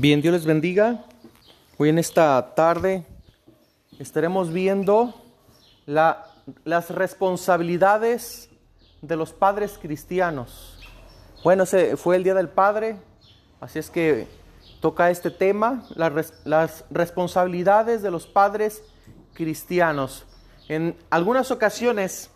Bien, 0.00 0.22
Dios 0.22 0.32
les 0.32 0.44
bendiga. 0.46 1.04
Hoy 1.76 1.88
en 1.88 1.98
esta 1.98 2.54
tarde 2.54 3.04
estaremos 3.98 4.52
viendo 4.52 5.12
la- 5.86 6.24
las 6.64 6.90
responsabilidades 6.90 8.48
de 9.02 9.16
los 9.16 9.32
padres 9.32 9.76
cristianos. 9.76 10.78
Bueno, 11.42 11.64
ese 11.64 11.96
fue 11.96 12.14
el 12.14 12.22
Día 12.22 12.34
del 12.34 12.48
Padre, 12.48 12.96
así 13.60 13.80
es 13.80 13.90
que 13.90 14.28
toca 14.80 15.10
este 15.10 15.32
tema, 15.32 15.84
las 15.96 16.84
responsabilidades 16.90 18.00
de 18.00 18.12
los 18.12 18.24
padres 18.28 18.84
cristianos. 19.34 20.26
En 20.68 20.96
algunas 21.10 21.50
ocasiones 21.50 22.30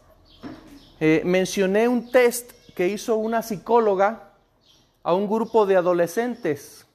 eh, 0.99 1.23
mencioné 1.25 1.87
un 1.87 2.11
test 2.11 2.51
que 2.75 2.89
hizo 2.89 3.15
una 3.15 3.41
psicóloga 3.41 4.33
a 5.05 5.15
un 5.15 5.29
grupo 5.29 5.65
de 5.65 5.77
adolescentes. 5.77 6.89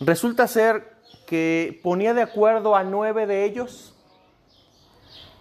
Resulta 0.00 0.46
ser 0.46 0.96
que 1.26 1.80
ponía 1.82 2.14
de 2.14 2.22
acuerdo 2.22 2.76
a 2.76 2.84
nueve 2.84 3.26
de 3.26 3.44
ellos 3.44 3.94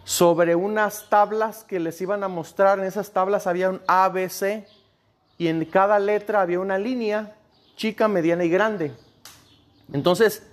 sobre 0.04 0.56
unas 0.56 1.10
tablas 1.10 1.64
que 1.64 1.80
les 1.80 2.02
iban 2.02 2.24
a 2.24 2.28
mostrar. 2.28 2.80
En 2.80 2.86
esas 2.86 3.12
tablas 3.12 3.46
había 3.46 3.70
un 3.70 3.82
A, 3.88 4.10
B, 4.10 4.28
C 4.30 4.68
y 5.38 5.48
en 5.48 5.64
cada 5.66 6.00
letra 6.00 6.42
había 6.42 6.60
una 6.60 6.80
línea, 6.80 7.36
chica, 7.76 8.08
mediana 8.08 8.46
y 8.46 8.50
grande. 8.50 8.94
Entonces 9.94 10.44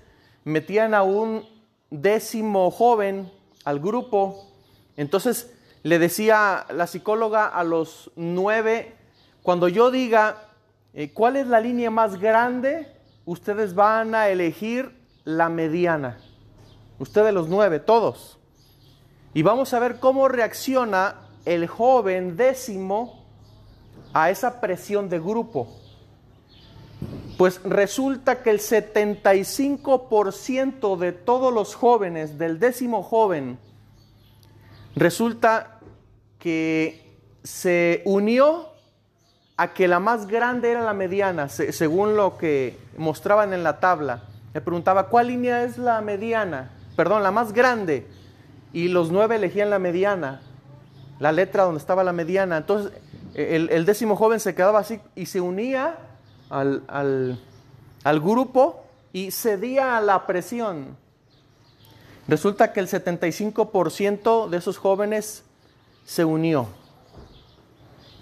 metían 0.45 0.93
a 0.93 1.03
un 1.03 1.49
décimo 1.89 2.71
joven 2.71 3.33
al 3.65 3.81
grupo. 3.81 4.53
Entonces 4.99 5.51
le 5.83 5.99
decía 5.99 6.67
la 6.71 6.87
psicóloga 6.87 7.47
a 7.47 7.65
los 7.65 8.11
nueve, 8.17 8.95
cuando 9.43 9.69
yo 9.69 9.91
diga 9.91 10.49
eh, 10.93 11.11
cuál 11.13 11.37
es 11.37 11.47
la 11.47 11.61
línea 11.61 11.91
más 11.91 12.21
grande, 12.21 12.94
ustedes 13.25 13.75
van 13.75 14.15
a 14.15 14.29
elegir 14.29 14.95
la 15.25 15.49
mediana. 15.49 16.19
Ustedes 16.99 17.33
los 17.35 17.49
nueve, 17.49 17.81
todos. 17.81 18.39
Y 19.33 19.43
vamos 19.43 19.73
a 19.75 19.81
ver 19.81 19.99
cómo 19.99 20.29
reacciona 20.29 21.17
el 21.45 21.67
joven 21.67 22.37
décimo 22.37 23.25
a 24.13 24.31
esa 24.31 24.61
presión 24.61 25.09
de 25.09 25.19
grupo. 25.19 25.67
Pues 27.37 27.61
resulta 27.65 28.41
que 28.43 28.51
el 28.51 28.61
75% 28.61 30.97
de 30.97 31.11
todos 31.13 31.53
los 31.53 31.75
jóvenes, 31.75 32.39
del 32.39 32.61
décimo 32.61 33.03
joven, 33.03 33.59
resulta 34.95 35.81
que 36.39 37.19
se 37.43 38.03
unió 38.05 38.74
a 39.57 39.73
que 39.73 39.87
la 39.89 40.01
más 40.01 40.27
grande 40.27 40.71
era 40.73 40.83
la 40.83 40.95
mediana, 40.95 41.49
se- 41.49 41.73
según 41.73 42.17
lo 42.17 42.37
que 42.39 42.79
mostraban 42.97 43.53
en 43.53 43.63
la 43.63 43.79
tabla. 43.81 44.23
Le 44.53 44.61
preguntaba, 44.61 45.09
¿cuál 45.09 45.29
línea 45.29 45.63
es 45.65 45.79
la 45.79 46.01
mediana? 46.01 46.71
Perdón, 46.97 47.23
la 47.23 47.31
más 47.31 47.53
grande. 47.53 48.07
Y 48.73 48.89
los 48.89 49.11
nueve 49.13 49.37
elegían 49.37 49.71
la 49.71 49.79
mediana, 49.79 50.41
la 51.21 51.31
letra 51.33 51.65
donde 51.65 51.79
estaba 51.79 52.03
la 52.05 52.13
mediana. 52.13 52.57
Entonces, 52.57 52.93
el, 53.35 53.69
el 53.71 53.85
décimo 53.85 54.17
joven 54.17 54.41
se 54.41 54.55
quedaba 54.55 54.81
así 54.81 55.01
y 55.15 55.27
se 55.27 55.41
unía 55.41 55.97
al, 56.51 56.83
al- 56.89 57.39
al 58.03 58.21
grupo 58.21 58.85
y 59.13 59.31
cedía 59.31 59.97
a 59.97 60.01
la 60.01 60.27
presión. 60.27 60.97
Resulta 62.27 62.73
que 62.73 62.81
el 62.81 62.89
75% 62.89 64.49
de 64.49 64.57
esos 64.57 64.79
jóvenes 64.79 65.45
se 66.05 66.25
unió. 66.25 66.67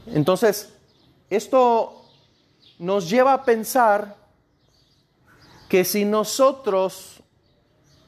Entonces, 0.06 0.71
esto 1.34 2.04
nos 2.78 3.08
lleva 3.08 3.32
a 3.32 3.44
pensar 3.44 4.16
que 5.68 5.84
si 5.84 6.04
nosotros 6.04 7.22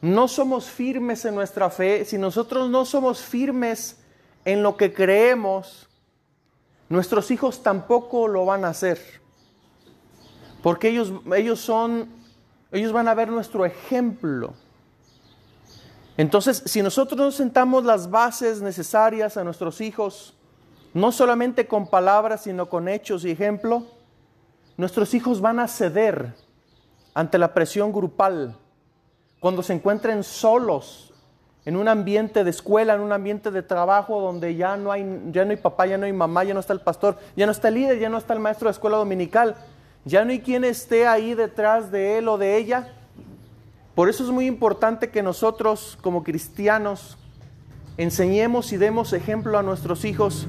no 0.01 0.29
somos 0.29 0.67
firmes 0.67 1.25
en 1.25 1.35
nuestra 1.35 1.71
fe, 1.71 2.05
si 2.05 2.19
nosotros 2.19 2.69
no 2.69 2.85
somos 2.85 3.21
firmes 3.23 3.99
en 4.45 4.63
lo 4.63 4.77
que 4.77 4.93
creemos, 4.93 5.89
nuestros 6.89 7.31
hijos 7.31 7.63
tampoco 7.63 8.29
lo 8.29 8.45
van 8.45 8.65
a 8.65 8.69
hacer. 8.69 9.01
Porque 10.63 10.89
ellos, 10.89 11.13
ellos 11.35 11.61
son, 11.61 12.09
ellos 12.71 12.93
van 12.93 13.09
a 13.09 13.15
ver 13.15 13.29
nuestro 13.29 13.65
ejemplo. 13.65 14.55
Entonces, 16.17 16.63
si 16.67 16.83
nosotros 16.83 17.19
no 17.19 17.31
sentamos 17.31 17.85
las 17.85 18.11
bases 18.11 18.61
necesarias 18.61 19.37
a 19.37 19.45
nuestros 19.45 19.81
hijos, 19.81 20.35
no 20.95 21.11
solamente 21.11 21.67
con 21.67 21.89
palabras, 21.89 22.45
sino 22.45 22.69
con 22.69 22.89
hechos 22.89 23.25
y 23.25 23.33
ejemplo, 23.33 23.83
nuestros 24.77 25.13
hijos 25.13 25.41
van 25.41 25.59
a 25.59 25.67
ceder 25.67 26.35
ante 27.15 27.37
la 27.37 27.53
presión 27.53 27.93
grupal. 27.93 28.57
Cuando 29.41 29.63
se 29.63 29.73
encuentren 29.73 30.23
solos 30.23 31.13
en 31.65 31.77
un 31.77 31.89
ambiente 31.89 32.45
de 32.45 32.51
escuela, 32.51 32.95
en 32.95 33.01
un 33.01 33.13
ambiente 33.13 33.51
de 33.51 33.63
trabajo 33.63 34.21
donde 34.21 34.55
ya 34.55 34.77
no 34.77 34.93
hay, 34.93 35.05
ya 35.33 35.45
no 35.45 35.51
hay 35.51 35.57
papá, 35.57 35.87
ya 35.87 35.99
no 35.99 36.07
hay 36.07 36.13
mamá, 36.13 36.45
ya 36.45 36.55
no 36.55 36.61
está 36.61 36.73
el 36.73 36.81
pastor, 36.81 37.19
ya 37.37 37.45
no 37.45 37.53
está 37.53 37.69
el 37.69 37.75
líder, 37.75 37.99
ya 37.99 38.09
no 38.09 38.19
está 38.19 38.33
el 38.33 38.41
maestro 38.41 38.69
de 38.69 38.73
escuela 38.73 38.97
dominical, 38.97 39.57
ya 40.05 40.25
no 40.25 40.31
hay 40.31 40.41
quien 40.41 40.63
esté 40.63 41.09
ahí 41.09 41.35
detrás 41.35 41.91
de 41.91 42.19
él 42.19 42.29
o 42.29 42.39
de 42.39 42.57
ella. 42.57 42.93
Por 43.97 44.09
eso 44.09 44.23
es 44.23 44.31
muy 44.31 44.47
importante 44.47 45.11
que 45.11 45.23
nosotros 45.23 45.99
como 46.03 46.23
cristianos 46.23 47.17
enseñemos 47.97 48.73
y 48.73 48.77
demos 48.77 49.13
ejemplo 49.13 49.59
a 49.59 49.63
nuestros 49.63 50.05
hijos 50.05 50.47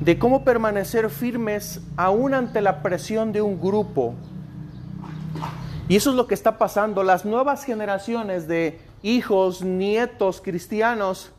de 0.00 0.18
cómo 0.18 0.44
permanecer 0.44 1.08
firmes 1.10 1.80
aún 1.96 2.34
ante 2.34 2.60
la 2.60 2.82
presión 2.82 3.32
de 3.32 3.42
un 3.42 3.60
grupo. 3.60 4.14
Y 5.88 5.96
eso 5.96 6.10
es 6.10 6.16
lo 6.16 6.26
que 6.26 6.34
está 6.34 6.58
pasando. 6.58 7.02
Las 7.02 7.24
nuevas 7.24 7.64
generaciones 7.64 8.48
de 8.48 8.80
hijos, 9.02 9.62
nietos 9.62 10.40
cristianos 10.40 11.30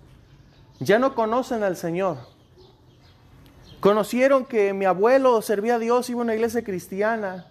ya 0.79 0.99
no 0.99 1.15
conocen 1.15 1.63
al 1.63 1.75
Señor. 1.75 2.17
Conocieron 3.79 4.45
que 4.45 4.73
mi 4.73 4.85
abuelo 4.85 5.41
servía 5.41 5.75
a 5.75 5.79
Dios, 5.79 6.09
iba 6.09 6.21
a 6.21 6.23
una 6.23 6.35
iglesia 6.35 6.63
cristiana. 6.63 7.47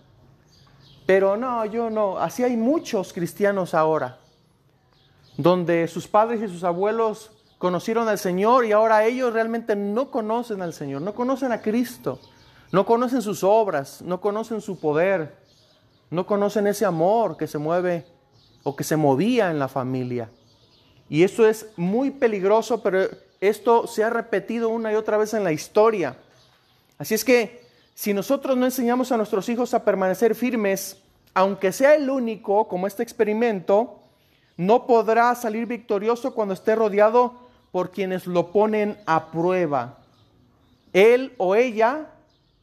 Pero 1.07 1.37
no, 1.37 1.65
yo 1.67 1.91
no. 1.91 2.19
Así 2.19 2.43
hay 2.43 2.57
muchos 2.57 3.13
cristianos 3.13 3.75
ahora, 3.75 4.19
donde 5.37 5.87
sus 5.87 6.09
padres 6.09 6.43
y 6.43 6.49
sus 6.49 6.65
abuelos 6.65 7.31
conocieron 7.65 8.09
al 8.09 8.19
Señor 8.19 8.67
y 8.67 8.73
ahora 8.73 9.07
ellos 9.07 9.33
realmente 9.33 9.75
no 9.75 10.11
conocen 10.11 10.61
al 10.61 10.75
Señor, 10.75 11.01
no 11.01 11.15
conocen 11.15 11.51
a 11.51 11.63
Cristo, 11.63 12.21
no 12.73 12.85
conocen 12.85 13.23
sus 13.23 13.43
obras, 13.43 14.03
no 14.03 14.21
conocen 14.21 14.61
su 14.61 14.79
poder, 14.79 15.35
no 16.11 16.27
conocen 16.27 16.67
ese 16.67 16.85
amor 16.85 17.39
que 17.39 17.47
se 17.47 17.57
mueve 17.57 18.05
o 18.65 18.77
que 18.77 18.85
se 18.85 18.99
movía 18.99 19.51
en 19.51 19.59
la 19.59 19.69
familia. 19.69 20.29
Y 21.09 21.23
esto 21.23 21.49
es 21.49 21.69
muy 21.79 22.11
peligroso, 22.11 22.83
pero 22.83 23.09
esto 23.41 23.87
se 23.87 24.05
ha 24.05 24.11
repetido 24.11 24.69
una 24.69 24.93
y 24.93 24.97
otra 24.97 25.17
vez 25.17 25.33
en 25.33 25.43
la 25.43 25.53
historia. 25.53 26.19
Así 26.99 27.15
es 27.15 27.25
que 27.25 27.67
si 27.95 28.13
nosotros 28.13 28.59
no 28.59 28.67
enseñamos 28.67 29.11
a 29.11 29.17
nuestros 29.17 29.49
hijos 29.49 29.73
a 29.73 29.87
permanecer 29.87 30.35
firmes, 30.35 30.99
aunque 31.33 31.73
sea 31.73 31.95
el 31.95 32.11
único, 32.11 32.69
como 32.69 32.87
este 32.87 33.03
experimento, 33.03 34.01
no 34.59 34.87
podrá 34.87 35.35
salir 35.35 35.65
victorioso 35.65 36.35
cuando 36.35 36.53
esté 36.53 36.75
rodeado 36.75 37.44
por 37.75 37.91
quienes 37.91 38.29
lo 38.29 38.53
ponen 38.53 38.97
a 39.05 39.33
prueba. 39.33 39.97
Él 40.93 41.35
o 41.39 41.57
ella 41.57 42.07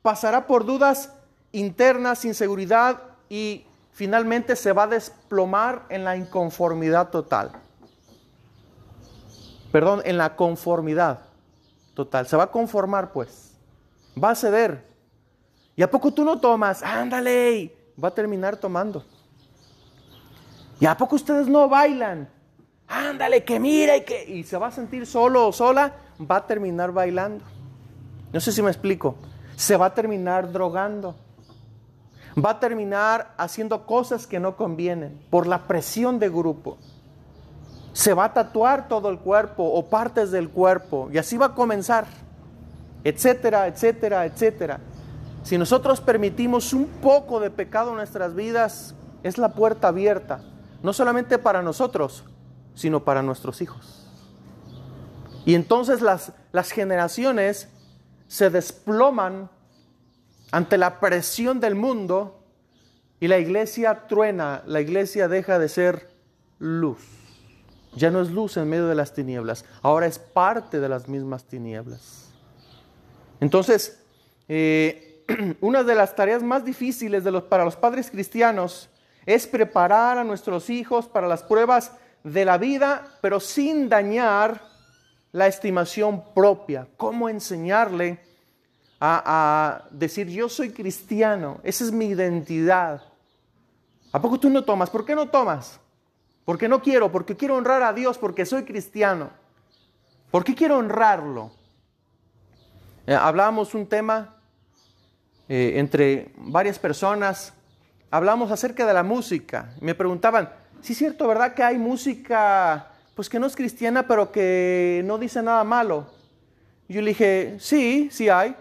pasará 0.02 0.48
por 0.48 0.66
dudas 0.66 1.12
internas, 1.52 2.24
inseguridad 2.24 3.02
y 3.28 3.66
finalmente 3.92 4.56
se 4.56 4.72
va 4.72 4.84
a 4.84 4.88
desplomar 4.88 5.84
en 5.90 6.06
la 6.06 6.16
inconformidad 6.16 7.10
total. 7.10 7.52
Perdón, 9.74 10.02
en 10.06 10.18
la 10.18 10.38
conformidad 10.38 11.20
total. 11.94 12.26
Se 12.26 12.38
va 12.38 12.44
a 12.44 12.52
conformar 12.52 13.12
pues. 13.12 13.52
Va 14.18 14.30
a 14.30 14.35
ceder. 14.35 14.82
¿Y 15.76 15.84
a 15.84 15.91
poco 15.91 16.14
tú 16.14 16.24
no 16.24 16.40
tomas? 16.40 16.82
Ándale. 16.84 17.76
Va 18.02 18.08
a 18.08 18.14
terminar 18.14 18.56
tomando. 18.56 19.03
¿Y 20.80 20.85
a 20.85 20.96
poco 20.96 21.18
ustedes 21.18 21.50
no 21.50 21.68
bailan? 21.68 22.30
Ándale, 22.91 23.46
que 23.46 23.58
mira 23.58 23.96
y 23.96 24.02
que... 24.02 24.26
Y 24.29 24.43
se 24.43 24.58
va 24.58 24.67
a 24.67 24.72
sentir 24.72 25.05
solo 25.05 25.47
o 25.47 25.53
sola, 25.53 25.93
va 26.29 26.38
a 26.38 26.46
terminar 26.46 26.91
bailando. 26.91 27.46
No 28.34 28.40
sé 28.41 28.52
si 28.52 28.61
me 28.61 28.70
explico. 28.70 29.16
Se 29.55 29.78
va 29.78 29.88
a 29.88 29.93
terminar 29.93 30.52
drogando. 30.52 31.16
Va 32.38 32.52
a 32.52 32.59
terminar 32.59 33.34
haciendo 33.38 33.85
cosas 33.85 34.28
que 34.28 34.41
no 34.41 34.58
convienen 34.58 35.22
por 35.29 35.47
la 35.47 35.67
presión 35.67 36.20
de 36.20 36.29
grupo. 36.29 36.78
Se 37.93 38.14
va 38.14 38.26
a 38.26 38.34
tatuar 38.34 38.90
todo 38.90 39.09
el 39.09 39.20
cuerpo 39.20 39.64
o 39.64 39.87
partes 39.87 40.32
del 40.32 40.49
cuerpo 40.49 41.09
y 41.14 41.17
así 41.17 41.37
va 41.37 41.47
a 41.47 41.55
comenzar. 41.55 42.08
Etcétera, 43.05 43.67
etcétera, 43.67 44.26
etcétera. 44.26 44.79
Si 45.44 45.58
nosotros 45.58 46.02
permitimos 46.02 46.73
un 46.73 46.87
poco 46.87 47.40
de 47.40 47.52
pecado 47.52 47.91
en 47.91 47.97
nuestras 47.97 48.35
vidas, 48.35 48.96
es 49.23 49.37
la 49.37 49.53
puerta 49.53 49.87
abierta, 49.87 50.41
no 50.84 50.94
solamente 50.94 51.37
para 51.37 51.61
nosotros, 51.61 52.23
sino 52.76 53.03
para 53.03 53.22
nuestros 53.22 53.62
hijos. 53.62 54.08
Y 55.46 55.56
entonces 55.56 56.02
las, 56.02 56.34
las 56.52 56.72
generaciones 56.72 57.68
se 58.28 58.50
desploman 58.50 59.50
ante 60.52 60.78
la 60.78 61.00
presión 61.00 61.59
del 61.59 61.76
mundo 61.76 62.44
y 63.20 63.28
la 63.28 63.40
iglesia 63.40 64.08
truena, 64.08 64.64
la 64.66 64.82
iglesia 64.82 65.28
deja 65.28 65.59
de 65.59 65.70
ser 65.70 66.09
luz. 66.59 67.00
Ya 67.96 68.09
no 68.09 68.22
es 68.22 68.32
luz 68.32 68.58
en 68.58 68.70
medio 68.70 68.88
de 68.88 68.96
las 68.96 69.14
tinieblas, 69.14 69.66
ahora 69.82 70.08
es 70.08 70.18
parte 70.18 70.79
de 70.79 70.90
las 70.90 71.08
mismas 71.08 71.44
tinieblas. 71.44 72.29
Entonces, 73.40 74.00
eh, 74.47 75.23
una 75.62 75.84
de 75.84 75.96
las 75.96 76.16
tareas 76.16 76.44
más 76.44 76.64
difíciles 76.64 77.23
de 77.23 77.32
los, 77.32 77.44
para 77.44 77.66
los 77.66 77.76
padres 77.76 78.09
cristianos 78.09 78.90
es 79.26 79.47
preparar 79.47 80.18
a 80.18 80.23
nuestros 80.23 80.70
hijos 80.70 81.08
para 81.08 81.28
las 81.28 81.44
pruebas 81.44 81.91
de 82.23 82.46
la 82.46 82.58
vida, 82.58 83.06
pero 83.22 83.40
sin 83.40 83.90
dañar 83.90 84.62
la 85.32 85.47
estimación 85.47 86.34
propia. 86.34 86.88
¿Cómo 86.97 87.29
enseñarle 87.29 88.20
a, 89.00 89.85
decir 89.91 90.28
yo 90.28 90.50
soy 90.50 90.72
cristiano? 90.72 91.59
Esa 91.64 91.84
es 91.85 91.91
mi 91.91 92.08
identidad. 92.08 93.02
¿A 94.12 94.22
poco 94.22 94.40
tú 94.40 94.50
no 94.50 94.64
tomas? 94.64 94.90
¿Por 94.90 95.06
qué 95.06 95.16
no 95.16 95.29
tomas? 95.29 95.79
Porque 96.46 96.68
no 96.68 96.82
quiero, 96.82 97.12
porque 97.12 97.35
quiero 97.35 97.56
honrar 97.56 97.82
a 97.84 97.94
Dios, 97.94 98.18
porque 98.18 98.46
soy 98.46 98.64
cristiano. 98.64 99.29
¿Por 100.29 100.44
qué 100.44 100.56
quiero 100.56 100.78
honrarlo? 100.78 101.52
Eh, 103.08 103.16
hablábamos 103.16 103.73
un 103.73 103.88
tema 103.88 104.35
eh, 105.47 105.73
entre 105.79 106.32
varias 106.38 106.79
personas, 106.79 107.53
hablamos 108.09 108.52
acerca 108.52 108.85
de 108.85 108.94
la 108.94 109.03
música. 109.03 109.73
Me 109.82 109.96
preguntaban, 109.96 110.50
sí 110.82 110.94
es 110.94 111.00
cierto, 111.00 111.28
¿verdad 111.28 111.54
que 111.54 111.64
hay 111.64 111.78
música 111.78 112.88
pues 113.16 113.30
que 113.30 113.40
no 113.40 113.46
es 113.46 113.56
cristiana, 113.56 114.08
pero 114.08 114.32
que 114.32 115.04
no 115.06 115.18
dice 115.18 115.42
nada 115.42 115.64
malo? 115.64 116.08
yo 116.88 117.02
le 117.02 117.10
dije, 117.10 117.56
sí, 117.60 118.10
sí 118.12 118.28
hay. 118.28 118.56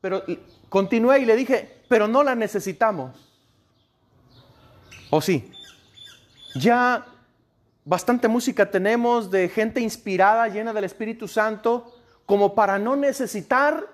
Pero 0.00 0.24
continué 0.68 1.20
y 1.20 1.24
le 1.24 1.36
dije, 1.36 1.82
pero 1.88 2.08
no 2.08 2.22
la 2.22 2.34
necesitamos. 2.34 3.12
¿O 5.10 5.20
sí? 5.20 5.50
Ya 6.56 7.06
bastante 7.84 8.26
música 8.26 8.70
tenemos 8.70 9.30
de 9.30 9.48
gente 9.48 9.80
inspirada, 9.80 10.48
llena 10.48 10.72
del 10.72 10.84
Espíritu 10.84 11.28
Santo, 11.28 11.94
como 12.24 12.54
para 12.54 12.78
no 12.78 12.96
necesitar 12.96 13.86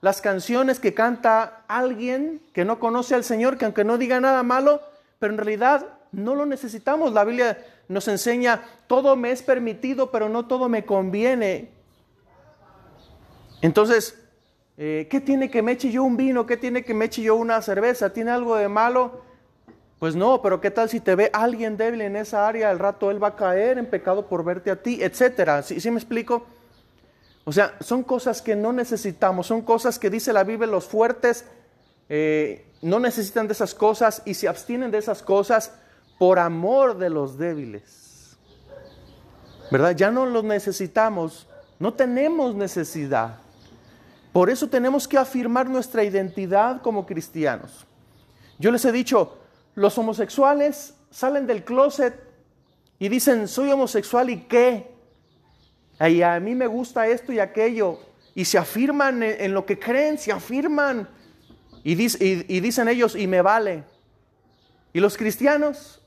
las 0.00 0.20
canciones 0.20 0.80
que 0.80 0.94
canta 0.94 1.62
alguien 1.68 2.42
que 2.52 2.64
no 2.64 2.80
conoce 2.80 3.14
al 3.14 3.22
Señor, 3.22 3.56
que 3.56 3.64
aunque 3.64 3.84
no 3.84 3.98
diga 3.98 4.20
nada 4.20 4.42
malo, 4.42 4.80
pero 5.18 5.32
en 5.32 5.38
realidad 5.38 5.86
no 6.16 6.34
lo 6.34 6.46
necesitamos. 6.46 7.12
La 7.12 7.24
Biblia 7.24 7.58
nos 7.88 8.08
enseña, 8.08 8.62
todo 8.86 9.16
me 9.16 9.30
es 9.30 9.42
permitido, 9.42 10.10
pero 10.10 10.28
no 10.28 10.46
todo 10.46 10.68
me 10.68 10.84
conviene. 10.84 11.68
Entonces, 13.60 14.18
eh, 14.78 15.06
¿qué 15.10 15.20
tiene 15.20 15.50
que 15.50 15.60
me 15.60 15.72
eche 15.72 15.90
yo 15.90 16.02
un 16.02 16.16
vino? 16.16 16.46
¿Qué 16.46 16.56
tiene 16.56 16.82
que 16.84 16.94
me 16.94 17.04
eche 17.04 17.22
yo 17.22 17.36
una 17.36 17.60
cerveza? 17.60 18.12
¿Tiene 18.14 18.30
algo 18.30 18.56
de 18.56 18.68
malo? 18.68 19.20
Pues 19.98 20.16
no, 20.16 20.40
pero 20.40 20.60
¿qué 20.60 20.70
tal 20.70 20.88
si 20.88 21.00
te 21.00 21.14
ve 21.14 21.30
alguien 21.34 21.76
débil 21.76 22.00
en 22.00 22.16
esa 22.16 22.48
área? 22.48 22.70
Al 22.70 22.78
rato 22.78 23.10
él 23.10 23.22
va 23.22 23.28
a 23.28 23.36
caer 23.36 23.76
en 23.76 23.86
pecado 23.86 24.26
por 24.26 24.42
verte 24.42 24.70
a 24.70 24.82
ti, 24.82 25.02
etcétera. 25.02 25.62
¿Sí, 25.62 25.80
¿Sí, 25.80 25.90
me 25.90 25.98
explico? 25.98 26.46
O 27.44 27.52
sea, 27.52 27.76
son 27.80 28.02
cosas 28.02 28.40
que 28.40 28.56
no 28.56 28.72
necesitamos, 28.72 29.46
son 29.46 29.60
cosas 29.60 29.98
que 29.98 30.08
dice 30.08 30.32
la 30.32 30.44
Biblia, 30.44 30.66
los 30.66 30.86
fuertes 30.86 31.44
eh, 32.08 32.66
no 32.80 33.00
necesitan 33.00 33.46
de 33.46 33.52
esas 33.52 33.74
cosas 33.74 34.22
y 34.24 34.34
se 34.34 34.48
abstienen 34.48 34.90
de 34.90 34.98
esas 34.98 35.22
cosas 35.22 35.72
por 36.18 36.38
amor 36.38 36.96
de 36.98 37.10
los 37.10 37.38
débiles. 37.38 38.36
¿Verdad? 39.70 39.96
Ya 39.96 40.10
no 40.10 40.26
los 40.26 40.44
necesitamos, 40.44 41.46
no 41.78 41.92
tenemos 41.92 42.54
necesidad. 42.54 43.38
Por 44.32 44.50
eso 44.50 44.68
tenemos 44.68 45.08
que 45.08 45.18
afirmar 45.18 45.68
nuestra 45.68 46.04
identidad 46.04 46.80
como 46.82 47.06
cristianos. 47.06 47.86
Yo 48.58 48.70
les 48.70 48.84
he 48.84 48.92
dicho, 48.92 49.38
los 49.74 49.96
homosexuales 49.98 50.94
salen 51.10 51.46
del 51.46 51.64
closet 51.64 52.14
y 52.98 53.08
dicen, 53.08 53.48
soy 53.48 53.70
homosexual 53.70 54.30
y 54.30 54.42
qué. 54.42 54.90
Y 56.00 56.22
a 56.22 56.38
mí 56.40 56.54
me 56.54 56.66
gusta 56.66 57.06
esto 57.06 57.32
y 57.32 57.40
aquello. 57.40 57.98
Y 58.34 58.44
se 58.44 58.58
afirman 58.58 59.22
en 59.22 59.52
lo 59.52 59.64
que 59.64 59.78
creen, 59.78 60.18
se 60.18 60.32
afirman. 60.32 61.08
Y, 61.82 61.92
y 61.92 62.60
dicen 62.60 62.88
ellos, 62.88 63.16
y 63.16 63.26
me 63.26 63.42
vale. 63.42 63.84
Y 64.92 65.00
los 65.00 65.16
cristianos 65.16 66.02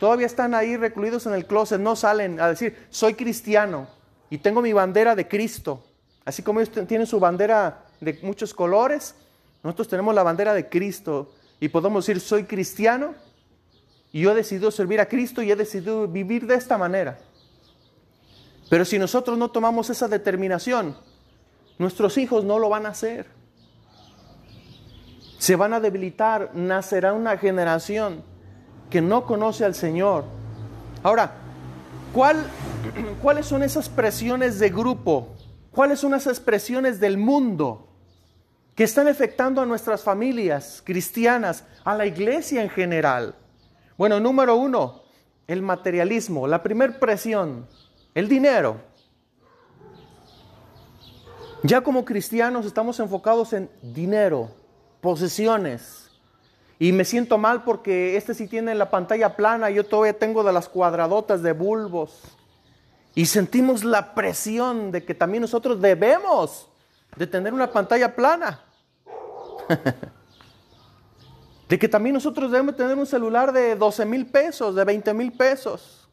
todavía 0.00 0.26
están 0.26 0.54
ahí 0.54 0.76
recluidos 0.76 1.26
en 1.26 1.34
el 1.34 1.46
closet, 1.46 1.78
no 1.78 1.94
salen 1.94 2.40
a 2.40 2.48
decir, 2.48 2.86
soy 2.88 3.14
cristiano 3.14 3.86
y 4.30 4.38
tengo 4.38 4.62
mi 4.62 4.72
bandera 4.72 5.14
de 5.14 5.28
Cristo. 5.28 5.84
Así 6.24 6.42
como 6.42 6.60
ellos 6.60 6.86
tienen 6.88 7.06
su 7.06 7.20
bandera 7.20 7.84
de 8.00 8.18
muchos 8.22 8.54
colores, 8.54 9.14
nosotros 9.62 9.88
tenemos 9.88 10.14
la 10.14 10.22
bandera 10.22 10.54
de 10.54 10.68
Cristo 10.70 11.32
y 11.60 11.68
podemos 11.68 12.06
decir, 12.06 12.20
soy 12.20 12.44
cristiano 12.44 13.14
y 14.10 14.22
yo 14.22 14.32
he 14.32 14.34
decidido 14.34 14.70
servir 14.70 15.00
a 15.00 15.06
Cristo 15.06 15.42
y 15.42 15.52
he 15.52 15.56
decidido 15.56 16.08
vivir 16.08 16.46
de 16.46 16.54
esta 16.54 16.78
manera. 16.78 17.18
Pero 18.70 18.86
si 18.86 18.98
nosotros 18.98 19.36
no 19.36 19.50
tomamos 19.50 19.90
esa 19.90 20.08
determinación, 20.08 20.96
nuestros 21.78 22.16
hijos 22.16 22.42
no 22.42 22.58
lo 22.58 22.70
van 22.70 22.86
a 22.86 22.90
hacer. 22.90 23.26
Se 25.38 25.56
van 25.56 25.74
a 25.74 25.80
debilitar, 25.80 26.52
nacerá 26.54 27.12
una 27.12 27.36
generación 27.36 28.29
que 28.90 29.00
no 29.00 29.24
conoce 29.24 29.64
al 29.64 29.74
Señor. 29.74 30.24
Ahora, 31.02 31.32
¿cuál, 32.12 32.44
¿cuáles 33.22 33.46
son 33.46 33.62
esas 33.62 33.88
presiones 33.88 34.58
de 34.58 34.68
grupo? 34.70 35.28
¿Cuáles 35.70 36.00
son 36.00 36.14
esas 36.14 36.40
presiones 36.40 37.00
del 37.00 37.16
mundo? 37.16 37.86
que 38.80 38.84
están 38.84 39.08
afectando 39.08 39.60
a 39.60 39.66
nuestras 39.66 40.02
familias 40.02 40.80
cristianas, 40.82 41.64
a 41.84 41.94
la 41.94 42.06
iglesia 42.06 42.62
en 42.62 42.70
general. 42.70 43.34
Bueno, 43.98 44.18
número 44.20 44.56
uno, 44.56 45.02
el 45.46 45.60
materialismo, 45.60 46.46
la 46.46 46.62
primer 46.62 46.98
presión, 46.98 47.66
el 48.14 48.26
dinero. 48.26 48.80
Ya 51.62 51.82
como 51.82 52.06
cristianos 52.06 52.64
estamos 52.64 52.98
enfocados 53.00 53.52
en 53.52 53.68
dinero, 53.82 54.48
posesiones. 55.02 55.99
Y 56.82 56.92
me 56.92 57.04
siento 57.04 57.36
mal 57.36 57.62
porque 57.62 58.16
este 58.16 58.32
sí 58.32 58.48
tiene 58.48 58.74
la 58.74 58.88
pantalla 58.88 59.36
plana, 59.36 59.68
yo 59.68 59.84
todavía 59.84 60.18
tengo 60.18 60.42
de 60.42 60.50
las 60.50 60.66
cuadradotas 60.66 61.42
de 61.42 61.52
bulbos. 61.52 62.22
Y 63.14 63.26
sentimos 63.26 63.84
la 63.84 64.14
presión 64.14 64.90
de 64.90 65.04
que 65.04 65.14
también 65.14 65.42
nosotros 65.42 65.78
debemos 65.78 66.70
de 67.16 67.26
tener 67.26 67.52
una 67.52 67.70
pantalla 67.70 68.16
plana. 68.16 68.64
de 71.68 71.78
que 71.78 71.86
también 71.86 72.14
nosotros 72.14 72.50
debemos 72.50 72.76
tener 72.76 72.96
un 72.96 73.04
celular 73.04 73.52
de 73.52 73.76
12 73.76 74.06
mil 74.06 74.24
pesos, 74.24 74.74
de 74.74 74.82
20 74.82 75.12
mil 75.12 75.32
pesos. 75.32 76.08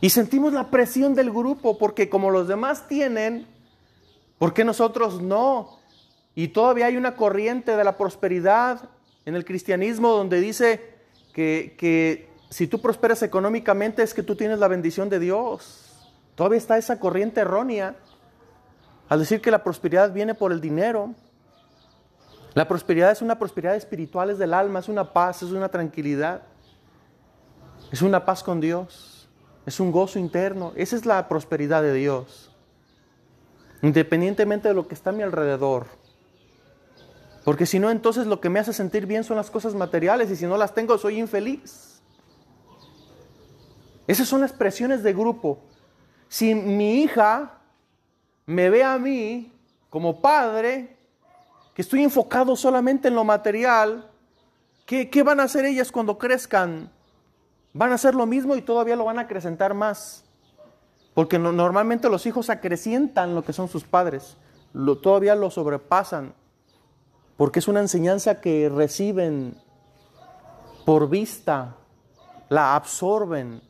Y 0.00 0.10
sentimos 0.10 0.54
la 0.54 0.72
presión 0.72 1.14
del 1.14 1.30
grupo 1.30 1.78
porque 1.78 2.08
como 2.08 2.30
los 2.30 2.48
demás 2.48 2.88
tienen, 2.88 3.46
¿por 4.38 4.52
qué 4.52 4.64
nosotros 4.64 5.22
no? 5.22 5.78
Y 6.34 6.48
todavía 6.48 6.86
hay 6.86 6.96
una 6.96 7.14
corriente 7.14 7.76
de 7.76 7.84
la 7.84 7.96
prosperidad 7.96 8.90
en 9.26 9.34
el 9.34 9.44
cristianismo 9.44 10.12
donde 10.12 10.40
dice 10.40 10.94
que, 11.34 12.30
si 12.48 12.68
tú 12.68 12.80
prosperas 12.80 13.22
económicamente 13.22 14.02
es 14.02 14.14
que 14.14 14.22
tú 14.22 14.36
tienes 14.36 14.58
la 14.60 14.68
bendición 14.68 15.10
de 15.10 15.18
Dios. 15.18 15.82
Todavía 16.36 16.58
está 16.58 16.78
esa 16.78 16.98
corriente 17.00 17.40
errónea 17.40 17.96
al 19.08 19.18
decir 19.18 19.40
que 19.40 19.50
la 19.50 19.64
prosperidad 19.64 20.12
viene 20.12 20.34
por 20.34 20.52
el 20.52 20.60
dinero. 20.60 21.12
La 22.54 22.68
prosperidad 22.68 23.10
es 23.10 23.20
una 23.20 23.38
prosperidad 23.38 23.74
espiritual, 23.74 24.30
es 24.30 24.38
del 24.38 24.54
alma, 24.54 24.78
es 24.78 24.88
una 24.88 25.12
paz, 25.12 25.42
es 25.42 25.50
una 25.50 25.68
tranquilidad. 25.68 26.42
Es 27.90 28.02
una 28.02 28.24
paz 28.24 28.42
con 28.42 28.60
Dios, 28.60 29.28
es 29.66 29.80
un 29.80 29.90
gozo 29.90 30.18
interno. 30.18 30.72
Esa 30.76 30.96
es 30.96 31.04
la 31.04 31.28
prosperidad 31.28 31.82
de 31.82 31.92
Dios. 31.92 32.50
Independientemente 33.82 34.68
de 34.68 34.74
lo 34.74 34.86
que 34.86 34.94
está 34.94 35.10
a 35.10 35.12
mi 35.12 35.22
alrededor. 35.22 35.86
Porque 37.46 37.64
si 37.64 37.78
no, 37.78 37.92
entonces 37.92 38.26
lo 38.26 38.40
que 38.40 38.50
me 38.50 38.58
hace 38.58 38.72
sentir 38.72 39.06
bien 39.06 39.22
son 39.22 39.36
las 39.36 39.52
cosas 39.52 39.72
materiales 39.72 40.28
y 40.32 40.34
si 40.34 40.46
no 40.48 40.56
las 40.56 40.74
tengo, 40.74 40.98
soy 40.98 41.20
infeliz. 41.20 42.02
Esas 44.08 44.26
son 44.26 44.40
las 44.40 44.52
presiones 44.52 45.04
de 45.04 45.12
grupo. 45.12 45.60
Si 46.28 46.56
mi 46.56 47.04
hija 47.04 47.60
me 48.46 48.68
ve 48.68 48.82
a 48.82 48.98
mí 48.98 49.52
como 49.90 50.20
padre, 50.20 50.96
que 51.72 51.82
estoy 51.82 52.02
enfocado 52.02 52.56
solamente 52.56 53.06
en 53.06 53.14
lo 53.14 53.22
material, 53.22 54.10
¿qué, 54.84 55.22
van 55.24 55.38
a 55.38 55.44
hacer 55.44 55.66
ellas 55.66 55.92
cuando 55.92 56.18
crezcan? 56.18 56.90
Van 57.72 57.92
a 57.92 57.94
hacer 57.94 58.16
lo 58.16 58.26
mismo 58.26 58.56
y 58.56 58.62
todavía 58.62 58.96
lo 58.96 59.04
van 59.04 59.20
a 59.20 59.22
acrecentar 59.22 59.72
más. 59.72 60.24
Porque 61.14 61.38
normalmente 61.38 62.08
los 62.08 62.26
hijos 62.26 62.50
acrecientan 62.50 63.36
lo 63.36 63.44
que 63.44 63.52
son 63.52 63.68
sus 63.68 63.84
padres, 63.84 64.36
lo, 64.72 64.98
todavía 64.98 65.36
lo 65.36 65.48
sobrepasan, 65.52 66.34
porque 67.36 67.58
es 67.58 67.68
una 67.68 67.80
enseñanza 67.80 68.40
que 68.40 68.68
reciben 68.68 69.56
por 70.84 71.08
vista, 71.08 71.76
la 72.48 72.74
absorben 72.74 73.60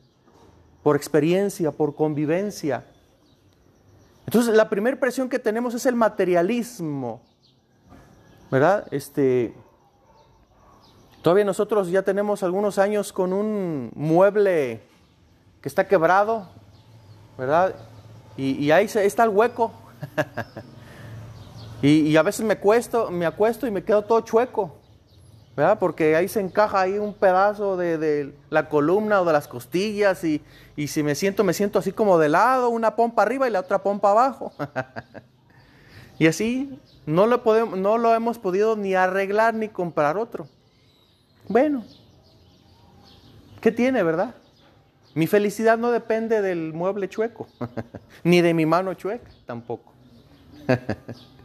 por 0.83 0.95
experiencia, 0.95 1.71
por 1.71 1.95
convivencia. 1.95 2.85
Entonces 4.25 4.55
la 4.55 4.69
primera 4.69 4.99
presión 4.99 5.29
que 5.29 5.39
tenemos 5.39 5.73
es 5.73 5.85
el 5.85 5.95
materialismo. 5.95 7.21
¿verdad? 8.49 8.87
Este, 8.91 9.53
Todavía 11.27 11.43
nosotros 11.43 11.89
ya 11.89 12.03
tenemos 12.03 12.41
algunos 12.41 12.77
años 12.77 13.11
con 13.11 13.33
un 13.33 13.91
mueble 13.95 14.81
que 15.61 15.67
está 15.67 15.85
quebrado, 15.85 16.47
¿verdad? 17.37 17.75
Y, 18.37 18.71
ahí 18.71 18.85
está 18.85 19.23
el 19.23 19.29
hueco. 19.31 19.73
y, 21.81 22.15
a 22.15 22.23
veces 22.23 22.45
me, 22.45 22.53
acuesto, 22.53 23.11
me 23.11 23.25
acuesto 23.25 23.67
y 23.67 23.71
me 23.71 23.83
quedo 23.83 24.03
todo 24.03 24.21
chueco, 24.21 24.77
¿verdad? 25.55 25.77
Porque 25.79 26.15
ahí 26.15 26.27
se 26.27 26.39
encaja 26.39 26.81
ahí 26.81 26.97
un 26.97 27.13
pedazo 27.13 27.77
de, 27.77 28.33
la 28.49 28.69
columna 28.69 29.21
o 29.21 29.25
de 29.25 29.33
las 29.33 29.47
costillas 29.47 30.23
y, 30.23 30.41
y, 30.75 30.87
si 30.87 31.03
me 31.03 31.15
siento, 31.15 31.43
me 31.43 31.53
siento 31.53 31.79
así 31.79 31.91
como 31.91 32.17
de 32.17 32.29
lado, 32.29 32.69
una 32.69 32.95
pompa 32.95 33.21
arriba 33.21 33.47
y 33.47 33.51
la 33.51 33.59
otra 33.59 33.83
pompa 33.83 34.11
abajo. 34.11 34.53
y 36.19 36.27
así 36.27 36.79
no 37.07 37.25
lo, 37.25 37.41
podemos, 37.41 37.79
no 37.79 37.97
lo 37.97 38.13
hemos 38.13 38.37
podido 38.37 38.75
ni 38.75 38.93
arreglar 38.93 39.53
ni 39.53 39.69
comprar 39.69 40.17
otro. 40.17 40.47
Bueno, 41.47 41.85
¿qué 43.61 43.71
tiene, 43.71 44.03
verdad? 44.03 44.35
Mi 45.15 45.25
felicidad 45.25 45.77
no 45.77 45.91
depende 45.91 46.41
del 46.41 46.73
mueble 46.73 47.07
chueco, 47.07 47.47
ni 48.23 48.41
de 48.41 48.53
mi 48.53 48.65
mano 48.65 48.93
chueca 48.93 49.31
tampoco, 49.45 49.93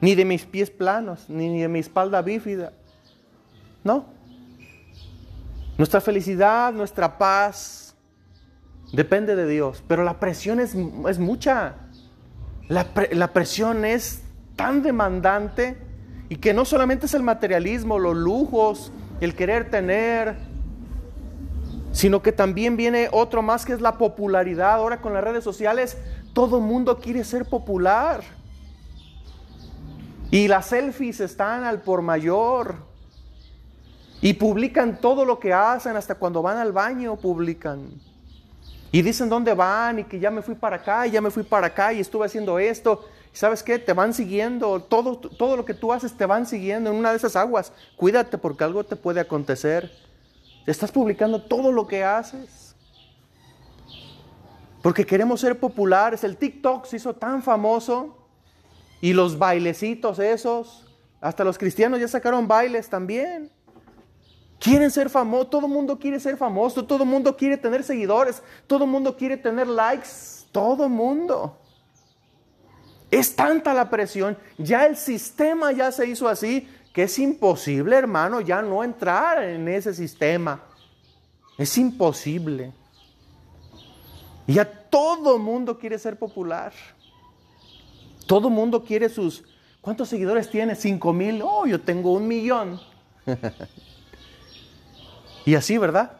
ni 0.00 0.14
de 0.14 0.24
mis 0.24 0.44
pies 0.44 0.70
planos, 0.70 1.28
ni 1.28 1.60
de 1.60 1.68
mi 1.68 1.78
espalda 1.78 2.22
bífida. 2.22 2.72
No. 3.84 4.06
Nuestra 5.78 6.00
felicidad, 6.00 6.72
nuestra 6.72 7.18
paz, 7.18 7.94
depende 8.92 9.36
de 9.36 9.46
Dios, 9.46 9.82
pero 9.86 10.04
la 10.04 10.18
presión 10.18 10.60
es, 10.60 10.74
mucha. 11.18 11.76
La, 12.68 12.86
la 13.12 13.32
presión 13.32 13.84
es 13.84 14.22
tan 14.56 14.82
demandante 14.82 15.76
y 16.28 16.36
que 16.36 16.52
no 16.52 16.64
solamente 16.64 17.06
es 17.06 17.14
el 17.14 17.22
materialismo, 17.22 17.98
los 17.98 18.16
lujos, 18.16 18.90
el 19.20 19.34
querer 19.34 19.70
tener, 19.70 20.36
sino 21.92 22.22
que 22.22 22.32
también 22.32 22.76
viene 22.76 23.08
otro 23.12 23.42
más 23.42 23.64
que 23.64 23.72
es 23.72 23.80
la 23.80 23.96
popularidad. 23.98 24.74
Ahora 24.74 25.00
con 25.00 25.14
las 25.14 25.24
redes 25.24 25.44
sociales 25.44 25.96
todo 26.32 26.60
mundo 26.60 26.98
quiere 26.98 27.24
ser 27.24 27.46
popular. 27.46 28.22
Y 30.30 30.48
las 30.48 30.66
selfies 30.66 31.20
están 31.20 31.64
al 31.64 31.82
por 31.82 32.02
mayor. 32.02 32.76
Y 34.20 34.34
publican 34.34 35.00
todo 35.00 35.24
lo 35.24 35.38
que 35.38 35.52
hacen, 35.52 35.96
hasta 35.96 36.14
cuando 36.16 36.42
van 36.42 36.56
al 36.56 36.72
baño 36.72 37.16
publican. 37.16 37.90
Y 38.90 39.02
dicen 39.02 39.28
dónde 39.28 39.54
van 39.54 40.00
y 40.00 40.04
que 40.04 40.18
ya 40.18 40.30
me 40.30 40.42
fui 40.42 40.54
para 40.54 40.76
acá 40.76 41.06
y 41.06 41.10
ya 41.10 41.20
me 41.20 41.30
fui 41.30 41.42
para 41.42 41.68
acá 41.68 41.92
y 41.92 42.00
estuve 42.00 42.26
haciendo 42.26 42.58
esto. 42.58 43.04
¿Y 43.32 43.36
sabes 43.36 43.62
qué? 43.62 43.78
Te 43.78 43.92
van 43.92 44.14
siguiendo. 44.14 44.80
Todo, 44.80 45.18
todo 45.18 45.56
lo 45.56 45.64
que 45.64 45.74
tú 45.74 45.92
haces 45.92 46.16
te 46.16 46.24
van 46.24 46.46
siguiendo 46.46 46.90
en 46.90 46.96
una 46.96 47.10
de 47.10 47.16
esas 47.18 47.36
aguas. 47.36 47.72
Cuídate 47.96 48.38
porque 48.38 48.64
algo 48.64 48.84
te 48.84 48.96
puede 48.96 49.20
acontecer. 49.20 49.92
Estás 50.66 50.90
publicando 50.90 51.42
todo 51.42 51.70
lo 51.70 51.86
que 51.86 52.02
haces. 52.04 52.74
Porque 54.82 55.04
queremos 55.04 55.40
ser 55.40 55.60
populares. 55.60 56.24
El 56.24 56.36
TikTok 56.36 56.86
se 56.86 56.96
hizo 56.96 57.14
tan 57.14 57.42
famoso. 57.42 58.15
Y 59.06 59.12
los 59.12 59.38
bailecitos 59.38 60.18
esos. 60.18 60.84
Hasta 61.20 61.44
los 61.44 61.56
cristianos 61.56 62.00
ya 62.00 62.08
sacaron 62.08 62.48
bailes 62.48 62.88
también. 62.88 63.52
Quieren 64.58 64.90
ser 64.90 65.08
famosos. 65.08 65.48
Todo 65.48 65.66
el 65.66 65.72
mundo 65.72 65.96
quiere 65.96 66.18
ser 66.18 66.36
famoso. 66.36 66.84
Todo 66.84 67.04
el 67.04 67.08
mundo 67.08 67.36
quiere 67.36 67.56
tener 67.56 67.84
seguidores. 67.84 68.42
Todo 68.66 68.82
el 68.82 68.90
mundo 68.90 69.16
quiere 69.16 69.36
tener 69.36 69.68
likes. 69.68 70.08
Todo 70.50 70.86
el 70.86 70.90
mundo. 70.90 71.56
Es 73.08 73.36
tanta 73.36 73.72
la 73.72 73.88
presión. 73.88 74.36
Ya 74.58 74.86
el 74.86 74.96
sistema 74.96 75.70
ya 75.70 75.92
se 75.92 76.08
hizo 76.08 76.26
así 76.26 76.68
que 76.92 77.04
es 77.04 77.16
imposible, 77.20 77.94
hermano, 77.94 78.40
ya 78.40 78.60
no 78.60 78.82
entrar 78.82 79.40
en 79.44 79.68
ese 79.68 79.94
sistema. 79.94 80.64
Es 81.56 81.78
imposible. 81.78 82.72
Y 84.48 84.54
ya 84.54 84.64
todo 84.64 85.38
mundo 85.38 85.78
quiere 85.78 85.96
ser 85.96 86.18
popular. 86.18 86.72
Todo 88.26 88.50
mundo 88.50 88.84
quiere 88.84 89.08
sus... 89.08 89.44
¿Cuántos 89.80 90.08
seguidores 90.08 90.50
tiene? 90.50 90.74
¿Cinco 90.74 91.12
mil? 91.12 91.42
Oh, 91.42 91.66
yo 91.66 91.80
tengo 91.80 92.12
un 92.12 92.26
millón. 92.26 92.80
y 95.46 95.54
así, 95.54 95.78
¿verdad? 95.78 96.18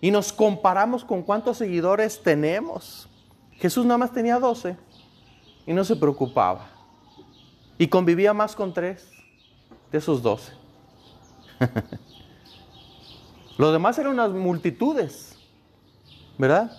Y 0.00 0.10
nos 0.10 0.32
comparamos 0.32 1.04
con 1.04 1.22
cuántos 1.22 1.58
seguidores 1.58 2.22
tenemos. 2.22 3.08
Jesús 3.52 3.84
nada 3.84 3.98
más 3.98 4.12
tenía 4.12 4.38
doce 4.38 4.76
y 5.66 5.72
no 5.72 5.84
se 5.84 5.94
preocupaba. 5.94 6.68
Y 7.76 7.86
convivía 7.86 8.34
más 8.34 8.56
con 8.56 8.74
tres 8.74 9.08
de 9.92 9.98
esos 9.98 10.22
doce. 10.22 10.52
Los 13.58 13.72
demás 13.72 13.98
eran 13.98 14.12
unas 14.12 14.30
multitudes, 14.30 15.36
¿verdad? 16.36 16.70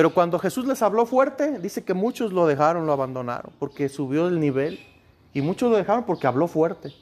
Pero 0.00 0.14
cuando 0.14 0.38
Jesús 0.38 0.64
les 0.64 0.80
habló 0.80 1.04
fuerte, 1.04 1.58
dice 1.58 1.84
que 1.84 1.92
muchos 1.92 2.32
lo 2.32 2.46
dejaron, 2.46 2.86
lo 2.86 2.92
abandonaron, 2.94 3.52
porque 3.58 3.90
subió 3.90 4.28
el 4.28 4.40
nivel. 4.40 4.80
Y 5.34 5.42
muchos 5.42 5.70
lo 5.70 5.76
dejaron 5.76 6.04
porque 6.04 6.26
habló 6.26 6.48
fuerte. 6.48 6.94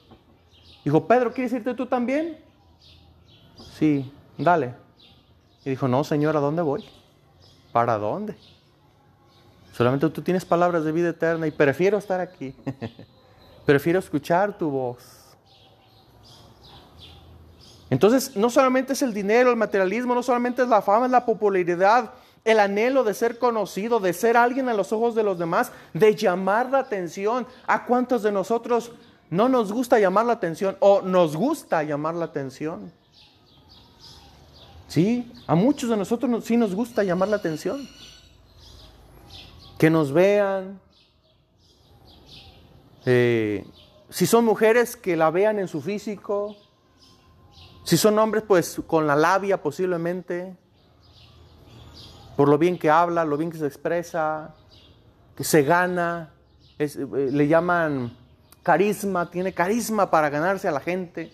Dijo, 0.83 1.07
Pedro, 1.07 1.31
¿quieres 1.31 1.53
irte 1.53 1.73
tú 1.75 1.85
también? 1.85 2.37
Sí, 3.77 4.11
dale. 4.37 4.73
Y 5.63 5.69
dijo, 5.69 5.87
no, 5.87 6.03
Señor, 6.03 6.35
¿a 6.35 6.41
dónde 6.41 6.61
voy? 6.61 6.83
¿Para 7.71 7.97
dónde? 7.97 8.35
Solamente 9.71 10.09
tú 10.09 10.21
tienes 10.21 10.43
palabras 10.43 10.83
de 10.83 10.91
vida 10.91 11.07
eterna 11.07 11.47
y 11.47 11.51
prefiero 11.51 11.97
estar 11.97 12.19
aquí. 12.19 12.53
prefiero 13.65 13.99
escuchar 13.99 14.57
tu 14.57 14.71
voz. 14.71 15.37
Entonces, 17.89 18.35
no 18.35 18.49
solamente 18.49 18.91
es 18.91 19.01
el 19.01 19.13
dinero, 19.13 19.51
el 19.51 19.55
materialismo, 19.55 20.13
no 20.13 20.21
solamente 20.21 20.63
es 20.63 20.67
la 20.67 20.81
fama, 20.81 21.05
es 21.05 21.11
la 21.13 21.25
popularidad, 21.25 22.11
el 22.51 22.59
anhelo 22.59 23.03
de 23.03 23.13
ser 23.13 23.39
conocido, 23.39 23.99
de 23.99 24.13
ser 24.13 24.37
alguien 24.37 24.69
a 24.69 24.73
los 24.73 24.91
ojos 24.91 25.15
de 25.15 25.23
los 25.23 25.37
demás, 25.37 25.71
de 25.93 26.15
llamar 26.15 26.69
la 26.69 26.79
atención. 26.79 27.47
¿A 27.67 27.85
cuántos 27.85 28.23
de 28.23 28.31
nosotros 28.31 28.91
no 29.29 29.49
nos 29.49 29.71
gusta 29.71 29.99
llamar 29.99 30.25
la 30.25 30.33
atención 30.33 30.77
o 30.79 31.01
nos 31.01 31.35
gusta 31.35 31.83
llamar 31.83 32.15
la 32.15 32.25
atención? 32.25 32.91
Sí, 34.87 35.31
a 35.45 35.55
muchos 35.55 35.89
de 35.89 35.97
nosotros 35.97 36.43
sí 36.43 36.57
nos 36.57 36.73
gusta 36.73 37.03
llamar 37.03 37.29
la 37.29 37.37
atención. 37.37 37.87
Que 39.77 39.89
nos 39.89 40.11
vean. 40.11 40.79
Eh, 43.05 43.65
si 44.09 44.25
son 44.25 44.45
mujeres, 44.45 44.95
que 44.95 45.15
la 45.15 45.29
vean 45.29 45.59
en 45.59 45.67
su 45.67 45.81
físico 45.81 46.57
si 47.89 47.97
son 47.97 48.19
hombres, 48.19 48.43
pues 48.47 48.79
con 48.85 49.07
la 49.07 49.15
labia 49.15 49.63
posiblemente, 49.63 50.55
por 52.39 52.47
lo 52.47 52.57
bien 52.57 52.77
que 52.77 52.89
habla, 52.89 53.25
lo 53.25 53.35
bien 53.35 53.51
que 53.51 53.57
se 53.57 53.67
expresa, 53.67 54.55
que 55.35 55.43
se 55.43 55.61
gana, 55.63 56.31
eh, 56.77 56.89
le 57.33 57.49
llaman 57.49 58.15
carisma, 58.63 59.29
tiene 59.29 59.51
carisma 59.51 60.09
para 60.09 60.29
ganarse 60.29 60.65
a 60.65 60.71
la 60.71 60.79
gente. 60.79 61.33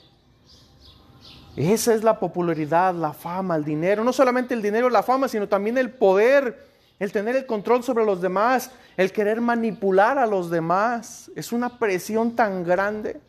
Esa 1.56 1.94
es 1.94 2.04
la 2.04 2.18
popularidad, 2.18 2.96
la 2.96 3.14
fama, 3.14 3.56
el 3.56 3.64
dinero. 3.64 4.04
No 4.04 4.12
solamente 4.12 4.56
el 4.56 4.64
dinero, 4.64 4.90
la 4.90 5.04
fama, 5.04 5.28
sino 5.28 5.48
también 5.48 5.78
el 5.78 5.92
poder, 5.92 6.66
el 6.98 7.12
tener 7.12 7.36
el 7.36 7.46
control 7.46 7.84
sobre 7.84 8.04
los 8.04 8.20
demás, 8.20 8.72
el 8.98 9.12
querer 9.12 9.42
manipular 9.42 10.18
a 10.18 10.26
los 10.26 10.50
demás. 10.50 11.30
Es 11.36 11.52
una 11.52 11.78
presión 11.78 12.36
tan 12.36 12.64
grande. 12.64 13.22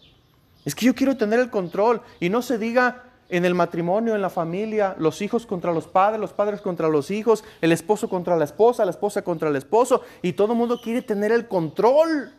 Es 0.64 0.75
que 0.75 0.87
yo 0.87 0.95
quiero 0.95 1.18
tener 1.18 1.40
el 1.40 1.50
control 1.50 2.00
y 2.21 2.30
no 2.30 2.40
se 2.40 2.56
diga 2.56 3.04
en 3.28 3.45
el 3.45 3.54
matrimonio, 3.54 4.14
en 4.14 4.23
la 4.23 4.30
familia, 4.30 4.95
los 4.99 5.21
hijos 5.21 5.47
contra 5.47 5.73
los 5.73 5.87
padres, 5.87 6.21
los 6.21 6.33
padres 6.33 6.61
contra 6.61 6.88
los 6.88 7.11
hijos, 7.11 7.42
el 7.61 7.73
esposo 7.73 8.09
contra 8.09 8.37
la 8.37 8.45
esposa, 8.45 8.85
la 8.85 8.90
esposa 8.90 9.23
contra 9.23 9.49
el 9.49 9.56
esposo, 9.56 10.02
y 10.23 10.33
todo 10.35 10.52
el 10.52 10.59
mundo 10.59 10.80
quiere 10.80 11.02
tener 11.02 11.33
el 11.33 11.49
control, 11.49 12.33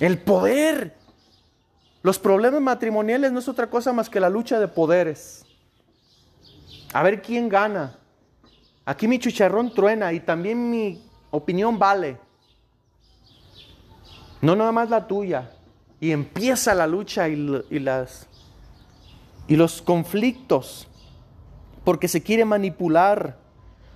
el 0.00 0.18
poder. 0.18 0.96
Los 2.02 2.18
problemas 2.18 2.60
matrimoniales 2.60 3.32
no 3.32 3.38
es 3.38 3.48
otra 3.48 3.70
cosa 3.70 3.92
más 3.92 4.10
que 4.10 4.20
la 4.20 4.28
lucha 4.28 4.60
de 4.60 4.68
poderes. 4.68 5.46
A 6.92 7.02
ver 7.02 7.22
quién 7.22 7.48
gana. 7.48 7.98
Aquí 8.84 9.08
mi 9.08 9.18
chicharrón 9.18 9.72
truena 9.72 10.12
y 10.12 10.20
también 10.20 10.70
mi 10.70 11.02
opinión 11.30 11.78
vale. 11.78 12.18
No 14.42 14.54
nada 14.54 14.72
más 14.72 14.90
la 14.90 15.06
tuya. 15.06 15.50
Y 15.98 16.10
empieza 16.10 16.74
la 16.74 16.86
lucha 16.86 17.26
y, 17.28 17.64
y 17.70 17.78
las 17.78 18.28
y 19.46 19.56
los 19.56 19.82
conflictos, 19.82 20.88
porque 21.84 22.08
se 22.08 22.22
quiere 22.22 22.44
manipular, 22.44 23.36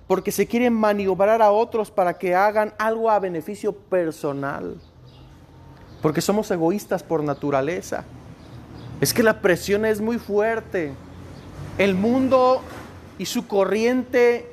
porque 0.07 0.31
se 0.31 0.47
quiere 0.47 0.69
maniobrar 0.69 1.41
a 1.41 1.51
otros 1.51 1.91
para 1.91 2.17
que 2.17 2.35
hagan 2.35 2.73
algo 2.77 3.09
a 3.09 3.19
beneficio 3.19 3.73
personal, 3.73 4.75
porque 6.01 6.21
somos 6.21 6.49
egoístas 6.51 7.03
por 7.03 7.23
naturaleza. 7.23 8.05
Es 9.01 9.13
que 9.13 9.23
la 9.23 9.41
presión 9.41 9.85
es 9.85 10.01
muy 10.01 10.17
fuerte. 10.17 10.93
El 11.77 11.95
mundo 11.95 12.61
y 13.17 13.25
su 13.25 13.47
corriente 13.47 14.51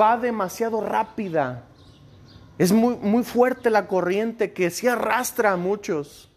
va 0.00 0.16
demasiado 0.16 0.80
rápida. 0.80 1.64
Es 2.56 2.72
muy, 2.72 2.96
muy 2.96 3.24
fuerte 3.24 3.70
la 3.70 3.86
corriente 3.86 4.52
que 4.52 4.70
se 4.70 4.88
arrastra 4.88 5.52
a 5.52 5.56
muchos. 5.56 6.30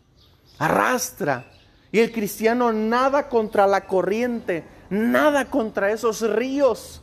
Arrastra. 0.59 1.50
Y 1.91 1.99
el 1.99 2.11
cristiano 2.11 2.71
nada 2.71 3.27
contra 3.27 3.67
la 3.67 3.85
corriente, 3.85 4.63
nada 4.89 5.45
contra 5.45 5.91
esos 5.91 6.21
ríos 6.21 7.01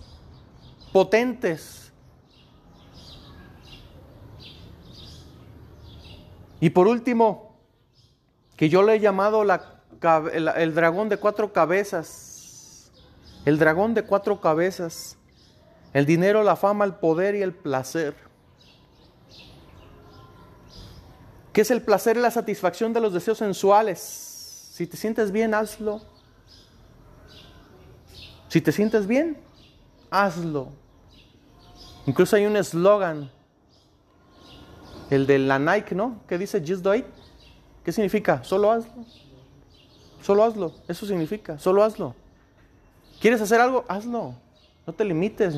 potentes. 0.92 1.92
Y 6.60 6.70
por 6.70 6.88
último, 6.88 7.56
que 8.56 8.68
yo 8.68 8.82
le 8.82 8.94
he 8.94 9.00
llamado 9.00 9.42
el 9.42 10.74
dragón 10.74 11.08
de 11.08 11.18
cuatro 11.18 11.52
cabezas. 11.52 12.90
El 13.44 13.58
dragón 13.58 13.94
de 13.94 14.02
cuatro 14.02 14.40
cabezas. 14.40 15.16
El 15.92 16.06
dinero, 16.06 16.42
la 16.42 16.56
fama, 16.56 16.84
el 16.84 16.94
poder 16.94 17.34
y 17.34 17.42
el 17.42 17.54
placer. 17.54 18.14
¿Qué 21.52 21.60
es 21.60 21.70
el 21.70 21.82
placer 21.82 22.16
y 22.16 22.20
la 22.20 22.30
satisfacción 22.30 22.92
de 22.92 23.00
los 23.00 23.12
deseos 23.12 23.38
sensuales? 23.38 24.27
Si 24.78 24.86
te 24.86 24.96
sientes 24.96 25.32
bien, 25.32 25.54
hazlo. 25.54 26.00
Si 28.46 28.60
te 28.60 28.70
sientes 28.70 29.08
bien, 29.08 29.36
hazlo. 30.08 30.68
Incluso 32.06 32.36
hay 32.36 32.46
un 32.46 32.56
eslogan, 32.56 33.28
el 35.10 35.26
de 35.26 35.40
la 35.40 35.58
Nike, 35.58 35.96
¿no? 35.96 36.20
Que 36.28 36.38
dice 36.38 36.62
Just 36.64 36.84
do 36.84 36.94
it. 36.94 37.06
¿Qué 37.84 37.90
significa? 37.90 38.44
Solo 38.44 38.70
hazlo. 38.70 39.04
Solo 40.22 40.44
hazlo. 40.44 40.72
Eso 40.86 41.06
significa. 41.06 41.58
Solo 41.58 41.82
hazlo. 41.82 42.14
¿Quieres 43.20 43.40
hacer 43.40 43.60
algo? 43.60 43.84
Hazlo. 43.88 44.36
No 44.86 44.92
te 44.92 45.04
limites. 45.04 45.56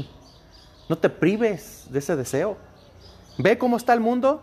No 0.88 0.96
te 0.96 1.10
prives 1.10 1.88
de 1.90 1.98
ese 1.98 2.16
deseo. 2.16 2.56
Ve 3.36 3.58
cómo 3.58 3.76
está 3.76 3.92
el 3.92 4.00
mundo. 4.00 4.42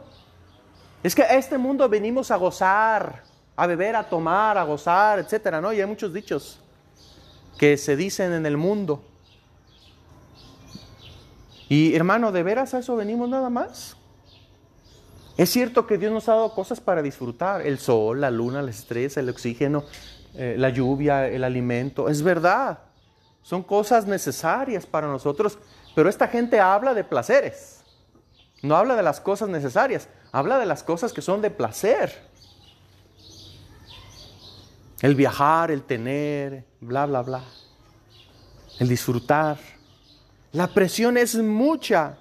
Es 1.01 1.15
que 1.15 1.23
a 1.23 1.35
este 1.35 1.57
mundo 1.57 1.89
venimos 1.89 2.29
a 2.29 2.35
gozar, 2.35 3.23
a 3.57 3.67
beber, 3.67 3.95
a 3.95 4.07
tomar, 4.07 4.57
a 4.57 4.63
gozar, 4.63 5.19
etcétera, 5.19 5.59
¿no? 5.59 5.73
Y 5.73 5.81
hay 5.81 5.87
muchos 5.87 6.13
dichos 6.13 6.59
que 7.57 7.75
se 7.75 7.95
dicen 7.95 8.31
en 8.31 8.45
el 8.45 8.55
mundo. 8.55 9.03
Y 11.67 11.95
hermano, 11.95 12.31
¿de 12.31 12.43
veras 12.43 12.73
a 12.73 12.79
eso 12.79 12.95
venimos 12.95 13.27
nada 13.27 13.49
más? 13.49 13.97
Es 15.37 15.49
cierto 15.49 15.85
que 15.85 15.97
Dios 15.97 16.11
nos 16.11 16.29
ha 16.29 16.33
dado 16.33 16.53
cosas 16.53 16.79
para 16.79 17.01
disfrutar, 17.01 17.65
el 17.65 17.79
sol, 17.79 18.21
la 18.21 18.31
luna, 18.31 18.61
las 18.61 18.79
estrellas, 18.79 19.17
el 19.17 19.29
oxígeno, 19.29 19.83
eh, 20.35 20.55
la 20.57 20.69
lluvia, 20.69 21.27
el 21.27 21.43
alimento, 21.43 22.09
es 22.09 22.21
verdad, 22.21 22.79
son 23.41 23.63
cosas 23.63 24.05
necesarias 24.05 24.85
para 24.85 25.07
nosotros, 25.07 25.57
pero 25.95 26.09
esta 26.09 26.27
gente 26.27 26.59
habla 26.59 26.93
de 26.93 27.03
placeres. 27.03 27.81
No 28.61 28.75
habla 28.75 28.95
de 28.95 29.03
las 29.03 29.19
cosas 29.19 29.49
necesarias, 29.49 30.09
habla 30.31 30.57
de 30.59 30.65
las 30.65 30.83
cosas 30.83 31.13
que 31.13 31.21
son 31.21 31.41
de 31.41 31.49
placer. 31.51 32.27
El 35.01 35.15
viajar, 35.15 35.71
el 35.71 35.83
tener, 35.83 36.65
bla, 36.79 37.05
bla, 37.05 37.21
bla. 37.21 37.43
El 38.79 38.87
disfrutar. 38.87 39.57
La 40.51 40.67
presión 40.67 41.17
es 41.17 41.35
mucha. 41.35 42.17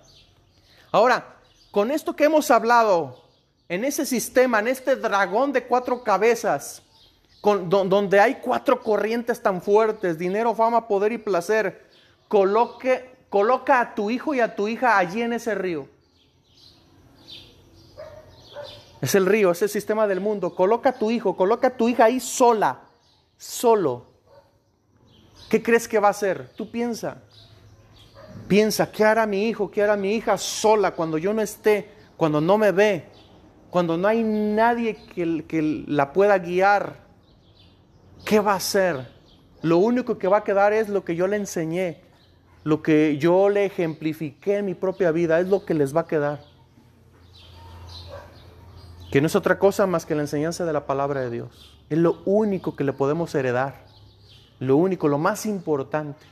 Ahora, 0.92 1.37
con 1.71 1.90
esto 1.90 2.14
que 2.14 2.25
hemos 2.25 2.50
hablado, 2.50 3.25
en 3.68 3.85
ese 3.85 4.06
sistema, 4.06 4.61
en 4.61 4.68
este 4.68 4.97
dragón 4.97 5.52
de 5.52 5.64
cuatro 5.64 6.02
cabezas, 6.02 6.83
donde 7.42 8.21
hay 8.21 8.37
cuatro 8.37 8.83
corrientes 8.83 9.42
tan 9.42 9.62
fuertes, 9.62 10.18
dinero, 10.18 10.54
fama, 10.54 10.88
poder 10.88 11.12
y 11.12 11.18
placer, 11.18 11.87
coloque, 12.28 13.16
Coloca 13.28 13.80
a 13.80 13.95
tu 13.95 14.11
hijo 14.11 14.35
y 14.35 14.40
a 14.40 14.54
tu 14.54 14.68
hija 14.68 14.97
allí 14.97 15.21
en 15.21 15.33
ese 15.33 15.54
río. 15.54 15.88
Es 19.06 19.14
el 19.14 19.25
río, 19.25 19.52
es 19.52 19.62
el 19.62 19.68
sistema 19.68 20.08
del 20.08 20.20
mundo. 20.20 20.52
Coloca 20.52 20.88
a 20.88 20.98
tu 20.98 21.12
hijo, 21.12 21.36
coloca 21.36 21.68
a 21.68 21.76
tu 21.76 21.88
hija 21.88 22.06
ahí 22.06 22.18
sola, 22.18 22.81
solo. 23.37 24.09
¿Qué 25.48 25.62
crees 25.62 25.87
que 25.87 26.00
va 26.00 26.09
a 26.09 26.11
hacer? 26.11 26.50
Tú 26.57 26.72
piensa. 26.72 27.22
Piensa, 28.48 28.90
¿qué 28.90 29.04
hará 29.04 29.24
mi 29.24 29.44
hijo? 29.48 29.70
¿Qué 29.70 29.81
hará 29.81 29.96
mi 29.96 30.12
hija 30.12 30.37
sola 30.37 30.90
cuando 30.90 31.18
yo 31.18 31.33
no 31.33 31.40
esté? 31.40 31.88
Cuando 32.16 32.40
no 32.40 32.59
me 32.59 32.72
ve? 32.72 33.04
Cuando 33.70 33.96
no 33.96 34.09
hay 34.09 34.24
nadie 34.24 34.96
que, 35.14 35.85
la 35.87 36.12
pueda 36.12 36.37
guiar. 36.40 36.96
¿Qué 38.24 38.40
va 38.40 38.54
a 38.54 38.57
hacer? 38.57 39.07
Lo 39.62 39.78
único 39.78 40.18
que 40.18 40.26
va 40.26 40.38
a 40.38 40.42
quedar 40.42 40.72
es 40.72 40.88
lo 40.88 41.04
que 41.04 41.14
yo 41.14 41.28
le 41.28 41.37
enseñé 41.37 42.02
lo 42.64 42.83
que 42.83 43.16
yo 43.18 43.48
le 43.48 43.66
ejemplifiqué 43.66 44.57
en 44.57 44.66
mi 44.66 44.74
propia 44.74 45.12
vida 45.12 45.38
es 45.38 45.46
lo 45.46 45.64
que 45.64 45.74
les 45.74 45.94
va 45.94 46.00
a 46.00 46.07
quedar. 46.09 46.56
Que 49.16 49.22
no 49.22 49.29
es 49.29 49.35
otra 49.35 49.59
cosa 49.59 49.87
más 49.87 50.05
que 50.05 50.14
la 50.14 50.20
enseñanza 50.20 50.66
de 50.66 50.74
la 50.74 50.85
palabra 50.85 51.22
de 51.22 51.31
Dios. 51.31 51.74
Es 51.88 51.96
lo 51.96 52.20
único 52.26 52.76
que 52.76 52.85
le 52.85 52.92
podemos 52.92 53.35
heredar. 53.35 53.87
Lo 54.59 54.76
único, 54.76 55.09
lo 55.09 55.16
más 55.16 55.46
importante. 55.46 56.26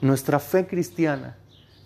Nuestra 0.00 0.38
fe 0.38 0.68
cristiana, 0.68 1.36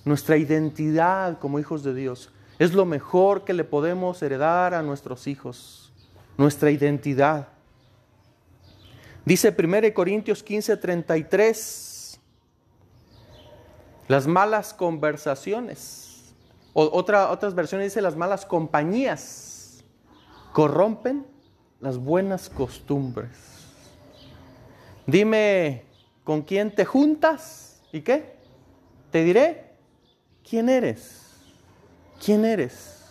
nuestra 0.05 0.37
identidad 0.37 1.39
como 1.39 1.59
hijos 1.59 1.83
de 1.83 1.95
Dios, 1.95 2.31
es 2.59 2.75
lo 2.75 2.85
mejor 2.85 3.45
que 3.45 3.55
le 3.55 3.65
podemos 3.65 4.21
heredar 4.21 4.75
a 4.75 4.83
nuestros 4.83 5.27
hijos. 5.27 5.91
Nuestra 6.37 6.71
identidad. 6.71 7.49
Dice 9.25 9.57
1 9.59 9.95
Corintios 9.95 10.43
15, 10.43 10.77
33 10.77 12.21
las 14.07 14.27
malas 14.27 14.75
conversaciones. 14.75 16.06
O, 16.79 16.91
otra, 16.93 17.31
otras 17.31 17.55
versiones 17.55 17.87
dice 17.87 18.03
las 18.03 18.17
malas 18.17 18.45
compañías 18.45 19.83
corrompen 20.53 21.27
las 21.81 21.97
buenas 21.97 22.51
costumbres. 22.51 23.31
Dime 25.07 25.85
con 26.23 26.43
quién 26.43 26.75
te 26.75 26.85
juntas 26.85 27.83
y 27.93 28.03
qué. 28.03 28.37
Te 29.11 29.25
diré 29.25 29.73
quién 30.47 30.69
eres. 30.69 31.23
¿Quién 32.23 32.45
eres? 32.45 33.07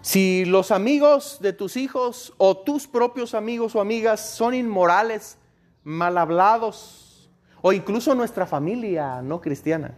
Si 0.00 0.46
los 0.46 0.70
amigos 0.70 1.36
de 1.42 1.52
tus 1.52 1.76
hijos 1.76 2.32
o 2.38 2.56
tus 2.56 2.88
propios 2.88 3.34
amigos 3.34 3.74
o 3.74 3.82
amigas 3.82 4.20
son 4.20 4.54
inmorales, 4.54 5.36
mal 5.84 6.16
hablados, 6.16 7.30
o 7.60 7.74
incluso 7.74 8.14
nuestra 8.14 8.46
familia 8.46 9.20
no 9.20 9.42
cristiana. 9.42 9.94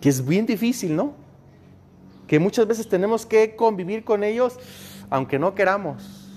Que 0.00 0.08
es 0.08 0.24
bien 0.24 0.46
difícil, 0.46 0.96
¿no? 0.96 1.14
Que 2.26 2.38
muchas 2.38 2.66
veces 2.66 2.88
tenemos 2.88 3.26
que 3.26 3.56
convivir 3.56 4.04
con 4.04 4.24
ellos 4.24 4.58
aunque 5.10 5.38
no 5.38 5.54
queramos. 5.54 6.28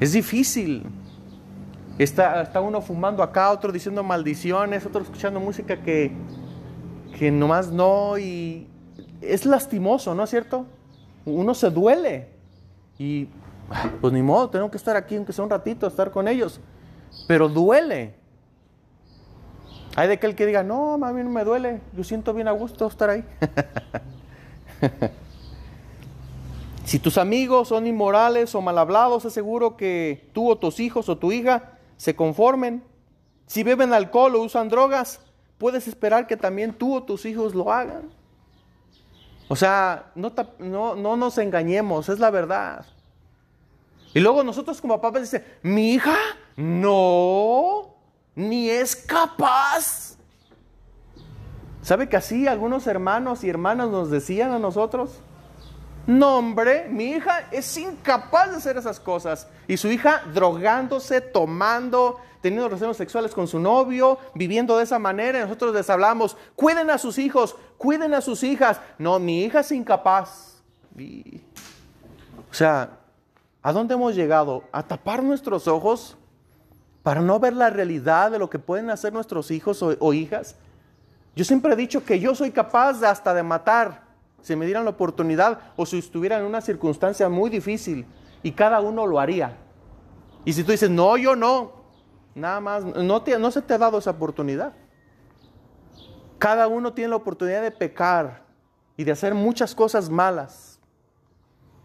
Es 0.00 0.12
difícil. 0.12 0.84
Está, 1.98 2.42
está 2.42 2.60
uno 2.60 2.80
fumando 2.80 3.22
acá, 3.22 3.50
otro 3.50 3.72
diciendo 3.72 4.02
maldiciones, 4.02 4.84
otro 4.84 5.02
escuchando 5.02 5.40
música 5.40 5.82
que, 5.82 6.12
que 7.18 7.30
nomás 7.30 7.70
no. 7.70 8.18
Y 8.18 8.66
es 9.20 9.46
lastimoso, 9.46 10.14
¿no 10.14 10.24
es 10.24 10.30
cierto? 10.30 10.66
Uno 11.24 11.54
se 11.54 11.70
duele. 11.70 12.28
Y 12.98 13.28
pues 14.00 14.12
ni 14.12 14.22
modo, 14.22 14.48
tengo 14.50 14.70
que 14.70 14.76
estar 14.76 14.96
aquí 14.96 15.16
aunque 15.16 15.32
sea 15.32 15.44
un 15.44 15.50
ratito, 15.50 15.86
estar 15.86 16.10
con 16.10 16.28
ellos 16.28 16.60
pero 17.26 17.48
duele. 17.48 18.14
Hay 19.96 20.08
de 20.08 20.14
aquel 20.14 20.34
que 20.34 20.44
diga, 20.44 20.62
no, 20.62 20.94
a 21.02 21.12
mí 21.12 21.24
no 21.24 21.30
me 21.30 21.42
duele, 21.42 21.80
yo 21.94 22.04
siento 22.04 22.34
bien 22.34 22.48
a 22.48 22.52
gusto 22.52 22.86
estar 22.86 23.08
ahí. 23.08 23.24
si 26.84 26.98
tus 26.98 27.16
amigos 27.16 27.68
son 27.68 27.86
inmorales 27.86 28.54
o 28.54 28.60
mal 28.60 28.76
hablados, 28.76 29.26
que 29.78 30.28
tú 30.34 30.50
o 30.50 30.58
tus 30.58 30.80
hijos 30.80 31.08
o 31.08 31.16
tu 31.16 31.32
hija 31.32 31.78
se 31.96 32.14
conformen. 32.14 32.84
Si 33.46 33.62
beben 33.62 33.94
alcohol 33.94 34.36
o 34.36 34.42
usan 34.42 34.68
drogas, 34.68 35.18
puedes 35.56 35.88
esperar 35.88 36.26
que 36.26 36.36
también 36.36 36.74
tú 36.74 36.94
o 36.94 37.02
tus 37.02 37.24
hijos 37.24 37.54
lo 37.54 37.72
hagan. 37.72 38.10
O 39.48 39.56
sea, 39.56 40.10
no, 40.14 40.30
no, 40.58 40.94
no 40.94 41.16
nos 41.16 41.38
engañemos, 41.38 42.10
es 42.10 42.18
la 42.18 42.30
verdad. 42.30 42.84
Y 44.12 44.20
luego 44.20 44.44
nosotros 44.44 44.78
como 44.82 45.00
papás 45.00 45.22
dice, 45.22 45.42
mi 45.62 45.94
hija 45.94 46.16
no, 46.56 47.45
capaz. 48.94 50.16
¿Sabe 51.82 52.08
que 52.08 52.16
así 52.16 52.46
algunos 52.46 52.86
hermanos 52.86 53.42
y 53.42 53.48
hermanas 53.48 53.88
nos 53.88 54.10
decían 54.10 54.52
a 54.52 54.58
nosotros? 54.58 55.20
No, 56.06 56.36
hombre, 56.36 56.86
mi 56.88 57.06
hija 57.12 57.48
es 57.50 57.76
incapaz 57.76 58.50
de 58.50 58.56
hacer 58.56 58.76
esas 58.76 59.00
cosas. 59.00 59.48
Y 59.66 59.76
su 59.76 59.88
hija 59.88 60.22
drogándose, 60.32 61.20
tomando, 61.20 62.20
teniendo 62.40 62.68
relaciones 62.68 62.96
sexuales 62.96 63.32
con 63.32 63.48
su 63.48 63.58
novio, 63.58 64.18
viviendo 64.34 64.76
de 64.76 64.84
esa 64.84 64.98
manera. 64.98 65.38
Y 65.38 65.42
nosotros 65.42 65.74
les 65.74 65.90
hablamos, 65.90 66.36
cuiden 66.54 66.90
a 66.90 66.98
sus 66.98 67.18
hijos, 67.18 67.56
cuiden 67.78 68.14
a 68.14 68.20
sus 68.20 68.44
hijas. 68.44 68.80
No, 68.98 69.18
mi 69.18 69.42
hija 69.42 69.60
es 69.60 69.72
incapaz. 69.72 70.62
o 72.50 72.54
sea, 72.54 72.90
¿A 73.66 73.72
dónde 73.72 73.94
hemos 73.94 74.14
llegado? 74.14 74.62
¿A 74.70 74.84
tapar 74.84 75.24
nuestros 75.24 75.66
ojos 75.66 76.16
para 77.06 77.20
no 77.20 77.38
ver 77.38 77.52
la 77.52 77.70
realidad 77.70 78.32
de 78.32 78.38
lo 78.40 78.50
que 78.50 78.58
pueden 78.58 78.90
hacer 78.90 79.12
nuestros 79.12 79.52
hijos 79.52 79.80
o, 79.80 80.12
hijas? 80.12 80.56
Yo 81.36 81.44
siempre 81.44 81.72
he 81.72 81.76
dicho 81.76 82.04
que 82.04 82.18
yo 82.18 82.34
soy 82.34 82.50
capaz 82.50 82.94
de 82.94 83.06
hasta 83.06 83.32
de 83.32 83.44
matar 83.44 84.02
si 84.42 84.56
me 84.56 84.64
dieran 84.64 84.82
la 84.82 84.90
oportunidad 84.90 85.60
o 85.76 85.86
si 85.86 85.98
estuvieran 85.98 86.40
en 86.40 86.48
una 86.48 86.60
circunstancia 86.60 87.28
muy 87.28 87.48
difícil 87.48 88.06
y 88.42 88.50
cada 88.50 88.80
uno 88.80 89.06
lo 89.06 89.20
haría. 89.20 89.56
Y 90.44 90.52
si 90.52 90.64
tú 90.64 90.72
dices, 90.72 90.90
no, 90.90 91.16
yo 91.16 91.36
no, 91.36 91.74
nada 92.34 92.58
más, 92.58 92.84
no, 92.84 93.22
no 93.38 93.50
se 93.52 93.62
te 93.62 93.74
ha 93.74 93.78
dado 93.78 93.98
esa 93.98 94.10
oportunidad. 94.10 94.72
Cada 96.38 96.66
uno 96.66 96.92
tiene 96.92 97.10
la 97.10 97.16
oportunidad 97.16 97.62
de 97.62 97.70
pecar 97.70 98.42
y 98.96 99.04
de 99.04 99.12
hacer 99.12 99.32
muchas 99.32 99.76
cosas 99.76 100.10
malas. 100.10 100.80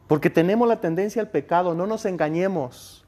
Porque 0.08 0.32
tenemos 0.32 0.68
la 0.68 0.82
tendencia 0.82 1.22
al 1.22 1.30
pecado, 1.30 1.76
no 1.76 1.86
nos 1.86 2.06
engañemos. 2.06 3.01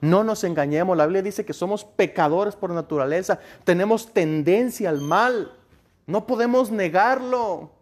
No 0.00 0.22
nos 0.24 0.44
engañemos. 0.44 0.96
La 0.96 1.06
Biblia 1.06 1.22
dice 1.22 1.44
que 1.44 1.52
somos 1.52 1.84
pecadores 1.84 2.54
por 2.54 2.70
naturaleza. 2.70 3.40
Tenemos 3.64 4.12
tendencia 4.12 4.90
al 4.90 5.00
mal. 5.00 5.52
No 6.06 6.26
podemos 6.26 6.70
negarlo. 6.70 7.72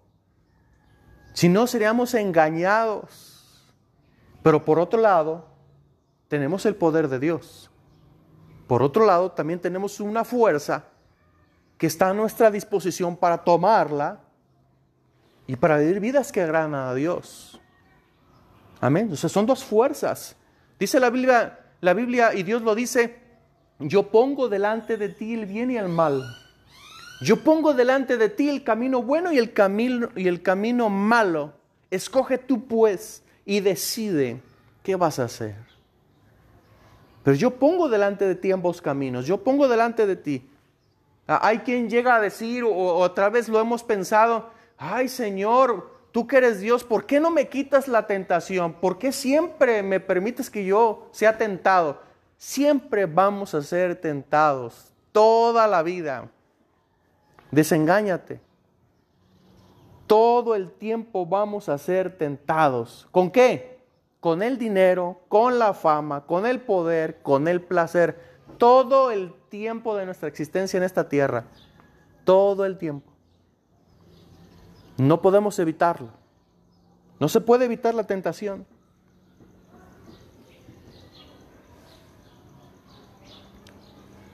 Si 1.34 1.48
no, 1.48 1.66
seríamos 1.66 2.14
engañados. 2.14 3.74
Pero 4.42 4.64
por 4.64 4.78
otro 4.78 5.00
lado, 5.00 5.46
tenemos 6.28 6.64
el 6.66 6.74
poder 6.74 7.08
de 7.08 7.18
Dios. 7.18 7.70
Por 8.66 8.82
otro 8.82 9.04
lado, 9.04 9.32
también 9.32 9.60
tenemos 9.60 10.00
una 10.00 10.24
fuerza 10.24 10.84
que 11.78 11.86
está 11.86 12.08
a 12.08 12.14
nuestra 12.14 12.50
disposición 12.50 13.16
para 13.16 13.44
tomarla 13.44 14.20
y 15.46 15.56
para 15.56 15.78
vivir 15.78 16.00
vidas 16.00 16.32
que 16.32 16.42
agradan 16.42 16.74
a 16.74 16.94
Dios. 16.94 17.60
Amén. 18.80 19.10
O 19.12 19.16
sea, 19.16 19.28
son 19.28 19.46
dos 19.46 19.62
fuerzas. 19.62 20.36
Dice 20.78 20.98
la 20.98 21.10
Biblia, 21.10 21.65
la 21.86 21.94
Biblia 21.94 22.34
y 22.34 22.42
Dios 22.42 22.60
lo 22.60 22.74
dice, 22.74 23.16
yo 23.78 24.10
pongo 24.10 24.48
delante 24.48 24.98
de 24.98 25.08
ti 25.08 25.32
el 25.32 25.46
bien 25.46 25.70
y 25.70 25.78
el 25.78 25.88
mal. 25.88 26.22
Yo 27.22 27.42
pongo 27.42 27.72
delante 27.72 28.18
de 28.18 28.28
ti 28.28 28.50
el 28.50 28.62
camino 28.62 29.02
bueno 29.02 29.32
y 29.32 29.38
el 29.38 29.54
camino, 29.54 30.10
y 30.14 30.28
el 30.28 30.42
camino 30.42 30.90
malo. 30.90 31.54
Escoge 31.90 32.36
tú 32.36 32.66
pues 32.66 33.22
y 33.44 33.60
decide 33.60 34.42
qué 34.82 34.96
vas 34.96 35.18
a 35.18 35.24
hacer. 35.24 35.56
Pero 37.22 37.36
yo 37.36 37.52
pongo 37.52 37.88
delante 37.88 38.26
de 38.26 38.34
ti 38.34 38.52
ambos 38.52 38.82
caminos. 38.82 39.26
Yo 39.26 39.42
pongo 39.42 39.66
delante 39.66 40.06
de 40.06 40.16
ti 40.16 40.46
Ah, 41.28 41.40
hay 41.42 41.58
quien 41.58 41.90
llega 41.90 42.16
a 42.16 42.20
decir, 42.20 42.62
o, 42.62 42.70
otra 42.70 43.28
vez 43.30 43.48
lo 43.48 43.60
hemos 43.60 43.82
pensado, 43.82 44.50
ay 44.78 45.08
Señor, 45.08 45.95
tú 46.16 46.26
que 46.26 46.38
eres 46.38 46.60
Dios, 46.60 46.82
¿por 46.82 47.04
qué 47.04 47.20
no 47.20 47.30
me 47.30 47.46
quitas 47.50 47.88
la 47.88 48.06
tentación? 48.06 48.72
¿Por 48.72 48.96
qué 48.96 49.12
siempre 49.12 49.82
me 49.82 50.00
permites 50.00 50.48
que 50.48 50.64
yo 50.64 51.08
sea 51.10 51.36
tentado? 51.36 52.00
Siempre 52.38 53.04
vamos 53.04 53.54
a 53.54 53.60
ser 53.60 53.96
tentados, 53.96 54.94
toda 55.12 55.66
la 55.66 55.82
vida. 55.82 56.30
Desengáñate. 57.50 58.40
Todo 60.06 60.54
el 60.54 60.70
tiempo 60.70 61.26
vamos 61.26 61.68
a 61.68 61.76
ser 61.76 62.16
tentados. 62.16 63.06
¿Con 63.10 63.30
qué? 63.30 63.84
Con 64.18 64.42
el 64.42 64.56
dinero, 64.56 65.20
con 65.28 65.58
la 65.58 65.74
fama, 65.74 66.24
con 66.24 66.46
el 66.46 66.62
poder, 66.62 67.20
con 67.20 67.46
el 67.46 67.60
placer 67.60 68.18
todo 68.56 69.10
el 69.10 69.34
tiempo 69.50 69.94
de 69.94 70.06
nuestra 70.06 70.30
existencia 70.30 70.78
en 70.78 70.84
esta 70.84 71.10
tierra. 71.10 71.44
Todo 72.24 72.64
el 72.64 72.78
tiempo. 72.78 73.15
No 74.96 75.20
podemos 75.20 75.58
evitarlo. 75.58 76.10
No 77.18 77.28
se 77.28 77.40
puede 77.40 77.64
evitar 77.64 77.94
la 77.94 78.04
tentación. 78.04 78.66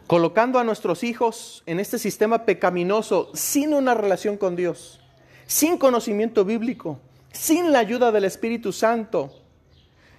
Colocando 0.07 0.59
a 0.59 0.65
nuestros 0.65 1.05
hijos 1.05 1.63
en 1.65 1.81
este 1.81 1.99
sistema 1.99 2.45
pecaminoso 2.45 3.31
sin 3.35 3.73
una 3.73 3.95
relación 3.95 4.37
con 4.37 4.57
Dios, 4.57 5.01
sin 5.47 5.79
conocimiento 5.79 6.45
bíblico, 6.45 6.99
sin 7.33 7.73
la 7.73 7.79
ayuda 7.79 8.13
del 8.13 8.25
Espíritu 8.25 8.73
Santo, 8.73 9.33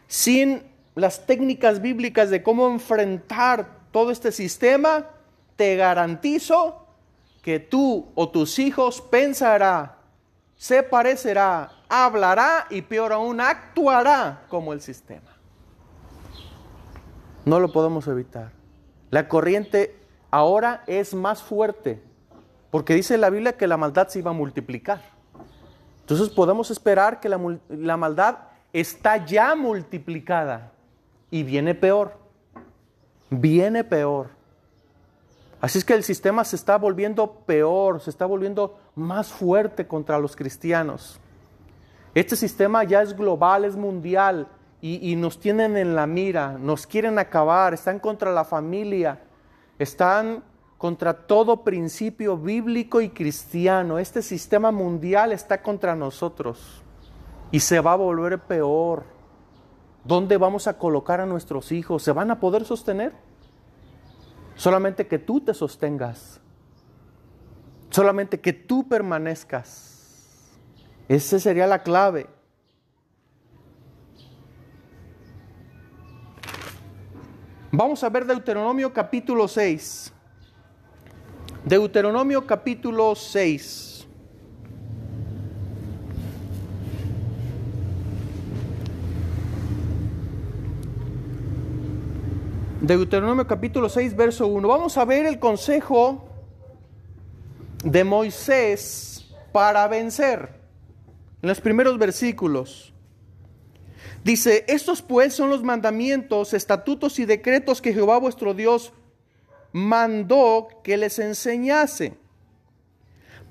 sin 0.07 0.63
las 0.95 1.25
técnicas 1.25 1.81
bíblicas 1.81 2.29
de 2.29 2.41
cómo 2.41 2.67
enfrentar 2.69 3.81
todo 3.91 4.09
este 4.09 4.31
sistema, 4.31 5.09
te 5.55 5.75
garantizo 5.75 6.87
que 7.43 7.59
tú 7.59 8.07
o 8.15 8.29
tus 8.29 8.57
hijos 8.57 9.01
pensará, 9.01 9.99
se 10.55 10.83
parecerá, 10.83 11.71
hablará 11.89 12.67
y 12.69 12.81
peor 12.81 13.13
aún 13.13 13.41
actuará 13.41 14.43
como 14.49 14.73
el 14.73 14.81
sistema. 14.81 15.31
No 17.45 17.59
lo 17.59 17.71
podemos 17.71 18.07
evitar. 18.07 18.51
La 19.09 19.27
corriente 19.27 19.95
ahora 20.31 20.83
es 20.87 21.13
más 21.13 21.43
fuerte, 21.43 22.01
porque 22.71 22.95
dice 22.95 23.17
la 23.17 23.29
Biblia 23.29 23.57
que 23.57 23.67
la 23.67 23.77
maldad 23.77 24.07
se 24.07 24.19
iba 24.19 24.31
a 24.31 24.33
multiplicar. 24.33 25.01
Entonces 26.01 26.29
podemos 26.29 26.71
esperar 26.71 27.19
que 27.19 27.29
la, 27.29 27.39
la 27.69 27.97
maldad 27.97 28.37
está 28.71 29.25
ya 29.25 29.55
multiplicada 29.55 30.71
y 31.29 31.43
viene 31.43 31.75
peor 31.75 32.23
viene 33.39 33.83
peor. 33.83 34.29
Así 35.63 35.77
es 35.77 35.85
que 35.85 35.93
el 35.93 36.03
sistema 36.03 36.43
se 36.43 36.57
está 36.57 36.77
volviendo 36.77 37.25
peor, 37.45 38.01
se 38.01 38.09
está 38.09 38.25
volviendo 38.25 38.77
más 38.95 39.31
fuerte 39.31 39.87
contra 39.87 40.19
los 40.19 40.35
cristianos. 40.35 41.21
Este 42.13 42.35
sistema 42.35 42.83
ya 42.83 43.01
es 43.01 43.15
global, 43.15 43.63
es 43.63 43.77
mundial 43.77 44.49
y, 44.81 45.15
nos 45.15 45.39
tienen 45.39 45.77
en 45.77 45.95
la 45.95 46.05
mira, 46.05 46.57
nos 46.57 46.85
quieren 46.85 47.17
acabar, 47.17 47.73
están 47.73 47.99
contra 47.99 48.33
la 48.33 48.43
familia, 48.43 49.21
están 49.79 50.43
contra 50.77 51.13
todo 51.13 51.63
principio 51.63 52.35
bíblico 52.37 52.99
y 52.99 53.11
cristiano. 53.11 53.99
Este 53.99 54.21
sistema 54.21 54.69
mundial 54.69 55.31
está 55.31 55.61
contra 55.61 55.95
nosotros 55.95 56.83
y 57.51 57.61
se 57.61 57.79
va 57.79 57.93
a 57.93 57.95
volver 57.95 58.37
peor. 58.37 59.05
¿Dónde 60.03 60.35
vamos 60.35 60.67
a 60.67 60.77
colocar 60.77 61.21
a 61.21 61.25
nuestros 61.25 61.71
hijos? 61.71 62.03
¿Se 62.03 62.11
van 62.11 62.31
a 62.31 62.41
poder 62.41 62.65
sostener? 62.65 63.13
Solamente 64.55 65.07
que 65.07 65.19
tú 65.19 65.41
te 65.41 65.53
sostengas. 65.53 66.39
Solamente 67.89 68.39
que 68.39 68.53
tú 68.53 68.87
permanezcas. 68.87 70.51
Esa 71.07 71.39
sería 71.39 71.67
la 71.67 71.83
clave. 71.83 72.27
Vamos 77.71 78.03
a 78.03 78.09
ver 78.09 78.25
Deuteronomio 78.25 78.93
capítulo 78.93 79.47
6. 79.47 80.13
Deuteronomio 81.65 82.45
capítulo 82.45 83.15
6. 83.15 83.92
Deuteronomio 92.83 93.47
capítulo 93.47 93.87
6, 93.87 94.13
verso 94.13 94.45
1. 94.45 94.67
Vamos 94.67 94.97
a 94.97 95.05
ver 95.05 95.25
el 95.25 95.39
consejo 95.39 96.27
de 97.81 98.03
Moisés 98.03 99.33
para 99.53 99.87
vencer. 99.87 100.59
En 101.41 101.47
los 101.47 101.61
primeros 101.61 101.97
versículos. 101.97 102.91
Dice, 104.25 104.65
estos 104.67 105.01
pues 105.01 105.33
son 105.33 105.49
los 105.49 105.63
mandamientos, 105.63 106.53
estatutos 106.53 107.19
y 107.19 107.25
decretos 107.25 107.81
que 107.81 107.93
Jehová 107.93 108.17
vuestro 108.17 108.53
Dios 108.53 108.91
mandó 109.71 110.67
que 110.83 110.97
les 110.97 111.19
enseñase, 111.19 112.17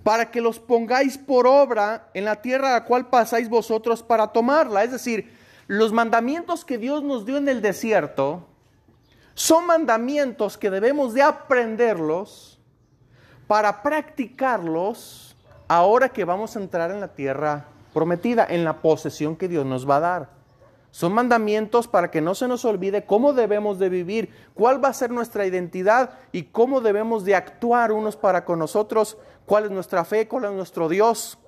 para 0.02 0.30
que 0.30 0.42
los 0.42 0.58
pongáis 0.58 1.16
por 1.16 1.46
obra 1.46 2.10
en 2.12 2.26
la 2.26 2.42
tierra 2.42 2.68
a 2.68 2.80
la 2.80 2.84
cual 2.84 3.08
pasáis 3.08 3.48
vosotros 3.48 4.02
para 4.02 4.26
tomarla. 4.26 4.84
Es 4.84 4.92
decir, 4.92 5.32
los 5.68 5.90
mandamientos 5.90 6.66
que 6.66 6.76
Dios 6.76 7.02
nos 7.02 7.24
dio 7.24 7.38
en 7.38 7.48
el 7.48 7.62
desierto, 7.62 8.51
son 9.34 9.66
mandamientos 9.66 10.58
que 10.58 10.70
debemos 10.70 11.14
de 11.14 11.22
aprenderlos 11.22 12.60
para 13.46 13.82
practicarlos 13.82 15.36
ahora 15.68 16.08
que 16.08 16.24
vamos 16.24 16.56
a 16.56 16.60
entrar 16.60 16.90
en 16.90 17.00
la 17.00 17.08
tierra 17.08 17.66
prometida, 17.92 18.46
en 18.48 18.64
la 18.64 18.80
posesión 18.80 19.36
que 19.36 19.48
Dios 19.48 19.66
nos 19.66 19.88
va 19.88 19.96
a 19.96 20.00
dar. 20.00 20.42
Son 20.90 21.12
mandamientos 21.12 21.88
para 21.88 22.10
que 22.10 22.20
no 22.20 22.34
se 22.34 22.46
nos 22.46 22.66
olvide 22.66 23.06
cómo 23.06 23.32
debemos 23.32 23.78
de 23.78 23.88
vivir, 23.88 24.28
cuál 24.52 24.84
va 24.84 24.88
a 24.88 24.92
ser 24.92 25.10
nuestra 25.10 25.46
identidad 25.46 26.18
y 26.32 26.44
cómo 26.44 26.82
debemos 26.82 27.24
de 27.24 27.34
actuar 27.34 27.92
unos 27.92 28.16
para 28.16 28.44
con 28.44 28.58
nosotros, 28.58 29.16
cuál 29.46 29.64
es 29.64 29.70
nuestra 29.70 30.04
fe, 30.04 30.28
cuál 30.28 30.44
es 30.44 30.52
nuestro 30.52 30.90
Dios. 30.90 31.38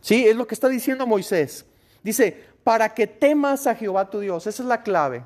Sí, 0.00 0.26
es 0.26 0.34
lo 0.34 0.48
que 0.48 0.54
está 0.54 0.68
diciendo 0.68 1.06
Moisés. 1.06 1.64
Dice, 2.02 2.44
para 2.64 2.88
que 2.92 3.06
temas 3.06 3.68
a 3.68 3.76
Jehová 3.76 4.10
tu 4.10 4.18
Dios, 4.18 4.48
esa 4.48 4.62
es 4.62 4.68
la 4.68 4.82
clave. 4.82 5.24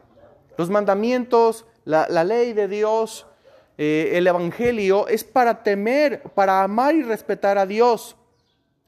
Los 0.58 0.70
mandamientos, 0.70 1.66
la, 1.84 2.24
ley 2.24 2.52
de 2.52 2.66
Dios, 2.66 3.26
eh, 3.78 4.10
el 4.14 4.26
Evangelio 4.26 5.06
es 5.06 5.22
para 5.22 5.62
temer, 5.62 6.20
para 6.34 6.64
amar 6.64 6.96
y 6.96 7.04
respetar 7.04 7.58
a 7.58 7.64
Dios. 7.64 8.16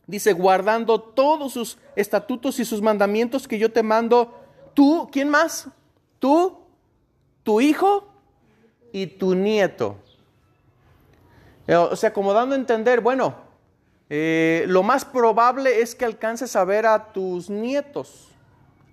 Dice, 0.04 0.33
guardando 0.33 1.00
todos 1.00 1.52
sus 1.52 1.78
estatutos 1.94 2.59
y 2.59 2.64
sus 2.64 2.83
mandamientos 2.83 3.46
que 3.46 3.56
yo 3.56 3.70
te 3.70 3.85
mando, 3.85 4.35
tú, 4.74 5.09
¿quién 5.12 5.28
más? 5.28 5.68
Tú, 6.18 6.59
tu 7.44 7.61
hijo 7.61 8.09
y 8.90 9.06
tu 9.06 9.37
nieto. 9.37 9.96
Eh, 11.68 11.76
o 11.76 11.94
sea, 11.94 12.12
como 12.12 12.33
dando 12.33 12.56
a 12.56 12.59
entender, 12.59 13.00
bueno, 13.00 13.37
eh, 14.09 14.64
lo 14.66 14.83
más 14.83 15.04
probable 15.04 15.83
es 15.83 15.94
que 15.94 16.04
alcances 16.04 16.56
a 16.56 16.64
ver 16.64 16.85
a 16.87 17.12
tus 17.12 17.48
nietos. 17.48 18.30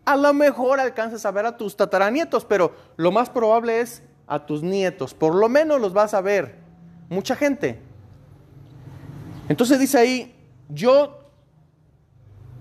A 0.08 0.16
lo 0.16 0.34
mejor 0.34 0.80
alcances 0.80 1.26
a 1.26 1.32
ver 1.32 1.46
a 1.46 1.58
tus 1.58 1.76
tataranietos, 1.76 2.46
pero 2.46 2.74
lo 2.96 3.12
más 3.12 3.30
probable 3.30 3.82
es 3.82 4.02
a 4.26 4.46
tus 4.46 4.64
nietos. 4.64 5.14
Por 5.14 5.36
lo 5.36 5.50
menos 5.50 5.82
los 5.82 5.92
vas 5.92 6.14
a 6.14 6.22
ver. 6.22 6.56
Mucha 7.10 7.36
gente. 7.36 7.78
Entonces 9.50 9.80
dice 9.80 9.98
ahí, 9.98 10.34
yo 10.70 11.20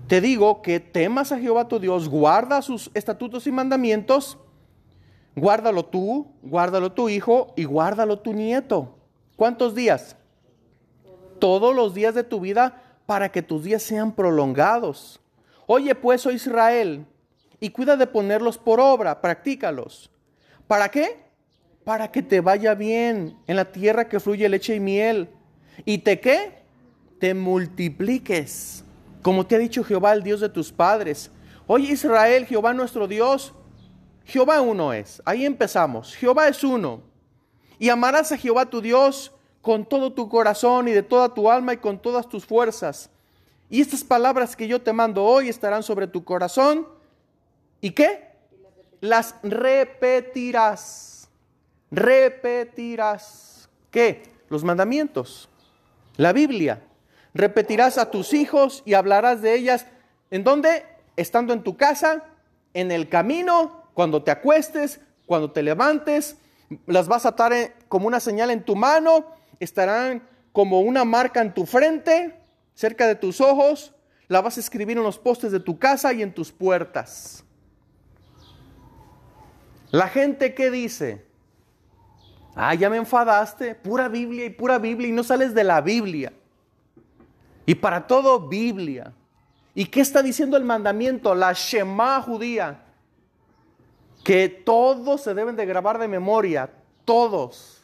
te 0.07 0.19
digo 0.19 0.61
que 0.61 0.81
temas 0.81 1.31
a 1.31 1.39
Jehová 1.39 1.69
tu 1.69 1.79
Dios, 1.79 2.09
guarda 2.09 2.61
sus 2.61 2.91
estatutos 2.93 3.47
y 3.47 3.53
mandamientos, 3.53 4.37
guárdalo 5.33 5.85
tú, 5.85 6.27
guárdalo 6.41 6.91
tu 6.91 7.07
hijo 7.07 7.53
y 7.55 7.63
guárdalo 7.63 8.19
tu 8.19 8.33
nieto. 8.33 8.97
¿Cuántos 9.37 9.73
días? 9.73 10.17
Todos 11.39 11.73
los 11.73 11.93
días 11.93 12.13
de 12.13 12.25
tu 12.25 12.41
vida 12.41 12.81
para 13.05 13.31
que 13.31 13.41
tus 13.41 13.63
días 13.63 13.83
sean 13.83 14.11
prolongados. 14.11 15.21
Oye 15.65 15.95
pues, 15.95 16.25
oh 16.25 16.31
Israel, 16.31 17.05
y 17.59 17.69
cuida 17.69 17.95
de 17.97 18.07
ponerlos 18.07 18.57
por 18.57 18.79
obra, 18.79 19.21
practícalos. 19.21 20.09
¿Para 20.67 20.89
qué? 20.89 21.25
Para 21.83 22.11
que 22.11 22.21
te 22.21 22.41
vaya 22.41 22.75
bien 22.75 23.37
en 23.47 23.55
la 23.55 23.71
tierra 23.71 24.09
que 24.09 24.19
fluye 24.19 24.49
leche 24.49 24.75
y 24.75 24.79
miel. 24.79 25.29
¿Y 25.85 25.99
te 25.99 26.19
qué? 26.19 26.63
Te 27.19 27.33
multipliques 27.33 28.83
como 29.27 29.45
te 29.45 29.55
ha 29.55 29.59
dicho 29.59 29.83
Jehová, 29.83 30.13
el 30.13 30.23
Dios 30.23 30.39
de 30.39 30.47
tus 30.47 30.71
padres. 30.71 31.29
Oye 31.65 31.91
Israel, 31.91 32.45
Jehová 32.45 32.73
nuestro 32.73 33.09
Dios, 33.09 33.53
Jehová 34.23 34.61
uno 34.61 34.93
es. 34.93 35.21
Ahí 35.25 35.45
empezamos. 35.45 36.15
Jehová 36.15 36.47
es 36.47 36.63
uno. 36.63 37.01
Y 37.77 37.89
amarás 37.89 38.31
a 38.31 38.37
Jehová 38.37 38.67
tu 38.67 38.79
Dios 38.79 39.33
con 39.61 39.85
todo 39.85 40.13
tu 40.13 40.29
corazón 40.29 40.87
y 40.87 40.93
de 40.93 41.03
toda 41.03 41.33
tu 41.33 41.51
alma 41.51 41.73
y 41.73 41.77
con 41.77 42.01
todas 42.01 42.29
tus 42.29 42.45
fuerzas. 42.45 43.09
Y 43.69 43.81
estas 43.81 44.01
palabras 44.01 44.55
que 44.55 44.65
yo 44.65 44.81
te 44.81 44.93
mando 44.93 45.25
hoy 45.25 45.49
estarán 45.49 45.83
sobre 45.83 46.07
tu 46.07 46.23
corazón. 46.23 46.87
¿Y 47.81 47.91
qué? 47.91 48.27
Las 49.01 49.35
repetirás. 49.43 51.29
Repetirás. 51.91 53.69
¿Qué? 53.91 54.23
Los 54.49 54.63
mandamientos. 54.63 55.49
La 56.17 56.33
Biblia 56.33 56.81
repetirás 57.37 57.99
a 57.99 58.09
tus 58.09 58.33
hijos 58.33 58.81
y 58.85 58.95
hablarás 58.95 59.41
de 59.41 59.53
ellas. 59.53 59.85
¿En 60.31 60.43
dónde? 60.43 60.83
Estando 61.15 61.53
en 61.53 61.63
tu 61.63 61.77
casa, 61.77 62.23
en 62.73 62.91
el 62.91 63.09
camino, 63.09 63.83
cuando 63.93 64.23
te 64.23 64.31
acuestes, 64.31 64.99
cuando 65.25 65.51
te 65.51 65.61
levantes. 65.61 66.37
Las 66.85 67.07
vas 67.07 67.25
a 67.25 67.29
atar 67.29 67.53
como 67.87 68.07
una 68.07 68.19
señal 68.19 68.51
en 68.51 68.63
tu 68.63 68.75
mano, 68.75 69.25
estarán 69.59 70.27
como 70.51 70.81
una 70.81 71.05
marca 71.05 71.41
en 71.41 71.53
tu 71.53 71.65
frente, 71.65 72.39
cerca 72.73 73.07
de 73.07 73.15
tus 73.15 73.39
ojos. 73.39 73.93
La 74.27 74.41
vas 74.41 74.57
a 74.57 74.59
escribir 74.59 74.97
en 74.97 75.03
los 75.03 75.19
postes 75.19 75.51
de 75.51 75.59
tu 75.59 75.79
casa 75.79 76.11
y 76.13 76.21
en 76.21 76.33
tus 76.33 76.51
puertas. 76.51 77.45
La 79.91 80.09
gente 80.09 80.53
que 80.53 80.69
dice, 80.69 81.25
ah, 82.55 82.73
ya 82.73 82.89
me 82.89 82.97
enfadaste, 82.97 83.75
pura 83.75 84.09
Biblia 84.09 84.45
y 84.45 84.49
pura 84.49 84.77
Biblia 84.79 85.07
y 85.07 85.11
no 85.11 85.23
sales 85.23 85.53
de 85.53 85.63
la 85.63 85.81
Biblia. 85.81 86.33
Y 87.65 87.75
para 87.75 88.07
todo 88.07 88.47
Biblia. 88.47 89.13
¿Y 89.73 89.85
qué 89.85 90.01
está 90.01 90.23
diciendo 90.23 90.57
el 90.57 90.63
mandamiento? 90.63 91.35
La 91.35 91.53
Shema 91.53 92.21
judía. 92.21 92.83
Que 94.23 94.49
todos 94.49 95.21
se 95.21 95.33
deben 95.33 95.55
de 95.55 95.65
grabar 95.65 95.99
de 95.99 96.07
memoria. 96.07 96.69
Todos. 97.05 97.81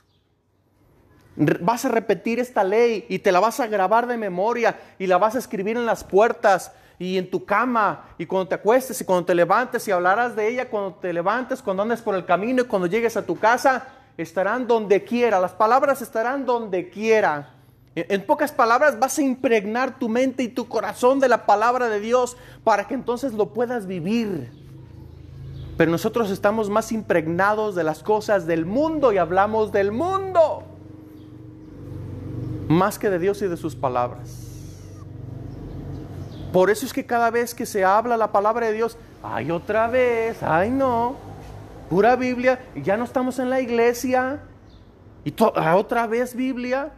Vas 1.36 1.86
a 1.86 1.90
repetir 1.90 2.40
esta 2.40 2.64
ley 2.64 3.06
y 3.10 3.20
te 3.20 3.32
la 3.32 3.40
vas 3.40 3.60
a 3.60 3.68
grabar 3.68 4.08
de 4.08 4.18
memoria 4.18 4.80
y 5.00 5.08
la 5.08 5.18
vas 5.18 5.36
a 5.36 5.40
escribir 5.40 5.78
en 5.78 5.86
las 5.86 6.04
puertas 6.04 6.72
y 7.04 7.18
en 7.18 7.30
tu 7.30 7.44
cama 7.44 8.06
y 8.18 8.26
cuando 8.26 8.48
te 8.48 8.56
acuestes 8.56 9.00
y 9.02 9.04
cuando 9.04 9.26
te 9.26 9.36
levantes 9.36 9.86
y 9.88 9.92
hablarás 9.92 10.36
de 10.38 10.48
ella 10.48 10.70
cuando 10.70 10.94
te 10.94 11.12
levantes, 11.12 11.62
cuando 11.62 11.84
andes 11.84 12.02
por 12.02 12.16
el 12.16 12.26
camino 12.26 12.62
y 12.62 12.66
cuando 12.66 12.88
llegues 12.88 13.18
a 13.18 13.26
tu 13.26 13.38
casa, 13.38 13.88
estarán 14.18 14.68
donde 14.68 15.04
quiera. 15.04 15.42
Las 15.42 15.52
palabras 15.52 16.02
estarán 16.02 16.46
donde 16.46 16.90
quiera. 16.90 17.56
En 17.96 18.26
pocas 18.26 18.54
palabras, 18.54 18.98
vas 18.98 19.18
a 19.20 19.22
impregnar 19.22 20.00
tu 20.00 20.08
mente 20.08 20.44
y 20.44 20.48
tu 20.48 20.68
corazón 20.68 21.20
de 21.20 21.28
la 21.28 21.46
palabra 21.46 21.90
de 21.90 22.00
Dios 22.00 22.38
para 22.64 22.88
que 22.88 22.94
entonces 22.94 23.34
lo 23.34 23.50
puedas 23.50 23.86
vivir. 23.86 24.50
Pero 25.78 25.92
nosotros 25.92 26.32
estamos 26.32 26.70
más 26.70 26.92
impregnados 26.92 27.76
de 27.76 27.84
las 27.84 28.02
cosas 28.02 28.48
del 28.48 28.66
mundo 28.66 29.12
y 29.12 29.18
hablamos 29.18 29.72
del 29.72 29.92
mundo 29.92 30.64
más 32.70 32.98
que 32.98 33.10
de 33.10 33.20
Dios 33.20 33.42
y 33.42 33.48
de 33.48 33.58
sus 33.58 33.76
palabras. 33.76 34.43
Por 36.54 36.70
eso 36.70 36.86
es 36.86 36.94
que 36.94 37.06
cada 37.06 37.32
vez 37.32 37.56
que 37.56 37.66
se 37.66 37.84
habla 37.84 38.16
la 38.16 38.32
palabra 38.32 38.68
de 38.68 38.74
Dios, 38.74 38.96
ay 39.24 39.50
otra 39.50 39.88
vez, 39.88 40.42
ay 40.44 40.70
no, 40.70 41.16
pura 41.90 42.16
Biblia, 42.16 42.64
ya 42.76 42.96
no 42.96 43.06
estamos 43.06 43.40
en 43.40 43.50
la 43.50 43.60
iglesia, 43.60 44.40
y 45.26 45.34
ah, 45.56 45.76
otra 45.76 46.06
vez 46.06 46.36
Biblia. 46.36 46.92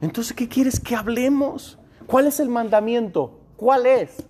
Entonces, 0.00 0.32
¿qué 0.32 0.48
quieres 0.48 0.78
que 0.78 0.94
hablemos? 0.94 1.76
¿Cuál 2.06 2.28
es 2.28 2.38
el 2.38 2.48
mandamiento? 2.48 3.40
¿Cuál 3.56 3.86
es? 3.86 4.22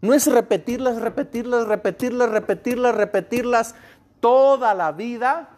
No 0.00 0.14
es 0.14 0.26
repetirlas, 0.26 1.00
repetirlas, 1.00 1.68
repetirlas, 1.68 2.28
repetirlas, 2.28 2.94
repetirlas 2.96 3.74
toda 4.18 4.74
la 4.74 4.90
vida 4.90 5.50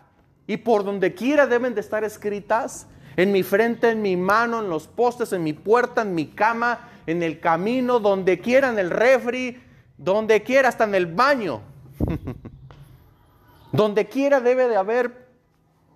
y 0.46 0.58
por 0.58 0.84
donde 0.84 1.14
quiera 1.14 1.46
deben 1.46 1.74
de 1.74 1.80
estar 1.80 2.04
escritas, 2.04 2.88
en 3.16 3.32
mi 3.32 3.42
frente, 3.42 3.90
en 3.90 4.02
mi 4.02 4.18
mano, 4.18 4.60
en 4.60 4.68
los 4.68 4.86
postes, 4.86 5.32
en 5.32 5.42
mi 5.42 5.54
puerta, 5.54 6.02
en 6.02 6.14
mi 6.14 6.26
cama, 6.26 6.88
en 7.06 7.22
el 7.22 7.40
camino, 7.40 7.98
donde 7.98 8.40
quiera, 8.40 8.68
en 8.68 8.78
el 8.78 8.90
refri, 8.90 9.60
donde 9.96 10.42
quiera, 10.42 10.68
hasta 10.68 10.84
en 10.84 10.94
el 10.94 11.06
baño. 11.06 11.62
donde 13.72 14.06
quiera 14.08 14.40
debe 14.40 14.68
de 14.68 14.76
haber 14.76 15.28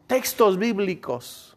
textos 0.07 0.59
bíblicos. 0.59 1.57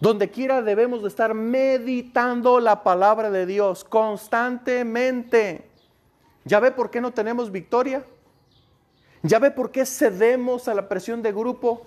Donde 0.00 0.30
quiera 0.30 0.62
debemos 0.62 1.02
de 1.02 1.08
estar 1.08 1.34
meditando 1.34 2.60
la 2.60 2.82
palabra 2.84 3.30
de 3.30 3.46
Dios 3.46 3.84
constantemente. 3.84 5.68
¿Ya 6.44 6.60
ve 6.60 6.70
por 6.70 6.90
qué 6.90 7.00
no 7.00 7.12
tenemos 7.12 7.50
victoria? 7.50 8.04
¿Ya 9.22 9.38
ve 9.38 9.50
por 9.50 9.72
qué 9.72 9.84
cedemos 9.84 10.68
a 10.68 10.74
la 10.74 10.88
presión 10.88 11.22
de 11.22 11.32
grupo? 11.32 11.86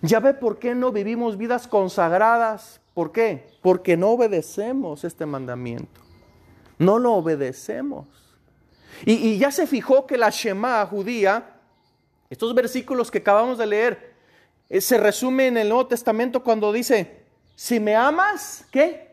¿Ya 0.00 0.20
ve 0.20 0.32
por 0.34 0.58
qué 0.58 0.74
no 0.74 0.92
vivimos 0.92 1.36
vidas 1.36 1.66
consagradas? 1.66 2.81
¿Por 2.94 3.12
qué? 3.12 3.46
Porque 3.62 3.96
no 3.96 4.10
obedecemos 4.10 5.04
este 5.04 5.26
mandamiento. 5.26 6.00
No 6.78 6.98
lo 6.98 7.14
obedecemos. 7.14 8.06
Y, 9.04 9.14
y 9.14 9.38
ya 9.38 9.50
se 9.50 9.66
fijó 9.66 10.06
que 10.06 10.18
la 10.18 10.30
Shema 10.30 10.84
judía, 10.86 11.56
estos 12.28 12.54
versículos 12.54 13.10
que 13.10 13.18
acabamos 13.18 13.58
de 13.58 13.66
leer, 13.66 14.12
eh, 14.68 14.80
se 14.80 14.98
resume 14.98 15.48
en 15.48 15.58
el 15.58 15.68
Nuevo 15.68 15.86
Testamento 15.86 16.42
cuando 16.42 16.72
dice, 16.72 17.22
si 17.54 17.78
me 17.78 17.94
amas, 17.94 18.66
¿qué? 18.70 19.12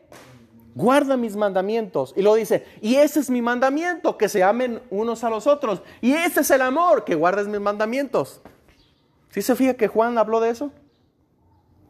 Guarda 0.74 1.16
mis 1.16 1.36
mandamientos. 1.36 2.14
Y 2.16 2.22
lo 2.22 2.34
dice, 2.34 2.64
y 2.80 2.96
ese 2.96 3.20
es 3.20 3.28
mi 3.28 3.42
mandamiento, 3.42 4.16
que 4.16 4.28
se 4.28 4.42
amen 4.42 4.80
unos 4.90 5.22
a 5.24 5.30
los 5.30 5.46
otros. 5.46 5.82
Y 6.00 6.12
ese 6.12 6.40
es 6.40 6.50
el 6.50 6.62
amor, 6.62 7.04
que 7.04 7.14
guardes 7.14 7.46
mis 7.46 7.60
mandamientos. 7.60 8.40
¿Sí 9.30 9.42
se 9.42 9.54
fija 9.54 9.74
que 9.74 9.88
Juan 9.88 10.18
habló 10.18 10.40
de 10.40 10.50
eso? 10.50 10.72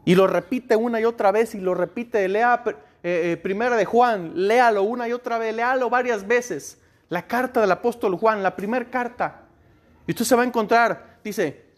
Y 0.05 0.15
lo 0.15 0.27
repite 0.27 0.75
una 0.75 0.99
y 0.99 1.05
otra 1.05 1.31
vez 1.31 1.55
y 1.55 1.59
lo 1.59 1.73
repite. 1.73 2.27
Lea 2.27 2.63
eh, 2.65 2.73
eh, 3.03 3.37
primera 3.37 3.75
de 3.75 3.85
Juan, 3.85 4.33
léalo 4.35 4.83
una 4.83 5.07
y 5.07 5.13
otra 5.13 5.37
vez, 5.37 5.55
léalo 5.55 5.89
varias 5.89 6.27
veces. 6.27 6.79
La 7.09 7.27
carta 7.27 7.61
del 7.61 7.71
apóstol 7.71 8.15
Juan, 8.15 8.41
la 8.41 8.55
primera 8.55 8.85
carta. 8.85 9.41
Y 10.07 10.11
usted 10.11 10.25
se 10.25 10.35
va 10.35 10.43
a 10.43 10.45
encontrar, 10.45 11.17
dice, 11.23 11.71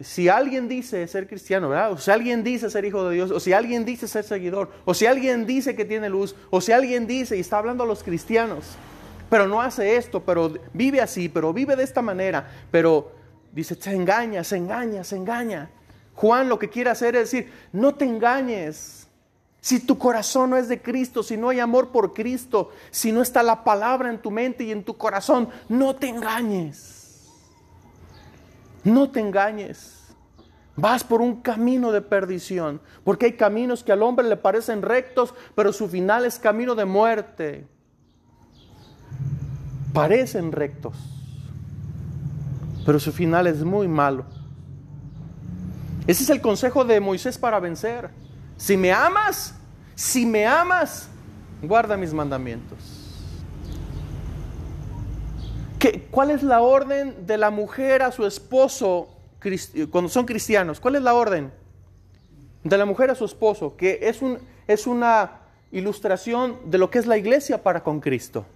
si 0.00 0.28
alguien 0.28 0.68
dice 0.68 1.06
ser 1.08 1.26
cristiano, 1.26 1.68
¿verdad? 1.68 1.92
O 1.92 1.98
si 1.98 2.10
alguien 2.10 2.44
dice 2.44 2.70
ser 2.70 2.84
hijo 2.84 3.08
de 3.08 3.14
Dios, 3.14 3.30
o 3.30 3.40
si 3.40 3.52
alguien 3.52 3.84
dice 3.84 4.06
ser 4.06 4.24
seguidor, 4.24 4.70
o 4.84 4.94
si 4.94 5.06
alguien 5.06 5.46
dice 5.46 5.74
que 5.74 5.84
tiene 5.84 6.08
luz, 6.08 6.36
o 6.50 6.60
si 6.60 6.72
alguien 6.72 7.06
dice 7.06 7.36
y 7.36 7.40
está 7.40 7.58
hablando 7.58 7.84
a 7.84 7.86
los 7.86 8.02
cristianos, 8.02 8.76
pero 9.28 9.46
no 9.46 9.60
hace 9.60 9.96
esto, 9.96 10.22
pero 10.22 10.52
vive 10.72 11.00
así, 11.00 11.28
pero 11.28 11.52
vive 11.52 11.76
de 11.76 11.82
esta 11.82 12.02
manera, 12.02 12.48
pero 12.70 13.12
dice, 13.52 13.74
se 13.74 13.92
engaña, 13.92 14.44
se 14.44 14.56
engaña, 14.56 15.04
se 15.04 15.16
engaña. 15.16 15.70
Juan 16.18 16.48
lo 16.48 16.58
que 16.58 16.68
quiere 16.68 16.90
hacer 16.90 17.14
es 17.14 17.30
decir, 17.30 17.52
no 17.72 17.94
te 17.94 18.04
engañes. 18.04 19.06
Si 19.60 19.78
tu 19.78 19.96
corazón 19.96 20.50
no 20.50 20.56
es 20.56 20.66
de 20.66 20.82
Cristo, 20.82 21.22
si 21.22 21.36
no 21.36 21.48
hay 21.48 21.60
amor 21.60 21.90
por 21.90 22.12
Cristo, 22.12 22.72
si 22.90 23.12
no 23.12 23.22
está 23.22 23.40
la 23.44 23.62
palabra 23.62 24.10
en 24.10 24.18
tu 24.18 24.32
mente 24.32 24.64
y 24.64 24.72
en 24.72 24.82
tu 24.82 24.96
corazón, 24.96 25.48
no 25.68 25.94
te 25.94 26.08
engañes. 26.08 27.28
No 28.82 29.08
te 29.08 29.20
engañes. 29.20 30.08
Vas 30.74 31.04
por 31.04 31.20
un 31.20 31.40
camino 31.40 31.92
de 31.92 32.00
perdición, 32.00 32.80
porque 33.04 33.26
hay 33.26 33.32
caminos 33.34 33.84
que 33.84 33.92
al 33.92 34.02
hombre 34.02 34.28
le 34.28 34.36
parecen 34.36 34.82
rectos, 34.82 35.34
pero 35.54 35.72
su 35.72 35.86
final 35.86 36.24
es 36.24 36.40
camino 36.40 36.74
de 36.74 36.84
muerte. 36.84 37.68
Parecen 39.92 40.50
rectos, 40.50 40.96
pero 42.84 42.98
su 42.98 43.12
final 43.12 43.46
es 43.46 43.62
muy 43.62 43.86
malo. 43.86 44.24
Ese 46.08 46.22
es 46.22 46.30
el 46.30 46.40
consejo 46.40 46.86
de 46.86 47.00
Moisés 47.00 47.36
para 47.36 47.60
vencer. 47.60 48.08
Si 48.56 48.78
me 48.78 48.90
amas, 48.90 49.54
si 49.94 50.24
me 50.24 50.46
amas, 50.46 51.10
guarda 51.60 51.98
mis 51.98 52.14
mandamientos. 52.14 52.78
¿Qué, 55.78 56.08
¿Cuál 56.10 56.30
es 56.30 56.42
la 56.42 56.62
orden 56.62 57.26
de 57.26 57.36
la 57.36 57.50
mujer 57.50 58.00
a 58.00 58.10
su 58.10 58.24
esposo 58.24 59.10
cuando 59.90 60.08
son 60.08 60.24
cristianos? 60.24 60.80
¿Cuál 60.80 60.96
es 60.96 61.02
la 61.02 61.12
orden? 61.12 61.52
De 62.64 62.78
la 62.78 62.86
mujer 62.86 63.10
a 63.10 63.14
su 63.14 63.26
esposo, 63.26 63.76
que 63.76 63.98
es, 64.00 64.18
es 64.66 64.86
una 64.86 65.42
ilustración 65.72 66.58
de 66.70 66.78
lo 66.78 66.90
que 66.90 67.00
es 67.00 67.06
la 67.06 67.18
iglesia 67.18 67.62
para 67.62 67.84
con 67.84 68.00
Cristo. 68.00 68.46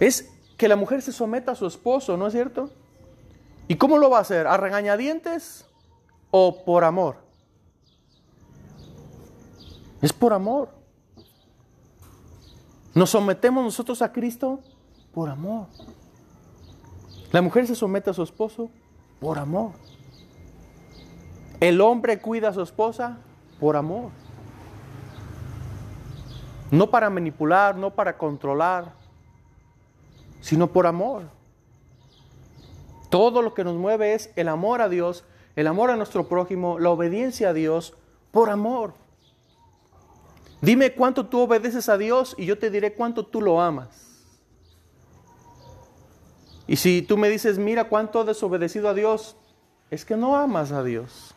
Es 0.00 0.30
que 0.56 0.66
la 0.66 0.76
mujer 0.76 1.02
se 1.02 1.12
someta 1.12 1.52
a 1.52 1.54
su 1.54 1.66
esposo, 1.66 2.16
¿no 2.16 2.28
es 2.28 2.32
cierto? 2.32 2.70
¿Y 3.68 3.74
cómo 3.74 3.98
lo 3.98 4.08
va 4.08 4.16
a 4.16 4.22
hacer? 4.22 4.46
¿A 4.46 4.56
regañadientes 4.56 5.66
o 6.36 6.64
por 6.64 6.82
amor? 6.82 7.18
Es 10.02 10.12
por 10.12 10.32
amor. 10.32 10.68
¿Nos 12.92 13.10
sometemos 13.10 13.62
nosotros 13.62 14.02
a 14.02 14.10
Cristo? 14.10 14.58
Por 15.12 15.30
amor. 15.30 15.68
La 17.30 17.40
mujer 17.40 17.68
se 17.68 17.76
somete 17.76 18.10
a 18.10 18.14
su 18.14 18.24
esposo 18.24 18.68
por 19.20 19.38
amor. 19.38 19.74
El 21.60 21.80
hombre 21.80 22.20
cuida 22.20 22.48
a 22.48 22.52
su 22.52 22.62
esposa 22.62 23.18
por 23.60 23.76
amor. 23.76 24.10
No 26.72 26.90
para 26.90 27.10
manipular, 27.10 27.76
no 27.76 27.94
para 27.94 28.18
controlar, 28.18 28.92
sino 30.40 30.66
por 30.66 30.88
amor. 30.88 31.28
Todo 33.08 33.40
lo 33.40 33.54
que 33.54 33.62
nos 33.62 33.76
mueve 33.76 34.14
es 34.14 34.32
el 34.34 34.48
amor 34.48 34.82
a 34.82 34.88
Dios, 34.88 35.24
el 35.56 35.66
amor 35.66 35.90
a 35.90 35.96
nuestro 35.96 36.28
prójimo, 36.28 36.78
la 36.78 36.90
obediencia 36.90 37.50
a 37.50 37.52
Dios 37.52 37.94
por 38.30 38.50
amor. 38.50 38.94
Dime 40.60 40.94
cuánto 40.94 41.26
tú 41.26 41.40
obedeces 41.40 41.88
a 41.88 41.98
Dios 41.98 42.34
y 42.38 42.46
yo 42.46 42.58
te 42.58 42.70
diré 42.70 42.94
cuánto 42.94 43.26
tú 43.26 43.40
lo 43.40 43.60
amas. 43.60 44.04
Y 46.66 46.76
si 46.76 47.02
tú 47.02 47.18
me 47.18 47.28
dices, 47.28 47.58
mira 47.58 47.88
cuánto 47.88 48.20
has 48.20 48.26
desobedecido 48.26 48.88
a 48.88 48.94
Dios, 48.94 49.36
es 49.90 50.04
que 50.04 50.16
no 50.16 50.36
amas 50.36 50.72
a 50.72 50.82
Dios. 50.82 51.34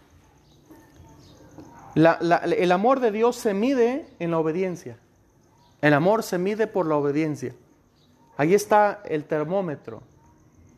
el 1.95 2.71
amor 2.71 2.99
de 3.01 3.11
Dios 3.11 3.35
se 3.35 3.53
mide 3.53 4.07
en 4.19 4.31
la 4.31 4.39
obediencia. 4.39 4.97
El 5.81 5.93
amor 5.93 6.23
se 6.23 6.37
mide 6.37 6.65
por 6.65 6.85
la 6.85 6.95
obediencia. 6.95 7.53
Ahí 8.37 8.53
está 8.53 9.01
el 9.05 9.25
termómetro. 9.25 10.01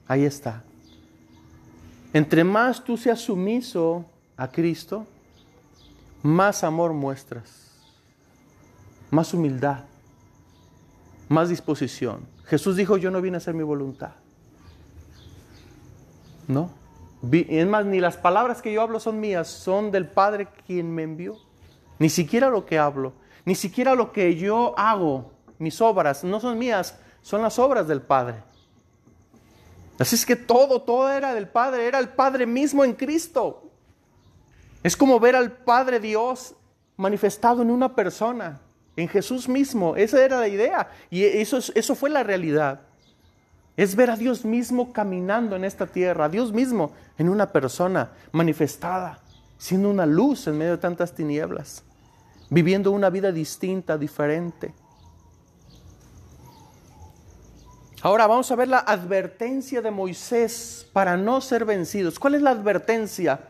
Ahí 0.08 0.26
está. 0.26 0.64
Entre 2.14 2.44
más 2.44 2.84
tú 2.84 2.98
seas 2.98 3.20
sumiso 3.20 4.06
a 4.36 4.48
Cristo, 4.48 5.06
más 6.24 6.64
amor 6.64 6.94
muestras, 6.94 7.72
más 9.12 9.34
humildad, 9.34 9.84
más 11.28 11.50
disposición. 11.50 12.26
Jesús 12.46 12.76
dijo, 12.76 12.98
yo 12.98 13.12
no 13.12 13.22
vine 13.22 13.38
a 13.38 13.40
hacer 13.40 13.54
mi 13.54 13.64
voluntad. 13.64 14.12
¿No? 16.48 16.72
Es 17.32 17.68
más, 17.68 17.86
ni 17.86 18.00
las 18.00 18.18
palabras 18.18 18.62
que 18.62 18.74
yo 18.74 18.82
hablo 18.82 19.00
son 19.00 19.20
mías, 19.20 19.48
son 19.48 19.92
del 19.92 20.08
Padre 20.08 20.48
quien 20.66 20.94
me 20.94 21.04
envió. 21.04 21.38
Ni 22.00 22.10
siquiera 22.10 22.50
lo 22.50 22.66
que 22.66 22.80
hablo, 22.80 23.14
ni 23.46 23.56
siquiera 23.56 23.94
lo 23.94 24.12
que 24.12 24.36
yo 24.36 24.74
hago, 24.78 25.32
mis 25.60 25.82
obras, 25.82 26.24
no 26.24 26.40
son 26.40 26.58
mías, 26.58 26.98
son 27.22 27.42
las 27.42 27.60
obras 27.60 27.88
del 27.88 28.02
Padre. 28.02 28.38
Así 30.00 30.16
es 30.16 30.26
que 30.26 30.38
todo, 30.38 30.82
todo 30.82 31.12
era 31.12 31.34
del 31.34 31.50
Padre, 31.50 31.86
era 31.86 32.00
el 32.00 32.08
Padre 32.08 32.46
mismo 32.46 32.86
en 32.86 32.94
Cristo. 32.94 33.70
Es 34.82 34.96
como 34.96 35.20
ver 35.20 35.36
al 35.36 35.52
Padre 35.52 36.00
Dios 36.00 36.56
manifestado 36.96 37.62
en 37.62 37.70
una 37.70 37.94
persona, 37.94 38.62
en 38.96 39.10
Jesús 39.10 39.50
mismo. 39.50 39.98
Esa 39.98 40.24
era 40.24 40.40
la 40.40 40.48
idea 40.48 40.90
y 41.10 41.24
eso, 41.24 41.60
eso 41.76 41.96
fue 41.96 42.10
la 42.10 42.24
realidad. 42.24 42.82
Es 43.76 43.96
ver 43.96 44.10
a 44.10 44.16
Dios 44.16 44.46
mismo 44.46 44.94
caminando 44.94 45.58
en 45.58 45.66
esta 45.66 45.86
tierra, 45.86 46.26
a 46.26 46.30
Dios 46.30 46.54
mismo 46.54 46.94
en 47.18 47.28
una 47.28 47.52
persona 47.52 48.12
manifestada, 48.32 49.20
siendo 49.58 49.90
una 49.90 50.06
luz 50.06 50.48
en 50.48 50.58
medio 50.58 50.72
de 50.72 50.78
tantas 50.78 51.14
tinieblas, 51.14 51.84
viviendo 52.50 52.92
una 52.92 53.10
vida 53.10 53.34
distinta, 53.34 53.98
diferente. 53.98 54.74
Ahora 58.02 58.28
vamos 58.28 58.50
a 58.50 58.56
ver 58.56 58.70
la 58.70 58.80
advertencia 58.80 59.82
de 59.82 59.92
Moisés 59.92 60.88
para 60.94 61.18
no 61.18 61.42
ser 61.42 61.66
vencidos. 61.66 62.18
¿Cuál 62.18 62.36
es 62.36 62.42
la 62.42 62.52
advertencia? 62.52 63.42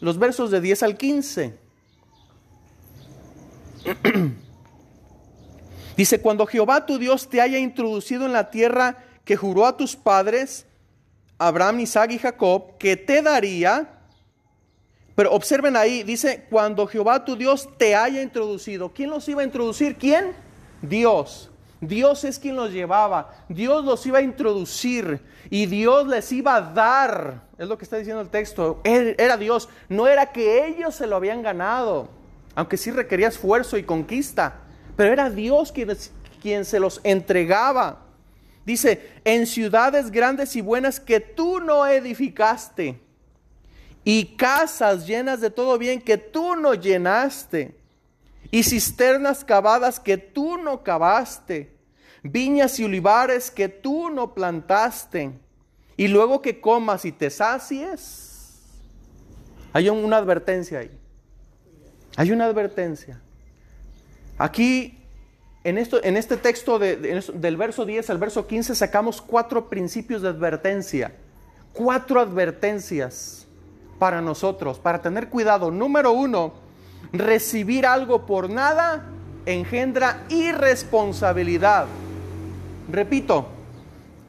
Los 0.00 0.18
versos 0.18 0.50
de 0.50 0.60
10 0.60 0.82
al 0.82 0.96
15. 0.96 1.54
Dice, 5.96 6.20
cuando 6.20 6.46
Jehová 6.46 6.84
tu 6.84 6.98
Dios 6.98 7.28
te 7.28 7.40
haya 7.40 7.58
introducido 7.58 8.26
en 8.26 8.32
la 8.32 8.50
tierra 8.50 9.04
que 9.24 9.36
juró 9.36 9.66
a 9.66 9.76
tus 9.76 9.94
padres, 9.94 10.66
Abraham, 11.38 11.80
Isaac 11.80 12.10
y 12.10 12.18
Jacob, 12.18 12.76
que 12.78 12.96
te 12.96 13.22
daría, 13.22 14.00
pero 15.14 15.30
observen 15.32 15.76
ahí, 15.76 16.02
dice, 16.02 16.46
cuando 16.50 16.88
Jehová 16.88 17.24
tu 17.24 17.36
Dios 17.36 17.68
te 17.76 17.94
haya 17.94 18.20
introducido. 18.22 18.92
¿Quién 18.92 19.10
los 19.10 19.28
iba 19.28 19.42
a 19.42 19.44
introducir? 19.44 19.96
¿Quién? 19.96 20.32
Dios. 20.80 21.51
Dios 21.82 22.22
es 22.22 22.38
quien 22.38 22.54
los 22.54 22.70
llevaba, 22.70 23.34
Dios 23.48 23.84
los 23.84 24.06
iba 24.06 24.18
a 24.18 24.22
introducir 24.22 25.20
y 25.50 25.66
Dios 25.66 26.06
les 26.06 26.30
iba 26.30 26.54
a 26.54 26.60
dar, 26.60 27.42
es 27.58 27.66
lo 27.66 27.76
que 27.76 27.82
está 27.82 27.96
diciendo 27.96 28.22
el 28.22 28.28
texto, 28.28 28.80
era 28.84 29.36
Dios, 29.36 29.68
no 29.88 30.06
era 30.06 30.30
que 30.30 30.64
ellos 30.64 30.94
se 30.94 31.08
lo 31.08 31.16
habían 31.16 31.42
ganado, 31.42 32.08
aunque 32.54 32.76
sí 32.76 32.92
requería 32.92 33.26
esfuerzo 33.26 33.76
y 33.76 33.82
conquista, 33.82 34.60
pero 34.94 35.12
era 35.12 35.28
Dios 35.28 35.72
quien, 35.72 35.96
quien 36.40 36.64
se 36.64 36.78
los 36.78 37.00
entregaba. 37.02 37.98
Dice, 38.64 39.10
en 39.24 39.44
ciudades 39.48 40.12
grandes 40.12 40.54
y 40.54 40.60
buenas 40.60 41.00
que 41.00 41.18
tú 41.18 41.58
no 41.58 41.84
edificaste, 41.84 43.00
y 44.04 44.36
casas 44.36 45.04
llenas 45.04 45.40
de 45.40 45.50
todo 45.50 45.78
bien 45.78 46.00
que 46.00 46.16
tú 46.16 46.54
no 46.54 46.74
llenaste 46.74 47.76
y 48.52 48.62
cisternas 48.62 49.44
cavadas 49.44 49.98
que 49.98 50.18
tú 50.18 50.58
no 50.58 50.82
cavaste, 50.82 51.71
viñas 52.22 52.78
y 52.78 52.84
olivares 52.84 53.50
que 53.50 53.68
tú 53.68 54.10
no 54.10 54.34
plantaste, 54.34 55.32
y 55.96 56.08
luego 56.08 56.40
que 56.42 56.60
comas 56.60 57.04
y 57.04 57.12
te 57.12 57.30
sacies. 57.30 58.60
Hay 59.72 59.88
una 59.88 60.16
advertencia 60.16 60.80
ahí. 60.80 60.90
Hay 62.16 62.30
una 62.30 62.44
advertencia. 62.46 63.20
Aquí, 64.38 64.98
en, 65.64 65.78
esto, 65.78 66.02
en 66.02 66.16
este 66.16 66.36
texto 66.36 66.78
del 66.78 67.56
verso 67.56 67.84
10 67.84 68.10
al 68.10 68.18
verso 68.18 68.46
15, 68.46 68.74
sacamos 68.74 69.22
cuatro 69.22 69.68
principios 69.68 70.22
de 70.22 70.28
advertencia. 70.28 71.14
Cuatro 71.72 72.20
advertencias 72.20 73.46
para 73.98 74.20
nosotros, 74.20 74.78
para 74.78 75.00
tener 75.00 75.28
cuidado. 75.28 75.70
Número 75.70 76.12
uno, 76.12 76.54
recibir 77.12 77.86
algo 77.86 78.26
por 78.26 78.50
nada 78.50 79.08
engendra 79.46 80.24
irresponsabilidad. 80.28 81.86
Repito, 82.88 83.46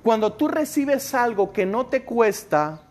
cuando 0.03 0.33
tú 0.33 0.47
recibes 0.47 1.13
algo 1.13 1.51
que 1.53 1.65
no 1.65 1.87
te 1.87 2.03
cuesta, 2.03 2.81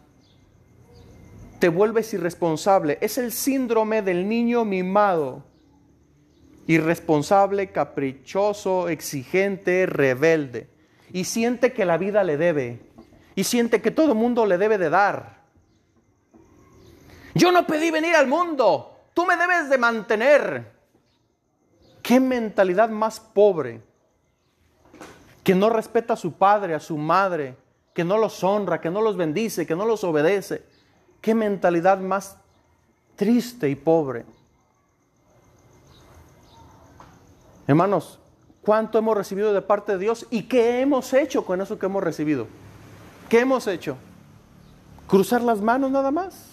te 1.59 1.68
vuelves 1.68 2.12
irresponsable. 2.14 2.98
Es 3.01 3.18
el 3.18 3.31
síndrome 3.33 4.03
del 4.03 4.29
niño 4.29 4.64
mimado. 4.64 5.44
Irresponsable, 6.66 7.70
caprichoso, 7.70 8.88
exigente, 8.88 9.87
rebelde. 9.87 10.68
Y 11.12 11.25
siente 11.25 11.72
que 11.72 11.85
la 11.85 11.98
vida 11.98 12.25
le 12.25 12.37
debe. 12.37 12.81
Y 13.35 13.44
siente 13.44 13.81
que 13.81 13.90
todo 13.90 14.12
el 14.12 14.18
mundo 14.18 14.46
le 14.46 14.59
debe 14.59 14.79
de 14.79 14.90
dar. 14.90 15.42
Yo 17.35 17.52
no 17.52 17.67
pedí 17.67 17.90
venir 17.90 18.17
al 18.17 18.27
mundo. 18.27 18.96
Tú 19.15 19.27
me 19.27 19.37
debes 19.37 19.71
de 19.71 19.79
mantener. 19.79 20.73
¿Qué 22.02 22.19
mentalidad 22.19 22.88
más 22.88 23.21
pobre? 23.21 23.81
Que 25.43 25.55
no 25.55 25.71
respeta 25.71 26.15
a 26.15 26.17
su 26.17 26.33
padre, 26.33 26.75
a 26.75 26.81
su 26.81 26.97
madre, 26.97 27.57
que 27.95 28.05
no 28.05 28.19
los 28.19 28.43
honra, 28.45 28.81
que 28.81 28.90
no 28.90 29.03
los 29.03 29.17
bendice, 29.17 29.67
que 29.67 29.77
no 29.77 29.85
los 29.85 30.05
obedece. 30.05 30.63
¿Qué 31.21 31.35
mentalidad 31.35 31.99
más 31.99 32.37
triste 33.17 33.69
y 33.69 33.75
pobre? 33.75 34.25
Hermanos, 37.67 38.19
¿cuánto 38.63 38.99
hemos 38.99 39.17
recibido 39.17 39.53
de 39.53 39.63
parte 39.63 39.93
de 39.93 39.99
Dios 39.99 40.27
y 40.31 40.45
qué 40.45 40.81
hemos 40.81 41.13
hecho 41.13 41.45
con 41.45 41.61
eso 41.61 41.79
que 41.79 41.87
hemos 41.87 42.03
recibido? 42.03 42.47
¿Qué 43.29 43.40
hemos 43.40 43.67
hecho? 43.67 43.97
¿Cruzar 45.07 45.43
las 45.43 45.61
manos 45.61 45.90
nada 45.90 46.11
más? 46.11 46.53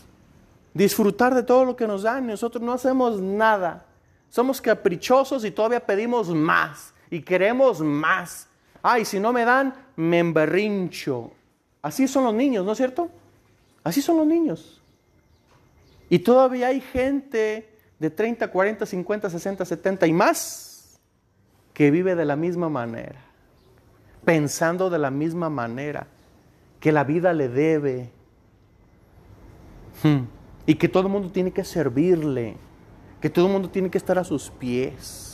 disfrutar 0.73 1.35
de 1.35 1.43
todo 1.43 1.65
lo 1.65 1.75
que 1.75 1.87
nos 1.87 2.03
dan. 2.03 2.27
Nosotros 2.27 2.63
no 2.63 2.73
hacemos 2.73 3.19
nada. 3.19 3.85
Somos 4.29 4.61
caprichosos 4.61 5.43
y 5.43 5.51
todavía 5.51 5.85
pedimos 5.85 6.29
más 6.29 6.93
y 7.09 7.21
queremos 7.21 7.81
más. 7.81 8.47
Ay, 8.81 9.05
si 9.05 9.19
no 9.19 9.33
me 9.33 9.45
dan, 9.45 9.73
me 9.95 10.19
emberrincho. 10.19 11.31
Así 11.81 12.07
son 12.07 12.25
los 12.25 12.33
niños, 12.33 12.65
¿no 12.65 12.71
es 12.71 12.77
cierto? 12.77 13.09
Así 13.83 14.01
son 14.01 14.17
los 14.17 14.27
niños. 14.27 14.81
Y 16.09 16.19
todavía 16.19 16.67
hay 16.67 16.81
gente 16.81 17.69
de 17.99 18.09
30, 18.09 18.49
40, 18.49 18.85
50, 18.85 19.29
60, 19.29 19.65
70 19.65 20.07
y 20.07 20.13
más 20.13 20.99
que 21.73 21.91
vive 21.91 22.15
de 22.15 22.25
la 22.25 22.35
misma 22.35 22.69
manera, 22.69 23.21
pensando 24.25 24.89
de 24.89 24.99
la 24.99 25.11
misma 25.11 25.49
manera, 25.49 26.07
que 26.79 26.91
la 26.91 27.03
vida 27.03 27.33
le 27.33 27.49
debe 27.49 28.09
hmm, 30.03 30.23
y 30.65 30.75
que 30.75 30.87
todo 30.87 31.03
el 31.03 31.09
mundo 31.09 31.29
tiene 31.31 31.51
que 31.51 31.63
servirle, 31.63 32.55
que 33.21 33.29
todo 33.29 33.47
el 33.47 33.51
mundo 33.51 33.69
tiene 33.69 33.89
que 33.89 33.97
estar 33.97 34.17
a 34.17 34.23
sus 34.23 34.49
pies. 34.49 35.28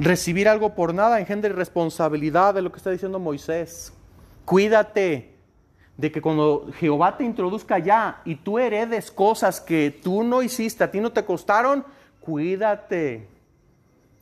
Recibir 0.00 0.48
algo 0.48 0.74
por 0.74 0.94
nada 0.94 1.18
engendra 1.18 1.52
responsabilidad 1.52 2.54
de 2.54 2.62
lo 2.62 2.70
que 2.70 2.76
está 2.76 2.90
diciendo 2.90 3.18
Moisés. 3.18 3.92
Cuídate 4.44 5.34
de 5.96 6.12
que 6.12 6.22
cuando 6.22 6.68
Jehová 6.78 7.16
te 7.16 7.24
introduzca 7.24 7.80
ya 7.80 8.22
y 8.24 8.36
tú 8.36 8.58
heredes 8.60 9.10
cosas 9.10 9.60
que 9.60 9.90
tú 9.90 10.22
no 10.22 10.42
hiciste, 10.42 10.84
a 10.84 10.90
ti 10.90 11.00
no 11.00 11.10
te 11.10 11.24
costaron, 11.24 11.84
cuídate, 12.20 13.28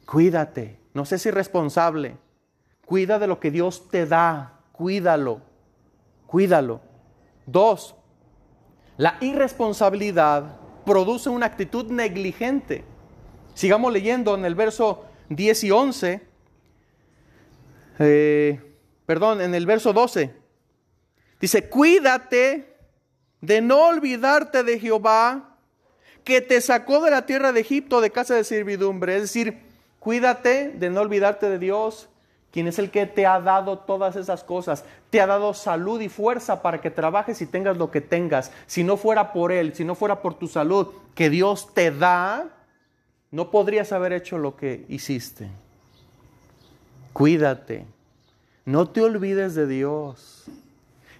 cuídate, 0.06 0.80
no 0.94 1.04
sé 1.04 1.18
si 1.18 1.30
responsable, 1.30 2.16
cuida 2.86 3.18
de 3.18 3.26
lo 3.26 3.38
que 3.38 3.50
Dios 3.50 3.88
te 3.90 4.06
da, 4.06 4.60
cuídalo, 4.72 5.42
cuídalo. 6.26 6.80
Dos, 7.44 7.94
la 8.96 9.18
irresponsabilidad 9.20 10.56
produce 10.86 11.28
una 11.28 11.44
actitud 11.44 11.90
negligente. 11.90 12.84
Sigamos 13.52 13.92
leyendo 13.92 14.34
en 14.34 14.46
el 14.46 14.54
verso 14.54 15.05
10 15.28 15.64
y 15.64 15.70
11, 15.70 16.20
eh, 17.98 18.60
perdón, 19.06 19.40
en 19.40 19.54
el 19.54 19.66
verso 19.66 19.92
12. 19.92 20.34
Dice, 21.40 21.68
cuídate 21.68 22.76
de 23.40 23.60
no 23.60 23.88
olvidarte 23.88 24.62
de 24.62 24.78
Jehová, 24.78 25.56
que 26.24 26.40
te 26.40 26.60
sacó 26.60 27.00
de 27.00 27.10
la 27.10 27.26
tierra 27.26 27.52
de 27.52 27.60
Egipto 27.60 28.00
de 28.00 28.10
casa 28.10 28.34
de 28.34 28.44
servidumbre. 28.44 29.16
Es 29.16 29.22
decir, 29.22 29.60
cuídate 30.00 30.70
de 30.70 30.90
no 30.90 31.00
olvidarte 31.00 31.48
de 31.48 31.58
Dios, 31.58 32.08
quien 32.50 32.66
es 32.66 32.78
el 32.78 32.90
que 32.90 33.06
te 33.06 33.26
ha 33.26 33.38
dado 33.40 33.78
todas 33.78 34.16
esas 34.16 34.42
cosas. 34.42 34.84
Te 35.10 35.20
ha 35.20 35.26
dado 35.26 35.54
salud 35.54 36.00
y 36.00 36.08
fuerza 36.08 36.62
para 36.62 36.80
que 36.80 36.90
trabajes 36.90 37.40
y 37.42 37.46
tengas 37.46 37.76
lo 37.76 37.90
que 37.90 38.00
tengas. 38.00 38.50
Si 38.66 38.82
no 38.82 38.96
fuera 38.96 39.32
por 39.32 39.52
Él, 39.52 39.74
si 39.74 39.84
no 39.84 39.94
fuera 39.94 40.20
por 40.20 40.34
tu 40.34 40.48
salud 40.48 40.88
que 41.14 41.30
Dios 41.30 41.72
te 41.74 41.90
da, 41.90 42.55
no 43.30 43.50
podrías 43.50 43.92
haber 43.92 44.12
hecho 44.12 44.38
lo 44.38 44.56
que 44.56 44.84
hiciste. 44.88 45.48
Cuídate. 47.12 47.86
No 48.64 48.88
te 48.88 49.00
olvides 49.00 49.54
de 49.54 49.66
Dios. 49.66 50.44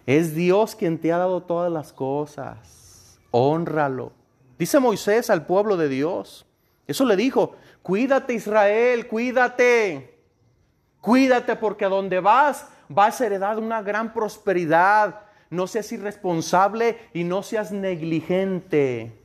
Es 0.07 0.35
Dios 0.35 0.75
quien 0.75 0.99
te 0.99 1.13
ha 1.13 1.19
dado 1.19 1.43
todas 1.43 1.73
las 1.73 1.93
cosas. 1.93 3.19
Honralo. 3.31 4.13
Dice 4.59 4.79
Moisés 4.79 5.31
al 5.31 5.47
pueblo 5.47 5.77
de 5.77 5.89
Dios. 5.89 6.47
Eso 6.87 7.05
le 7.05 7.17
dijo, 7.17 7.57
cuídate 7.83 8.35
Israel, 8.35 9.07
cuídate. 9.09 10.19
Cuídate 11.01 11.57
porque 11.57 11.85
a 11.85 11.89
donde 11.89 12.21
vas 12.21 12.67
vas 12.89 13.21
a 13.21 13.27
heredar 13.27 13.59
una 13.59 13.83
gran 13.83 14.13
prosperidad. 14.13 15.23
No 15.51 15.67
seas 15.67 15.91
irresponsable 15.93 16.99
y 17.15 17.25
no 17.25 17.43
seas 17.43 17.73
negligente. 17.73 19.23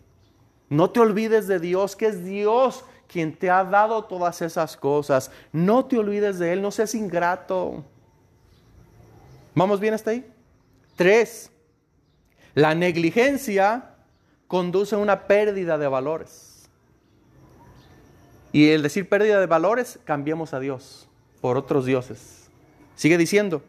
No 0.72 0.90
te 0.90 1.02
olvides 1.02 1.48
de 1.48 1.60
Dios, 1.60 1.98
que 1.98 2.06
es 2.08 2.24
Dios 2.24 2.86
quien 3.06 3.36
te 3.36 3.50
ha 3.50 3.62
dado 3.66 4.06
todas 4.06 4.42
esas 4.42 4.78
cosas. 4.78 5.30
No 5.52 5.84
te 5.84 5.98
olvides 5.98 6.40
de 6.40 6.54
Él, 6.54 6.62
no 6.62 6.72
seas 6.72 6.96
ingrato. 6.96 7.84
¿Vamos 9.54 9.82
bien 9.82 9.94
hasta 9.94 10.12
ahí? 10.12 10.26
Tres, 10.96 11.52
la 12.54 12.74
negligencia 12.74 13.96
conduce 14.48 14.96
a 14.96 15.00
una 15.00 15.28
pérdida 15.28 15.78
de 15.78 15.90
valores. 15.90 16.70
Y 18.54 18.70
el 18.70 18.82
decir 18.82 19.10
pérdida 19.10 19.42
de 19.42 19.48
valores, 19.48 20.00
cambiamos 20.06 20.54
a 20.54 20.62
Dios 20.62 21.10
por 21.42 21.58
otros 21.58 21.86
dioses. 21.86 22.50
Sigue 22.96 23.18
diciendo, 23.18 23.62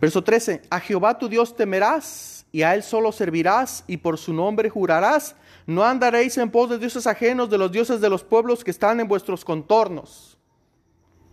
verso 0.00 0.22
13, 0.22 0.62
a 0.70 0.78
Jehová 0.78 1.18
tu 1.18 1.28
Dios 1.28 1.56
temerás 1.56 2.39
y 2.52 2.62
a 2.62 2.74
Él 2.74 2.82
solo 2.82 3.12
servirás 3.12 3.84
y 3.86 3.98
por 3.98 4.18
su 4.18 4.32
nombre 4.32 4.70
jurarás. 4.70 5.36
No 5.66 5.84
andaréis 5.84 6.36
en 6.38 6.50
pos 6.50 6.70
de 6.70 6.78
dioses 6.78 7.06
ajenos, 7.06 7.50
de 7.50 7.58
los 7.58 7.70
dioses 7.70 8.00
de 8.00 8.10
los 8.10 8.24
pueblos 8.24 8.64
que 8.64 8.70
están 8.70 9.00
en 9.00 9.08
vuestros 9.08 9.44
contornos. 9.44 10.38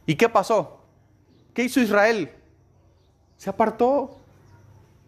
¿Y 0.06 0.16
qué 0.16 0.30
pasó? 0.30 0.82
¿Qué 1.54 1.64
hizo 1.64 1.80
Israel? 1.80 2.32
Se 3.38 3.50
apartó 3.50 4.18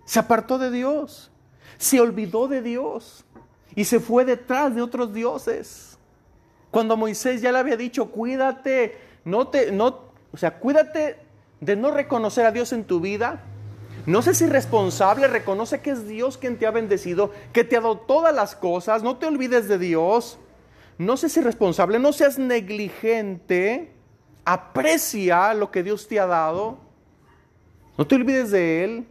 se 0.09 0.17
apartó 0.17 0.57
de 0.57 0.71
Dios, 0.71 1.29
se 1.77 2.01
olvidó 2.01 2.47
de 2.47 2.63
Dios 2.63 3.25
y 3.75 3.85
se 3.85 3.99
fue 3.99 4.25
detrás 4.25 4.73
de 4.73 4.81
otros 4.81 5.13
dioses. 5.13 5.99
Cuando 6.71 6.97
Moisés 6.97 7.43
ya 7.43 7.51
le 7.51 7.59
había 7.59 7.77
dicho, 7.77 8.09
cuídate, 8.09 8.97
no 9.23 9.49
te, 9.49 9.71
no, 9.71 9.99
o 10.31 10.37
sea, 10.37 10.57
cuídate 10.57 11.19
de 11.61 11.75
no 11.75 11.91
reconocer 11.91 12.47
a 12.47 12.51
Dios 12.51 12.73
en 12.73 12.85
tu 12.85 12.99
vida. 12.99 13.43
No 14.05 14.21
sé 14.21 14.33
si 14.33 14.45
responsable, 14.45 15.27
reconoce 15.27 15.81
que 15.81 15.91
es 15.91 16.07
Dios 16.07 16.37
quien 16.37 16.57
te 16.57 16.65
ha 16.65 16.71
bendecido, 16.71 17.31
que 17.53 17.63
te 17.63 17.77
ha 17.77 17.81
dado 17.81 17.97
todas 17.97 18.33
las 18.33 18.55
cosas, 18.55 19.03
no 19.03 19.17
te 19.17 19.25
olvides 19.25 19.67
de 19.67 19.77
Dios. 19.77 20.39
No 20.97 21.15
sé 21.15 21.29
si 21.29 21.41
responsable, 21.41 21.99
no 21.99 22.11
seas 22.11 22.37
negligente, 22.37 23.93
aprecia 24.43 25.53
lo 25.53 25.71
que 25.71 25.83
Dios 25.83 26.07
te 26.07 26.19
ha 26.19 26.25
dado. 26.25 26.77
No 27.97 28.05
te 28.05 28.15
olvides 28.15 28.51
de 28.51 28.83
Él. 28.83 29.07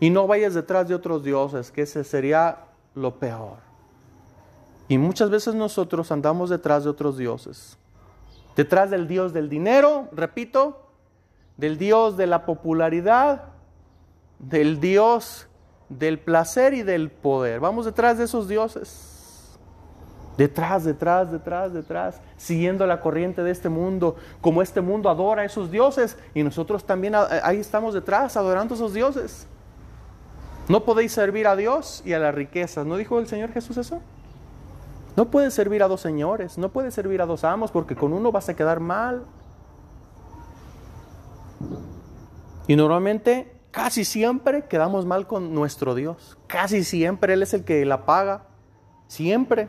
Y 0.00 0.10
no 0.10 0.26
vayas 0.26 0.54
detrás 0.54 0.88
de 0.88 0.94
otros 0.94 1.22
dioses, 1.22 1.70
que 1.70 1.82
ese 1.82 2.02
sería 2.02 2.64
lo 2.94 3.18
peor. 3.18 3.58
Y 4.88 4.98
muchas 4.98 5.30
veces 5.30 5.54
nosotros 5.54 6.10
andamos 6.10 6.50
detrás 6.50 6.84
de 6.84 6.90
otros 6.90 7.16
dioses. 7.16 7.78
Detrás 8.56 8.90
del 8.90 9.08
Dios 9.08 9.32
del 9.32 9.48
dinero, 9.48 10.08
repito, 10.12 10.81
del 11.56 11.78
Dios 11.78 12.16
de 12.16 12.26
la 12.26 12.44
popularidad, 12.46 13.44
del 14.38 14.80
Dios 14.80 15.48
del 15.88 16.18
placer 16.18 16.74
y 16.74 16.82
del 16.82 17.10
poder. 17.10 17.60
Vamos 17.60 17.84
detrás 17.84 18.18
de 18.18 18.24
esos 18.24 18.48
dioses. 18.48 19.08
Detrás, 20.36 20.84
detrás, 20.84 21.30
detrás, 21.30 21.74
detrás, 21.74 22.20
siguiendo 22.38 22.86
la 22.86 23.00
corriente 23.00 23.42
de 23.42 23.50
este 23.50 23.68
mundo, 23.68 24.16
como 24.40 24.62
este 24.62 24.80
mundo 24.80 25.10
adora 25.10 25.42
a 25.42 25.44
esos 25.44 25.70
dioses 25.70 26.16
y 26.34 26.42
nosotros 26.42 26.84
también 26.84 27.14
ahí 27.14 27.58
estamos 27.58 27.92
detrás 27.92 28.36
adorando 28.36 28.74
a 28.74 28.76
esos 28.76 28.94
dioses. 28.94 29.46
No 30.68 30.84
podéis 30.84 31.12
servir 31.12 31.46
a 31.46 31.54
Dios 31.54 32.02
y 32.06 32.14
a 32.14 32.18
las 32.18 32.34
riquezas. 32.34 32.86
¿No 32.86 32.96
dijo 32.96 33.18
el 33.18 33.26
Señor 33.26 33.52
Jesús 33.52 33.76
eso? 33.76 34.00
No 35.16 35.30
puedes 35.30 35.52
servir 35.52 35.82
a 35.82 35.88
dos 35.88 36.00
señores, 36.00 36.56
no 36.56 36.70
puedes 36.70 36.94
servir 36.94 37.20
a 37.20 37.26
dos 37.26 37.44
amos 37.44 37.70
porque 37.70 37.94
con 37.94 38.14
uno 38.14 38.32
vas 38.32 38.48
a 38.48 38.56
quedar 38.56 38.80
mal. 38.80 39.24
Y 42.66 42.76
normalmente, 42.76 43.52
casi 43.70 44.04
siempre 44.04 44.66
quedamos 44.66 45.06
mal 45.06 45.26
con 45.26 45.54
nuestro 45.54 45.94
Dios. 45.94 46.38
Casi 46.46 46.84
siempre 46.84 47.34
Él 47.34 47.42
es 47.42 47.54
el 47.54 47.64
que 47.64 47.84
la 47.84 48.06
paga. 48.06 48.46
Siempre. 49.08 49.68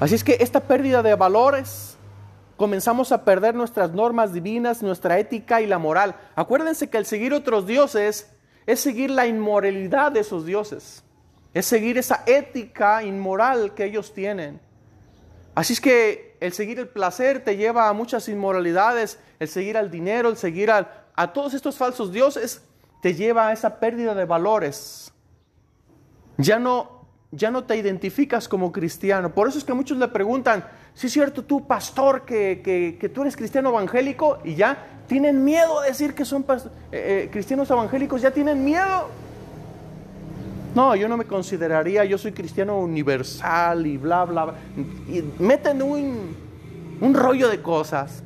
Así 0.00 0.14
es 0.14 0.24
que 0.24 0.36
esta 0.40 0.60
pérdida 0.60 1.02
de 1.02 1.14
valores 1.14 1.96
comenzamos 2.56 3.12
a 3.12 3.24
perder 3.24 3.54
nuestras 3.54 3.92
normas 3.92 4.32
divinas, 4.32 4.82
nuestra 4.82 5.18
ética 5.18 5.60
y 5.60 5.66
la 5.66 5.78
moral. 5.78 6.16
Acuérdense 6.34 6.90
que 6.90 6.98
el 6.98 7.06
seguir 7.06 7.32
otros 7.32 7.66
dioses 7.66 8.30
es 8.66 8.80
seguir 8.80 9.10
la 9.10 9.26
inmoralidad 9.26 10.12
de 10.12 10.20
esos 10.20 10.44
dioses, 10.44 11.04
es 11.54 11.66
seguir 11.66 11.98
esa 11.98 12.24
ética 12.26 13.02
inmoral 13.04 13.74
que 13.74 13.84
ellos 13.84 14.12
tienen. 14.12 14.60
Así 15.54 15.72
es 15.72 15.80
que 15.80 16.25
el 16.40 16.52
seguir 16.52 16.78
el 16.78 16.88
placer 16.88 17.44
te 17.44 17.56
lleva 17.56 17.88
a 17.88 17.92
muchas 17.92 18.28
inmoralidades, 18.28 19.18
el 19.38 19.48
seguir 19.48 19.76
al 19.76 19.90
dinero, 19.90 20.28
el 20.28 20.36
seguir 20.36 20.70
a 20.70 21.32
todos 21.32 21.54
estos 21.54 21.76
falsos 21.76 22.12
dioses 22.12 22.62
te 23.00 23.14
lleva 23.14 23.48
a 23.48 23.52
esa 23.52 23.78
pérdida 23.78 24.14
de 24.14 24.24
valores. 24.24 25.12
Ya 26.38 26.58
no 26.58 26.96
ya 27.36 27.50
no 27.50 27.64
te 27.64 27.76
identificas 27.76 28.48
como 28.48 28.72
cristiano. 28.72 29.32
Por 29.32 29.48
eso 29.48 29.58
es 29.58 29.64
que 29.64 29.74
muchos 29.74 29.98
le 29.98 30.08
preguntan, 30.08 30.64
si 30.94 31.08
es 31.08 31.12
cierto 31.12 31.44
tú, 31.44 31.66
pastor, 31.66 32.24
que, 32.24 32.96
que, 32.98 33.08
tú 33.08 33.22
eres 33.22 33.36
cristiano 33.36 33.68
evangélico 33.70 34.38
y 34.44 34.54
ya 34.54 35.02
tienen 35.06 35.44
miedo 35.44 35.82
de 35.82 35.88
decir 35.88 36.14
que 36.14 36.24
son 36.24 36.44
eh, 36.48 36.58
eh, 36.92 37.28
cristianos 37.30 37.70
evangélicos, 37.70 38.22
ya 38.22 38.30
tienen 38.30 38.64
miedo. 38.64 39.08
No, 40.76 40.94
yo 40.94 41.08
no 41.08 41.16
me 41.16 41.24
consideraría, 41.24 42.04
yo 42.04 42.18
soy 42.18 42.32
cristiano 42.32 42.78
universal 42.78 43.86
y 43.86 43.96
bla, 43.96 44.26
bla, 44.26 44.44
bla. 44.44 44.54
Y 45.08 45.24
meten 45.42 45.80
un, 45.80 46.36
un 47.00 47.14
rollo 47.14 47.48
de 47.48 47.62
cosas. 47.62 48.22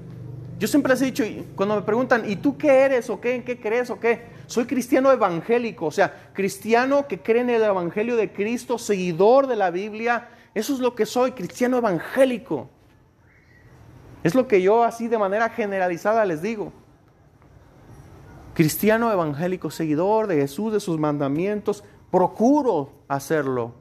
Yo 0.59 0.67
siempre 0.67 0.93
les 0.93 1.01
he 1.03 1.05
dicho, 1.05 1.23
cuando 1.55 1.77
me 1.77 1.83
preguntan, 1.83 2.29
¿y 2.29 2.35
tú 2.35 2.59
qué 2.59 2.81
eres 2.81 3.09
o 3.09 3.21
qué, 3.21 3.37
en 3.37 3.45
qué 3.45 3.61
crees 3.61 3.89
o 3.91 4.01
qué? 4.01 4.27
Soy 4.49 4.65
cristiano 4.65 5.13
evangélico, 5.13 5.87
o 5.87 5.91
sea, 5.93 6.33
cristiano 6.33 7.07
que 7.07 7.21
cree 7.21 7.43
en 7.43 7.51
el 7.51 7.63
Evangelio 7.63 8.17
de 8.17 8.33
Cristo, 8.33 8.79
seguidor 8.79 9.47
de 9.47 9.55
la 9.55 9.71
Biblia. 9.71 10.31
Eso 10.53 10.75
es 10.75 10.81
lo 10.81 10.97
que 10.97 11.07
soy, 11.07 11.31
cristiano 11.31 11.77
evangélico. 11.77 12.69
Es 14.25 14.35
lo 14.35 14.49
que 14.49 14.61
yo 14.61 14.83
así 14.83 15.07
de 15.07 15.19
manera 15.19 15.51
generalizada 15.51 16.25
les 16.25 16.43
digo. 16.43 16.73
Cristiano 18.55 19.13
evangélico, 19.13 19.71
seguidor 19.71 20.27
de 20.27 20.35
Jesús, 20.35 20.73
de 20.73 20.81
sus 20.81 20.99
mandamientos, 20.99 21.85
procuro 22.11 22.91
hacerlo. 23.09 23.73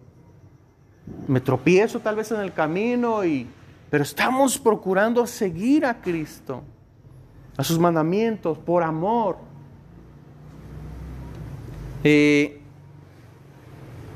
me 1.27 1.41
tropiezo 1.41 1.99
tal 1.99 2.15
vez 2.15 2.31
en 2.31 2.39
el 2.39 2.53
camino, 2.53 3.25
y, 3.25 3.47
pero 3.89 4.03
estamos 4.03 4.59
procurando 4.59 5.25
seguir 5.25 5.85
a 5.85 6.01
Cristo, 6.01 6.61
a 7.57 7.63
sus 7.63 7.79
mandamientos, 7.79 8.57
por 8.57 8.83
amor. 8.83 9.37
Eh, 12.03 12.61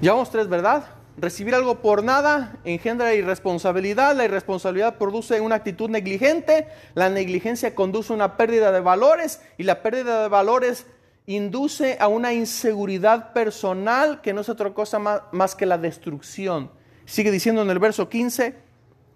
llevamos 0.01 0.29
tres, 0.29 0.47
¿verdad? 0.47 0.85
Recibir 1.17 1.53
algo 1.53 1.79
por 1.79 2.03
nada 2.03 2.57
engendra 2.63 3.13
irresponsabilidad, 3.13 4.15
la 4.15 4.25
irresponsabilidad 4.25 4.97
produce 4.97 5.41
una 5.41 5.55
actitud 5.55 5.89
negligente, 5.89 6.67
la 6.95 7.09
negligencia 7.09 7.75
conduce 7.75 8.13
a 8.13 8.15
una 8.15 8.37
pérdida 8.37 8.71
de 8.71 8.79
valores 8.79 9.41
y 9.57 9.63
la 9.63 9.83
pérdida 9.83 10.23
de 10.23 10.29
valores 10.29 10.87
induce 11.25 11.97
a 11.99 12.07
una 12.07 12.33
inseguridad 12.33 13.33
personal 13.33 14.21
que 14.21 14.33
no 14.33 14.41
es 14.41 14.49
otra 14.49 14.73
cosa 14.73 14.99
más, 14.99 15.55
que 15.55 15.65
la 15.65 15.77
destrucción. 15.77 16.69
Sigue 17.05 17.31
diciendo 17.31 17.61
en 17.61 17.69
el 17.69 17.79
verso 17.79 18.09
15, 18.09 18.55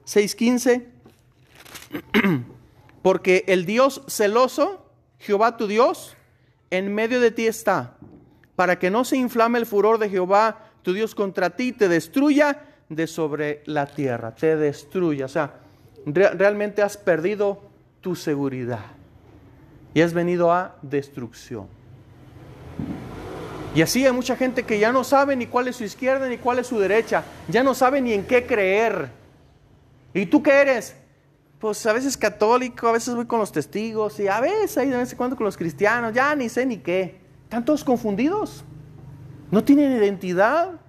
6.15, 0.05 0.85
porque 3.01 3.43
el 3.47 3.65
Dios 3.65 4.01
celoso, 4.07 4.85
Jehová 5.19 5.57
tu 5.57 5.67
Dios, 5.67 6.15
en 6.69 6.93
medio 6.93 7.19
de 7.19 7.31
ti 7.31 7.47
está, 7.47 7.97
para 8.55 8.79
que 8.79 8.89
no 8.89 9.05
se 9.05 9.17
inflame 9.17 9.59
el 9.59 9.65
furor 9.65 9.99
de 9.99 10.09
Jehová 10.09 10.63
tu 10.81 10.93
Dios 10.93 11.15
contra 11.15 11.51
ti, 11.51 11.73
te 11.73 11.89
destruya 11.89 12.65
de 12.89 13.07
sobre 13.07 13.61
la 13.65 13.85
tierra, 13.87 14.33
te 14.33 14.55
destruya. 14.55 15.25
O 15.25 15.29
sea, 15.29 15.55
realmente 16.05 16.81
has 16.81 16.95
perdido 16.95 17.61
tu 17.99 18.15
seguridad 18.15 18.85
y 19.93 20.01
has 20.01 20.13
venido 20.13 20.51
a 20.51 20.77
destrucción. 20.81 21.76
Y 23.77 23.83
así 23.83 24.03
hay 24.03 24.11
mucha 24.11 24.35
gente 24.35 24.63
que 24.63 24.79
ya 24.79 24.91
no 24.91 25.03
sabe 25.03 25.35
ni 25.35 25.45
cuál 25.45 25.67
es 25.67 25.75
su 25.75 25.83
izquierda 25.83 26.27
ni 26.27 26.39
cuál 26.39 26.57
es 26.57 26.65
su 26.65 26.79
derecha, 26.79 27.23
ya 27.47 27.61
no 27.61 27.75
sabe 27.75 28.01
ni 28.01 28.11
en 28.11 28.25
qué 28.25 28.47
creer. 28.47 29.11
¿Y 30.15 30.25
tú 30.25 30.41
qué 30.41 30.61
eres? 30.61 30.95
Pues 31.59 31.85
a 31.85 31.93
veces 31.93 32.17
católico, 32.17 32.87
a 32.87 32.93
veces 32.93 33.13
voy 33.13 33.27
con 33.27 33.37
los 33.37 33.51
testigos 33.51 34.19
y 34.19 34.27
a 34.27 34.39
veces 34.41 34.79
ahí 34.79 34.89
de 34.89 34.97
vez 34.97 35.11
en 35.11 35.17
cuando 35.19 35.35
con 35.35 35.45
los 35.45 35.55
cristianos, 35.55 36.11
ya 36.11 36.33
ni 36.33 36.49
sé 36.49 36.65
ni 36.65 36.77
qué. 36.77 37.21
Están 37.43 37.63
todos 37.63 37.83
confundidos. 37.83 38.63
No 39.51 39.63
tienen 39.63 39.91
identidad. 39.91 40.81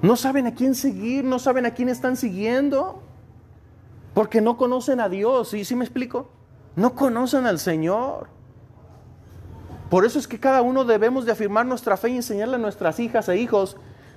No 0.00 0.14
saben 0.14 0.46
a 0.46 0.54
quién 0.54 0.76
seguir, 0.76 1.24
no 1.24 1.40
saben 1.40 1.66
a 1.66 1.74
quién 1.74 1.88
están 1.88 2.16
siguiendo. 2.16 3.02
Porque 4.14 4.40
no 4.40 4.56
conocen 4.56 5.00
a 5.00 5.08
Dios. 5.08 5.54
¿Y 5.54 5.64
sí 5.64 5.74
me 5.74 5.84
explico? 5.84 6.30
No 6.76 6.94
conocen 6.94 7.46
al 7.46 7.58
Señor. 7.58 8.28
Por 9.92 10.06
eso 10.06 10.18
es 10.18 10.26
que 10.26 10.40
cada 10.40 10.62
uno 10.62 10.86
debemos 10.86 11.26
de 11.26 11.32
afirmar 11.32 11.66
nuestra 11.66 11.98
fe 11.98 12.08
y 12.08 12.16
enseñarle 12.16 12.54
a 12.54 12.58
nuestras 12.58 12.98
hijas 12.98 13.28
e 13.28 13.36
hijos. 13.36 13.76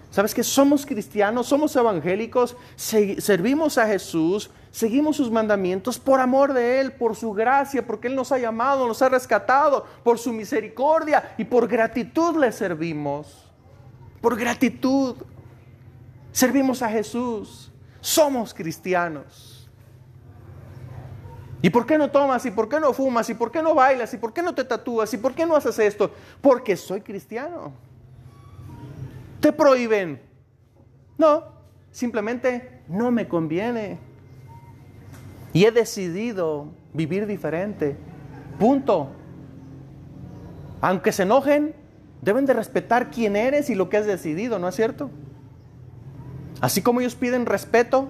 ¿Sabes 0.09 0.33
que 0.33 0.41
somos 0.41 0.85
cristianos, 0.85 1.47
somos 1.47 1.75
evangélicos, 1.75 2.55
servimos 2.77 3.77
a 3.77 3.85
Jesús, 3.85 4.49
seguimos 4.71 5.17
sus 5.17 5.29
mandamientos 5.29 5.99
por 5.99 6.21
amor 6.21 6.53
de 6.53 6.79
Él, 6.79 6.93
por 6.93 7.17
su 7.17 7.33
gracia, 7.33 7.85
porque 7.85 8.07
Él 8.07 8.15
nos 8.15 8.31
ha 8.31 8.37
llamado, 8.37 8.87
nos 8.87 9.01
ha 9.01 9.09
rescatado, 9.09 9.85
por 10.01 10.17
su 10.17 10.31
misericordia 10.31 11.35
y 11.37 11.43
por 11.43 11.67
gratitud 11.67 12.37
le 12.37 12.53
servimos. 12.53 13.51
Por 14.21 14.37
gratitud. 14.37 15.17
Servimos 16.31 16.81
a 16.83 16.89
Jesús. 16.89 17.69
Somos 17.99 18.53
cristianos. 18.53 19.54
¿Y 21.65 21.71
por 21.71 21.87
qué 21.87 21.97
no 21.97 22.11
tomas? 22.11 22.45
¿Y 22.45 22.51
por 22.51 22.69
qué 22.69 22.79
no 22.79 22.93
fumas? 22.93 23.27
¿Y 23.27 23.33
por 23.33 23.51
qué 23.51 23.63
no 23.63 23.73
bailas? 23.73 24.13
¿Y 24.13 24.17
por 24.17 24.31
qué 24.31 24.43
no 24.43 24.53
te 24.53 24.63
tatúas? 24.63 25.11
¿Y 25.15 25.17
por 25.17 25.33
qué 25.33 25.47
no 25.47 25.55
haces 25.55 25.79
esto? 25.79 26.11
Porque 26.39 26.77
soy 26.77 27.01
cristiano. 27.01 27.73
¿Te 29.39 29.51
prohíben? 29.51 30.21
No, 31.17 31.43
simplemente 31.89 32.83
no 32.87 33.09
me 33.09 33.27
conviene. 33.27 33.97
Y 35.53 35.65
he 35.65 35.71
decidido 35.71 36.67
vivir 36.93 37.25
diferente. 37.25 37.97
Punto. 38.59 39.09
Aunque 40.81 41.11
se 41.11 41.23
enojen, 41.23 41.73
deben 42.21 42.45
de 42.45 42.53
respetar 42.53 43.09
quién 43.09 43.35
eres 43.35 43.71
y 43.71 43.73
lo 43.73 43.89
que 43.89 43.97
has 43.97 44.05
decidido, 44.05 44.59
¿no 44.59 44.67
es 44.67 44.75
cierto? 44.75 45.09
Así 46.61 46.83
como 46.83 46.99
ellos 46.99 47.15
piden 47.15 47.47
respeto 47.47 48.07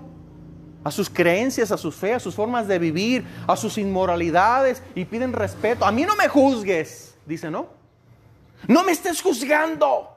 a 0.86 0.92
sus 0.92 1.10
creencias, 1.10 1.72
a 1.72 1.78
su 1.80 1.92
fe, 1.92 2.14
a 2.14 2.20
sus 2.20 2.36
formas 2.36 2.68
de 2.68 2.78
vivir, 2.78 3.26
a 3.48 3.58
sus 3.58 3.80
inmoralidades 3.80 4.84
y 4.94 5.04
piden 5.04 5.34
respeto. 5.34 5.84
A 5.84 5.92
mí 5.92 6.04
no 6.04 6.16
me 6.16 6.28
juzgues, 6.28 7.16
dice, 7.26 7.50
¿no? 7.50 7.70
No 8.68 8.84
me 8.84 8.92
estés 8.92 9.20
juzgando. 9.20 10.16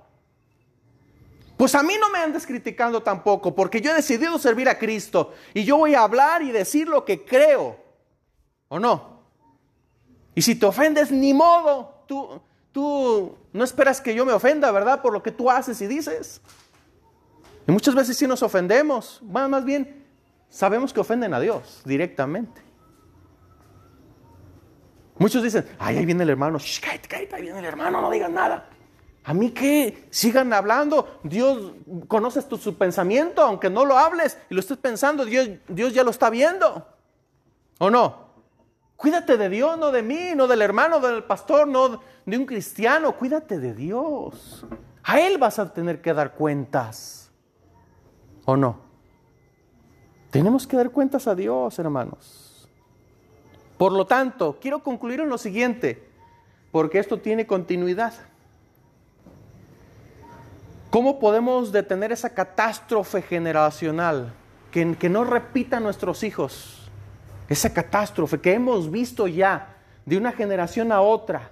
Pues 1.57 1.75
a 1.75 1.83
mí 1.83 1.95
no 1.99 2.11
me 2.11 2.19
andes 2.19 2.47
criticando 2.47 3.03
tampoco, 3.03 3.55
porque 3.55 3.81
yo 3.81 3.93
he 3.93 3.95
decidido 3.95 4.39
servir 4.39 4.69
a 4.69 4.79
Cristo 4.79 5.33
y 5.55 5.65
yo 5.65 5.79
voy 5.79 5.95
a 5.95 6.03
hablar 6.03 6.43
y 6.43 6.53
decir 6.53 6.87
lo 6.87 7.03
que 7.03 7.25
creo, 7.25 7.83
¿o 8.69 8.79
no? 8.79 9.23
Y 10.35 10.43
si 10.43 10.55
te 10.55 10.67
ofendes, 10.67 11.11
ni 11.11 11.33
modo, 11.33 12.05
tú, 12.07 12.43
tú 12.73 13.39
no 13.55 13.65
esperas 13.65 14.03
que 14.03 14.15
yo 14.15 14.27
me 14.27 14.35
ofenda, 14.35 14.71
¿verdad? 14.71 15.01
Por 15.01 15.15
lo 15.15 15.23
que 15.23 15.33
tú 15.33 15.51
haces 15.51 15.81
y 15.81 15.87
dices. 15.87 16.43
Y 17.67 17.73
muchas 17.73 17.95
veces 17.95 18.19
sí 18.19 18.27
nos 18.27 18.43
ofendemos, 18.43 19.23
más 19.23 19.65
bien 19.65 19.98
sabemos 20.49 20.93
que 20.93 21.01
ofenden 21.01 21.35
a 21.35 21.41
Dios 21.41 21.83
directamente. 21.85 22.63
Muchos 25.19 25.43
dicen, 25.43 25.67
ay, 25.79 25.99
ahí 25.99 26.07
viene 26.07 26.23
el 26.23 26.31
hermano, 26.31 26.59
Shh, 26.59 26.81
cállate, 26.81 27.35
ahí 27.35 27.43
viene 27.43 27.59
el 27.59 27.65
hermano, 27.65 28.01
no 28.01 28.11
digas 28.11 28.31
nada. 28.31 28.69
¿A 29.25 29.35
mí 29.35 29.51
qué? 29.51 30.07
Sigan 30.11 30.53
hablando. 30.53 31.21
Dios 31.23 31.73
conoce 32.07 32.41
tu, 32.43 32.57
su 32.57 32.79
pensamiento, 32.79 33.43
aunque 33.43 33.69
no 33.69 33.85
lo 33.85 33.99
hables 33.99 34.39
y 34.49 34.55
lo 34.55 34.61
estés 34.61 34.79
pensando, 34.79 35.25
Dios, 35.25 35.51
Dios 35.69 35.93
ya 35.93 36.03
lo 36.03 36.11
está 36.11 36.31
viendo. 36.31 36.87
¿O 37.79 37.91
no? 37.91 38.29
Cuídate 38.97 39.37
de 39.37 39.49
Dios, 39.49 39.79
no 39.79 39.93
de 39.93 40.03
mí, 40.03 40.31
no 40.35 40.47
del 40.47 40.63
hermano, 40.63 40.99
del 40.99 41.25
pastor, 41.25 41.69
no 41.69 42.01
de 42.25 42.39
un 42.39 42.47
cristiano. 42.47 43.13
Cuídate 43.13 43.59
de 43.59 43.75
Dios. 43.75 44.65
A 45.03 45.21
Él 45.21 45.37
vas 45.37 45.59
a 45.59 45.73
tener 45.73 46.01
que 46.01 46.15
dar 46.15 46.35
cuentas. 46.35 47.31
¿O 48.47 48.57
no? 48.57 48.88
Tenemos 50.31 50.67
que 50.67 50.77
dar 50.77 50.91
cuentas 50.91 51.27
a 51.27 51.35
Dios, 51.35 51.79
hermanos. 51.79 52.69
Por 53.79 53.93
lo 53.93 54.07
tanto, 54.07 54.59
quiero 54.61 54.83
concluir 54.83 55.21
en 55.21 55.29
lo 55.29 55.39
siguiente, 55.39 56.07
porque 56.71 56.99
esto 56.99 57.19
tiene 57.19 57.47
continuidad. 57.47 58.13
¿Cómo 60.91 61.19
podemos 61.19 61.71
detener 61.71 62.13
esa 62.13 62.31
catástrofe 62.31 63.23
generacional 63.23 64.33
que, 64.71 64.85
no 65.09 65.25
repita 65.25 65.81
nuestros 65.81 66.23
hijos? 66.25 66.91
Esa 67.49 67.73
catástrofe 67.73 68.41
que 68.41 68.53
hemos 68.53 68.91
visto 68.91 69.27
ya 69.27 69.77
de 70.05 70.17
una 70.17 70.33
generación 70.33 70.93
a 70.93 71.01
otra. 71.01 71.51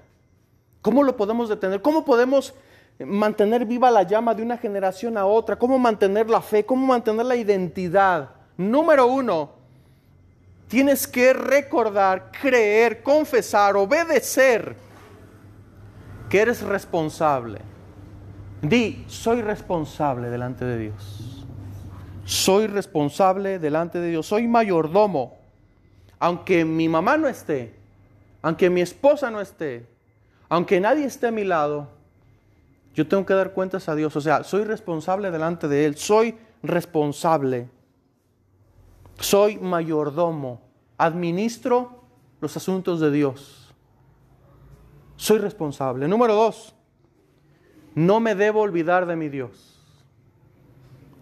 ¿Cómo 0.83 1.03
lo 1.03 1.17
podemos 1.17 1.49
detener? 1.49 1.81
¿Cómo 1.81 2.05
podemos 2.05 2.55
mantener 2.99 3.65
viva 3.65 3.91
la 3.91 4.03
llama 4.03 4.35
de 4.35 4.43
una 4.43 4.59
generación 4.59 5.17
a 5.17 5.27
otra? 5.27 5.57
¿Cómo 5.57 5.79
mantener 5.79 6.29
la 6.29 6.43
fe? 6.43 6.65
¿Cómo 6.65 6.87
mantener 6.87 7.25
la 7.25 7.37
identidad? 7.37 8.36
Número 8.57 9.07
uno, 9.07 9.51
tienes 10.69 11.07
que 11.07 11.33
recordar, 11.33 12.31
creer, 12.31 13.03
confesar, 13.03 13.77
obedecer 13.77 14.77
que 16.29 16.41
eres 16.41 16.63
responsable 16.63 17.61
Di, 18.63 19.05
soy 19.07 19.43
responsable 19.43 20.31
delante 20.31 20.65
de 20.65 20.79
Dios. 20.79 21.45
Soy 22.25 22.67
responsable 22.67 23.59
delante 23.59 24.01
de 24.01 24.11
Dios. 24.11 24.27
Soy 24.27 24.49
mayordomo. 24.49 25.37
Aunque 26.19 26.65
mi 26.65 26.89
mamá 26.89 27.17
no 27.19 27.29
esté, 27.29 27.75
aunque 28.43 28.71
mi 28.71 28.81
esposa 28.81 29.31
no 29.31 29.41
esté, 29.41 29.87
aunque 30.49 30.81
nadie 30.81 31.05
esté 31.05 31.27
a 31.27 31.31
mi 31.31 31.45
lado, 31.45 31.89
yo 32.95 33.07
tengo 33.07 33.27
que 33.27 33.35
dar 33.35 33.53
cuentas 33.53 33.89
a 33.89 33.95
Dios. 33.95 34.17
O 34.17 34.21
sea, 34.21 34.43
soy 34.43 34.65
responsable 34.65 35.31
delante 35.31 35.69
de 35.69 35.85
Él. 35.85 35.97
Soy 35.97 36.35
responsable. 36.63 37.69
Soy 39.19 39.59
mayordomo. 39.59 40.61
Administro 40.99 42.05
los 42.41 42.57
asuntos 42.57 43.01
de 43.01 43.11
Dios. 43.11 43.75
Soy 45.17 45.39
responsable. 45.39 46.09
Número 46.09 46.35
dos, 46.35 46.75
no 47.95 48.21
me 48.21 48.35
debo 48.35 48.61
olvidar 48.61 49.07
de 49.07 49.17
mi 49.17 49.29
Dios. 49.29 49.73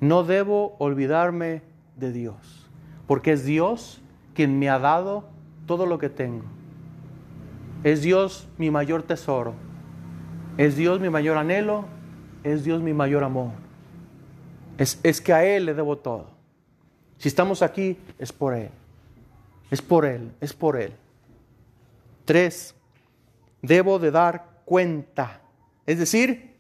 No 0.01 0.25
debo 0.25 0.77
olvidarme 0.79 1.63
de 1.97 2.13
Dios. 2.13 2.69
Porque 3.07 3.33
es 3.33 3.45
Dios 3.45 4.03
quien 4.35 4.59
me 4.59 4.69
ha 4.69 4.79
dado 4.79 5.25
todo 5.67 5.87
lo 5.87 5.99
que 5.99 6.11
tengo. 6.11 6.45
Es 7.85 8.03
Dios 8.03 8.49
mi 8.59 8.71
mayor 8.71 9.03
tesoro. 9.03 9.55
Es 10.59 10.77
Dios 10.77 11.01
mi 11.01 11.11
mayor 11.11 11.37
anhelo. 11.37 11.85
Es 12.43 12.65
Dios 12.65 12.83
mi 12.83 12.93
mayor 12.93 13.25
amor. 13.25 13.53
Es, 14.77 14.99
es 15.05 15.21
que 15.21 15.33
a 15.33 15.45
Él 15.45 15.67
le 15.67 15.75
debo 15.75 15.99
todo. 15.99 16.34
Si 17.19 17.29
estamos 17.29 17.63
aquí, 17.63 17.99
es 18.19 18.33
por 18.33 18.55
Él. 18.55 18.71
Es 19.71 19.81
por 19.83 20.05
Él, 20.05 20.33
es 20.41 20.53
por 20.53 20.77
Él. 20.77 20.95
Tres, 22.25 22.75
debo 23.63 23.99
de 23.99 24.11
dar 24.11 24.61
cuenta. 24.65 25.41
Es 25.87 25.99
decir, 25.99 26.55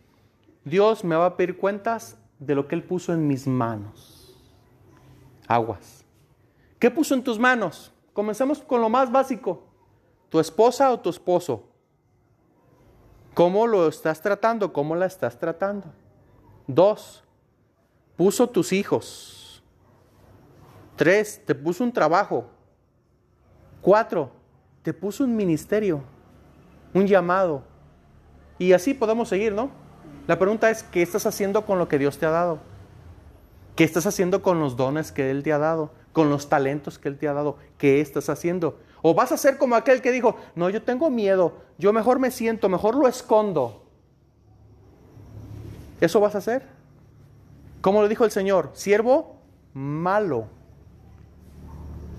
Dios 0.64 1.04
me 1.04 1.16
va 1.16 1.26
a 1.26 1.36
pedir 1.36 1.56
cuentas 1.58 2.16
de 2.38 2.54
lo 2.54 2.66
que 2.66 2.74
Él 2.74 2.82
puso 2.82 3.12
en 3.12 3.26
mis 3.26 3.46
manos. 3.46 4.34
Aguas. 5.46 6.04
¿Qué 6.78 6.90
puso 6.90 7.14
en 7.14 7.22
tus 7.22 7.38
manos? 7.38 7.92
Comencemos 8.12 8.60
con 8.60 8.80
lo 8.80 8.88
más 8.88 9.10
básico. 9.10 9.62
¿Tu 10.28 10.40
esposa 10.40 10.90
o 10.92 11.00
tu 11.00 11.10
esposo? 11.10 11.64
¿Cómo 13.34 13.66
lo 13.66 13.88
estás 13.88 14.20
tratando? 14.20 14.72
¿Cómo 14.72 14.94
la 14.94 15.06
estás 15.06 15.38
tratando? 15.38 15.88
Dos, 16.66 17.22
puso 18.16 18.48
tus 18.48 18.72
hijos. 18.72 19.43
Tres, 20.96 21.42
te 21.44 21.54
puso 21.54 21.84
un 21.84 21.92
trabajo. 21.92 22.46
Cuatro, 23.80 24.30
te 24.82 24.92
puso 24.92 25.24
un 25.24 25.34
ministerio, 25.34 26.02
un 26.92 27.06
llamado. 27.06 27.62
Y 28.58 28.72
así 28.72 28.94
podemos 28.94 29.28
seguir, 29.28 29.52
¿no? 29.52 29.70
La 30.26 30.38
pregunta 30.38 30.70
es, 30.70 30.82
¿qué 30.82 31.02
estás 31.02 31.26
haciendo 31.26 31.66
con 31.66 31.78
lo 31.78 31.88
que 31.88 31.98
Dios 31.98 32.18
te 32.18 32.26
ha 32.26 32.30
dado? 32.30 32.60
¿Qué 33.76 33.84
estás 33.84 34.06
haciendo 34.06 34.42
con 34.42 34.60
los 34.60 34.76
dones 34.76 35.10
que 35.10 35.30
Él 35.30 35.42
te 35.42 35.52
ha 35.52 35.58
dado? 35.58 35.90
Con 36.12 36.30
los 36.30 36.48
talentos 36.48 36.98
que 36.98 37.08
Él 37.08 37.18
te 37.18 37.28
ha 37.28 37.32
dado. 37.32 37.56
¿Qué 37.76 38.00
estás 38.00 38.28
haciendo? 38.28 38.78
O 39.02 39.14
vas 39.14 39.32
a 39.32 39.36
ser 39.36 39.58
como 39.58 39.74
aquel 39.74 40.00
que 40.00 40.12
dijo, 40.12 40.36
no, 40.54 40.70
yo 40.70 40.82
tengo 40.82 41.10
miedo, 41.10 41.58
yo 41.76 41.92
mejor 41.92 42.18
me 42.18 42.30
siento, 42.30 42.68
mejor 42.68 42.94
lo 42.94 43.08
escondo. 43.08 43.84
¿Eso 46.00 46.20
vas 46.20 46.34
a 46.34 46.38
hacer? 46.38 46.66
Como 47.80 48.00
lo 48.00 48.08
dijo 48.08 48.24
el 48.24 48.30
Señor, 48.30 48.70
siervo 48.72 49.40
malo. 49.74 50.46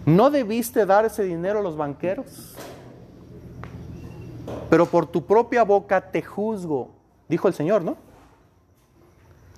¿No 0.06 0.30
debiste 0.30 0.86
dar 0.86 1.06
ese 1.06 1.24
dinero 1.24 1.60
a 1.60 1.62
los 1.62 1.76
banqueros? 1.76 2.56
Pero 4.70 4.86
por 4.86 5.08
tu 5.08 5.26
propia 5.26 5.64
boca 5.64 6.12
te 6.12 6.22
juzgo, 6.22 6.92
dijo 7.28 7.48
el 7.48 7.54
Señor, 7.54 7.82
¿no? 7.82 7.98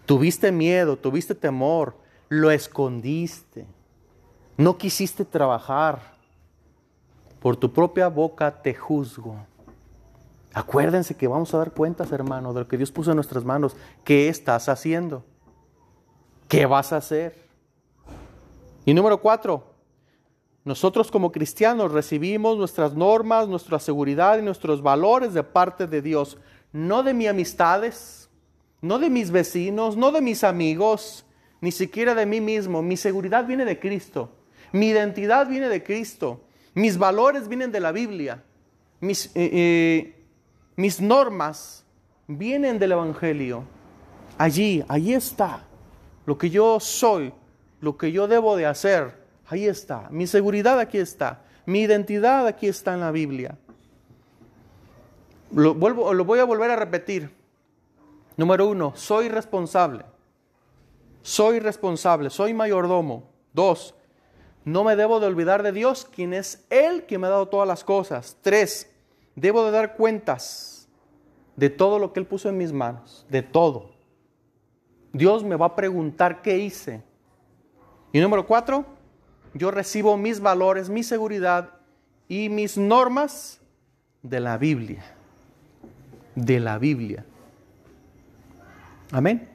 Tuviste 0.06 0.52
miedo, 0.52 0.98
tuviste 0.98 1.36
temor, 1.36 1.96
lo 2.30 2.50
escondiste, 2.52 3.66
no 4.56 4.78
quisiste 4.78 5.26
trabajar 5.26 6.18
por 7.42 7.56
tu 7.56 7.72
propia 7.72 8.08
boca 8.08 8.62
te 8.62 8.74
juzgo. 8.74 9.36
Acuérdense 10.54 11.16
que 11.16 11.28
vamos 11.28 11.54
a 11.54 11.60
dar 11.60 11.72
cuentas, 11.72 12.12
hermano, 12.12 12.54
de 12.54 12.62
lo 12.62 12.68
que 12.68 12.78
Dios 12.78 12.92
puso 12.92 13.12
en 13.12 13.16
nuestras 13.16 13.46
manos. 13.46 13.76
¿Qué 14.04 14.28
estás 14.28 14.70
haciendo? 14.70 15.24
¿Qué 16.48 16.66
vas 16.66 16.94
a 16.94 16.98
hacer? 16.98 17.48
Y 18.86 18.94
número 18.94 19.22
cuatro, 19.22 19.64
nosotros 20.68 21.10
como 21.10 21.32
cristianos 21.32 21.94
recibimos 21.94 22.58
nuestras 22.58 22.94
normas, 22.94 23.48
nuestra 23.48 23.80
seguridad 23.80 24.38
y 24.38 24.42
nuestros 24.42 24.82
valores 24.82 25.34
de 25.34 25.42
parte 25.44 25.88
de 25.88 26.02
Dios, 26.02 26.38
no 26.74 27.04
de 27.04 27.14
mis 27.14 27.30
amistades, 27.30 28.30
no 28.82 29.00
de 29.00 29.10
mis 29.10 29.32
vecinos, 29.32 29.96
no 29.96 30.12
de 30.12 30.20
mis 30.20 30.44
amigos, 30.44 31.26
ni 31.62 31.72
siquiera 31.72 32.14
de 32.14 32.26
mí 32.26 32.42
mismo. 32.42 32.82
Mi 32.82 32.98
seguridad 32.98 33.48
viene 33.48 33.64
de 33.64 33.80
Cristo, 33.80 34.30
mi 34.74 34.88
identidad 34.88 35.48
viene 35.48 35.70
de 35.70 35.82
Cristo. 35.84 36.42
Mis 36.74 36.98
valores 36.98 37.48
vienen 37.48 37.72
de 37.72 37.80
la 37.80 37.92
Biblia. 37.92 38.44
Mis, 39.00 39.28
eh, 39.28 39.32
eh, 39.36 40.26
mis 40.76 41.02
normas 41.02 41.86
vienen 42.28 42.78
del 42.78 42.92
Evangelio. 42.92 43.64
Allí, 44.38 44.84
ahí 44.88 45.14
está. 45.14 45.66
Lo 46.26 46.38
que 46.38 46.50
yo 46.50 46.80
soy, 46.80 47.34
lo 47.80 47.98
que 47.98 48.12
yo 48.12 48.28
debo 48.28 48.58
de 48.58 48.66
hacer, 48.66 49.27
ahí 49.48 49.68
está. 49.68 50.08
Mi 50.10 50.28
seguridad 50.28 50.80
aquí 50.80 50.98
está. 50.98 51.42
Mi 51.66 51.82
identidad 51.82 52.48
aquí 52.48 52.68
está 52.68 52.94
en 52.94 53.02
la 53.02 53.12
Biblia. 53.12 53.58
Lo, 55.52 55.74
vuelvo, 55.74 56.14
lo 56.14 56.26
voy 56.26 56.40
a 56.40 56.46
volver 56.46 56.72
a 56.72 56.76
repetir. 56.76 57.34
Número 58.38 58.68
uno, 58.68 58.94
soy 58.96 59.30
responsable. 59.30 60.06
Soy 61.22 61.60
responsable, 61.60 62.30
soy 62.30 62.54
mayordomo. 62.54 63.30
Dos, 63.52 63.96
no 64.64 64.84
me 64.84 64.96
debo 64.96 65.20
de 65.20 65.28
olvidar 65.28 65.64
de 65.64 65.72
Dios, 65.72 66.06
quien 66.06 66.34
es 66.34 66.66
Él 66.70 67.06
que 67.06 67.18
me 67.18 67.28
ha 67.28 67.32
dado 67.32 67.48
todas 67.48 67.68
las 67.68 67.84
cosas. 67.84 68.38
Tres, 68.42 68.90
debo 69.36 69.66
de 69.66 69.72
dar 69.72 69.96
cuentas 69.96 70.88
de 71.56 71.70
todo 71.70 72.00
lo 72.00 72.14
que 72.14 72.20
Él 72.20 72.26
puso 72.28 72.50
en 72.50 72.58
mis 72.58 72.72
manos, 72.72 73.26
de 73.30 73.42
todo. 73.42 73.92
Dios 75.12 75.44
me 75.44 75.56
va 75.56 75.68
a 75.68 75.76
preguntar 75.76 76.42
qué 76.42 76.58
hice. 76.58 77.02
Y 78.14 78.20
número 78.20 78.46
cuatro, 78.46 78.86
yo 79.58 79.72
recibo 79.72 80.18
mis 80.18 80.40
valores, 80.40 80.90
mi 80.90 81.04
seguridad 81.04 81.72
y 82.28 82.50
mis 82.50 82.78
normas 82.78 83.60
de 84.22 84.40
la 84.40 84.58
Biblia. 84.58 85.04
De 86.36 86.60
la 86.60 86.78
Biblia. 86.78 87.26
Amén. 89.12 89.50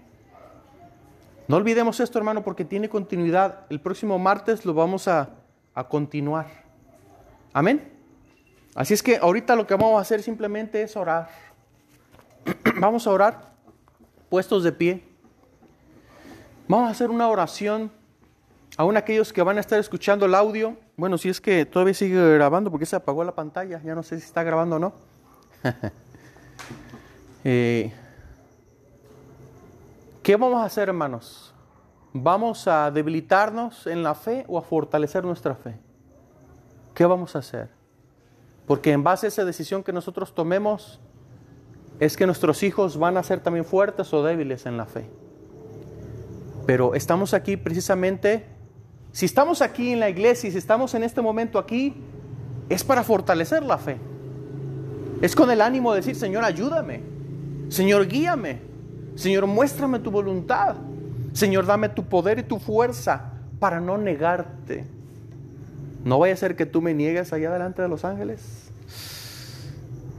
No 1.48 1.56
olvidemos 1.56 2.00
esto, 2.00 2.18
hermano, 2.18 2.42
porque 2.42 2.64
tiene 2.64 2.88
continuidad. 2.88 3.66
El 3.68 3.80
próximo 3.80 4.18
martes 4.18 4.64
lo 4.64 4.74
vamos 4.74 5.08
a, 5.08 5.30
continuar. 5.88 6.46
Amén. 7.52 7.92
Así 8.74 8.94
es 8.94 9.02
que 9.02 9.16
ahorita 9.16 9.54
lo 9.56 9.66
que 9.66 9.74
vamos 9.74 9.98
a 9.98 10.00
hacer 10.00 10.22
simplemente 10.22 10.82
es 10.82 10.96
orar. 10.96 11.28
vamos 12.80 13.06
a 13.06 13.10
orar 13.10 13.52
puestos 14.30 14.64
de 14.64 14.72
pie. 14.72 15.04
Vamos 16.68 16.88
a 16.88 16.92
hacer 16.92 17.10
una 17.10 17.28
oración 17.28 17.90
aún 18.76 18.96
aquellos 18.96 19.32
que 19.32 19.42
van 19.42 19.58
a 19.58 19.60
estar 19.60 19.78
escuchando 19.78 20.26
el 20.26 20.34
audio. 20.34 20.76
Bueno, 20.96 21.18
si 21.18 21.28
es 21.28 21.40
que 21.40 21.66
todavía 21.66 21.94
sigue 21.94 22.34
grabando 22.34 22.70
porque 22.70 22.86
se 22.86 22.96
apagó 22.96 23.24
la 23.24 23.34
pantalla. 23.34 23.80
Ya 23.84 23.94
no 23.94 24.02
sé 24.02 24.18
si 24.18 24.26
está 24.26 24.42
grabando 24.42 24.76
o 24.76 24.78
no. 24.78 24.92
eh, 27.44 27.92
¿Qué 30.22 30.36
vamos 30.36 30.62
a 30.62 30.64
hacer, 30.64 30.88
hermanos? 30.88 31.52
¿Vamos 32.12 32.68
a 32.68 32.90
debilitarnos 32.90 33.86
en 33.86 34.02
la 34.02 34.14
fe 34.14 34.44
o 34.48 34.58
a 34.58 34.62
fortalecer 34.62 35.24
nuestra 35.24 35.54
fe? 35.54 35.78
¿Qué 36.94 37.06
vamos 37.06 37.34
a 37.34 37.40
hacer? 37.40 37.70
Porque 38.66 38.92
en 38.92 39.02
base 39.02 39.26
a 39.26 39.28
esa 39.28 39.44
decisión 39.44 39.82
que 39.82 39.92
nosotros 39.92 40.34
tomemos, 40.34 41.00
es 41.98 42.16
que 42.16 42.26
nuestros 42.26 42.62
hijos 42.62 42.98
van 42.98 43.16
a 43.16 43.22
ser 43.22 43.40
también 43.40 43.64
fuertes 43.64 44.12
o 44.12 44.22
débiles 44.22 44.66
en 44.66 44.76
la 44.76 44.86
fe. 44.86 45.08
Pero 46.66 46.94
estamos 46.94 47.34
aquí 47.34 47.56
precisamente, 47.56 48.46
si 49.12 49.26
estamos 49.26 49.62
aquí 49.62 49.92
en 49.92 50.00
la 50.00 50.08
iglesia 50.08 50.48
y 50.48 50.52
si 50.52 50.58
estamos 50.58 50.94
en 50.94 51.02
este 51.02 51.20
momento 51.20 51.58
aquí, 51.58 51.94
es 52.68 52.82
para 52.82 53.04
fortalecer 53.04 53.62
la 53.62 53.78
fe. 53.78 53.98
Es 55.20 55.36
con 55.36 55.50
el 55.50 55.60
ánimo 55.60 55.92
de 55.92 56.00
decir, 56.00 56.16
Señor, 56.16 56.44
ayúdame. 56.44 57.02
Señor, 57.68 58.08
guíame. 58.08 58.60
Señor, 59.14 59.46
muéstrame 59.46 59.98
tu 59.98 60.10
voluntad. 60.10 60.76
Señor, 61.32 61.66
dame 61.66 61.90
tu 61.90 62.04
poder 62.04 62.38
y 62.38 62.42
tu 62.42 62.58
fuerza 62.58 63.32
para 63.60 63.80
no 63.80 63.98
negarte. 63.98 64.86
No 66.04 66.18
vaya 66.18 66.34
a 66.34 66.36
ser 66.36 66.56
que 66.56 66.66
tú 66.66 66.82
me 66.82 66.94
niegues 66.94 67.32
allá 67.32 67.52
delante 67.52 67.82
de 67.82 67.88
los 67.88 68.04
ángeles. 68.04 68.70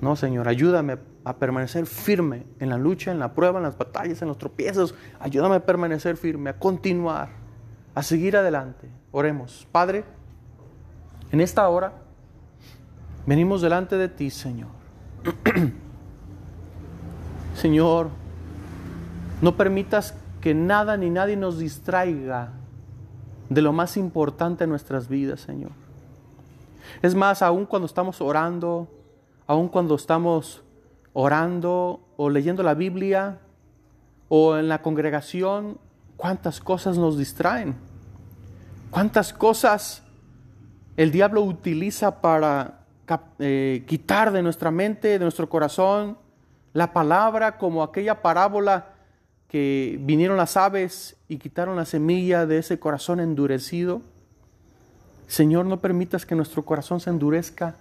No, 0.02 0.16
Señor, 0.16 0.48
ayúdame 0.48 0.98
a 1.24 1.38
permanecer 1.38 1.86
firme 1.86 2.46
en 2.60 2.70
la 2.70 2.78
lucha, 2.78 3.12
en 3.12 3.20
la 3.20 3.34
prueba, 3.34 3.58
en 3.58 3.64
las 3.64 3.78
batallas, 3.78 4.22
en 4.22 4.28
los 4.28 4.38
tropiezos. 4.38 4.96
Ayúdame 5.20 5.56
a 5.56 5.66
permanecer 5.66 6.16
firme, 6.16 6.52
a 6.52 6.60
continuar, 6.60 7.43
a 7.96 8.04
seguir 8.04 8.38
adelante. 8.38 8.89
Oremos. 9.12 9.68
Padre, 9.72 10.04
en 11.32 11.41
esta 11.41 11.68
hora 11.68 11.94
venimos 13.26 13.62
delante 13.62 13.98
de 13.98 14.10
ti, 14.10 14.30
Señor. 14.30 14.70
Señor, 17.56 18.10
no 19.41 19.56
permitas 19.56 20.16
que 20.41 20.54
nada 20.54 20.98
ni 20.98 21.10
nadie 21.10 21.38
nos 21.38 21.60
distraiga 21.60 22.52
de 23.50 23.62
lo 23.62 23.72
más 23.72 23.98
importante 23.98 24.64
en 24.64 24.70
nuestras 24.70 25.08
vidas, 25.08 25.41
Señor. 25.41 25.72
Es 27.02 27.16
más, 27.16 27.41
aún 27.41 27.66
cuando 27.66 27.86
estamos 27.86 28.20
orando, 28.22 28.88
aún 29.48 29.70
cuando 29.70 29.96
estamos 29.96 30.64
orando 31.14 32.02
o 32.18 32.30
leyendo 32.30 32.64
la 32.64 32.74
Biblia 32.74 33.39
o 34.30 34.58
en 34.58 34.68
la 34.68 34.82
congregación, 34.82 35.78
cuántas 36.18 36.59
cosas 36.59 36.97
nos 36.97 37.18
distraen, 37.18 37.76
cuántas 38.89 39.34
cosas 39.34 40.03
el 40.95 41.11
diablo 41.11 41.41
utiliza 41.41 42.22
para 42.22 42.86
eh, 43.39 43.84
quitar 43.88 44.32
de 44.32 44.43
nuestra 44.43 44.72
mente, 44.72 45.07
de 45.09 45.20
nuestro 45.20 45.49
corazón, 45.49 46.18
la 46.74 46.93
palabra 46.93 47.57
como 47.57 47.84
aquella 47.84 48.22
parábola 48.22 48.93
que 49.47 49.99
vinieron 50.01 50.38
las 50.38 50.57
aves 50.57 51.16
y 51.28 51.38
quitaron 51.38 51.76
la 51.76 51.86
semilla 51.86 52.45
de 52.45 52.57
ese 52.57 52.80
corazón 52.80 53.20
endurecido. 53.20 54.01
Señor, 55.28 55.66
no 55.66 55.80
permitas 55.80 56.26
que 56.26 56.36
nuestro 56.36 56.64
corazón 56.64 56.99
se 56.99 57.09
endurezca 57.09 57.76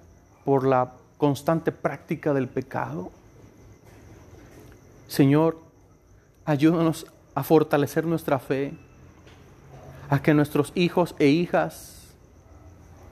por 0.44 0.66
la 0.66 0.92
constante 1.16 1.72
práctica 1.72 2.34
del 2.34 2.48
pecado. 2.48 3.10
Señor, 5.08 5.58
ayúdanos 6.44 7.06
a 7.34 7.42
fortalecer 7.42 8.06
nuestra 8.06 8.38
fe, 8.38 8.74
a 10.10 10.20
que 10.20 10.34
nuestros 10.34 10.72
hijos 10.74 11.14
e 11.18 11.28
hijas 11.28 12.14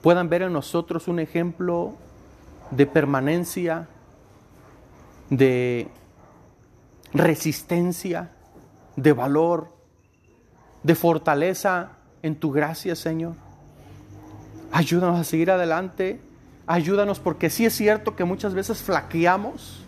puedan 0.03 0.29
ver 0.29 0.43
en 0.43 0.53
nosotros 0.53 1.09
un 1.09 1.19
ejemplo 1.21 1.95
de 2.71 2.87
permanencia, 2.87 3.89
de 5.29 5.89
resistencia, 7.13 8.31
de 8.97 9.13
valor, 9.13 9.73
de 10.83 10.95
fortaleza 10.95 11.93
en 12.23 12.37
tu 12.37 12.53
gracia, 12.53 12.95
Señor. 12.95 13.35
Ayúdanos 14.73 15.19
a 15.19 15.25
seguir 15.25 15.51
adelante. 15.51 16.21
Ayúdanos 16.67 17.19
porque 17.19 17.51
sí 17.51 17.67
es 17.67 17.75
cierto 17.75 18.15
que 18.15 18.25
muchas 18.25 18.55
veces 18.55 18.83
flaqueamos, 18.83 19.85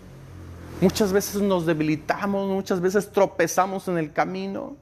muchas 0.80 1.12
veces 1.12 1.40
nos 1.42 1.66
debilitamos, 1.66 2.48
muchas 2.48 2.80
veces 2.80 3.10
tropezamos 3.12 3.88
en 3.88 3.98
el 3.98 4.12
camino. 4.12 4.76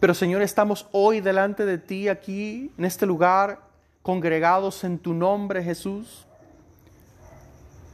Pero 0.00 0.14
Señor, 0.14 0.42
estamos 0.42 0.86
hoy 0.92 1.20
delante 1.20 1.64
de 1.64 1.78
ti 1.78 2.08
aquí, 2.08 2.70
en 2.76 2.84
este 2.84 3.06
lugar, 3.06 3.60
congregados 4.02 4.84
en 4.84 4.98
tu 4.98 5.14
nombre, 5.14 5.62
Jesús, 5.62 6.26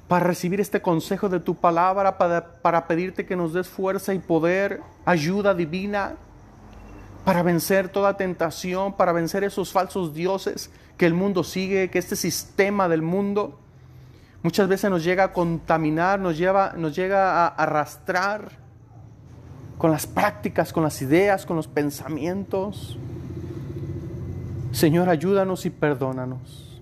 para 0.09 0.27
recibir 0.27 0.61
este 0.61 0.83
consejo 0.83 1.29
de 1.29 1.39
tu 1.39 1.55
palabra, 1.55 2.19
para, 2.19 2.55
para 2.63 2.89
pedirte 2.89 3.27
que 3.27 3.37
nos 3.37 3.53
des 3.53 3.69
fuerza 3.69 4.13
y 4.13 4.19
poder, 4.19 4.81
ayuda 5.05 5.55
divina 5.55 6.17
para 7.25 7.43
vencer 7.43 7.89
toda 7.89 8.17
tentación, 8.17 8.95
para 8.95 9.13
vencer 9.13 9.45
esos 9.45 9.71
falsos 9.71 10.15
dioses 10.15 10.71
que 10.97 11.07
el 11.07 11.15
mundo 11.15 11.45
sigue, 11.45 11.91
que 11.91 11.99
este 11.99 12.17
sistema 12.17 12.89
del 12.89 13.03
mundo 13.03 13.59
muchas 14.43 14.69
veces 14.69 14.91
nos 14.91 15.05
llega 15.05 15.25
a 15.25 15.33
contaminar, 15.33 16.21
nos, 16.21 16.37
lleva, 16.39 16.75
nos 16.77 16.95
llega 16.95 17.45
a 17.45 17.49
arrastrar 17.49 18.53
con 19.79 19.91
las 19.91 20.07
prácticas, 20.07 20.73
con 20.73 20.83
las 20.83 21.01
ideas, 21.01 21.47
con 21.47 21.57
los 21.57 21.67
pensamientos. 21.67 22.99
Señor, 24.73 25.09
ayúdanos 25.09 25.65
y 25.67 25.71
perdónanos. 25.71 26.81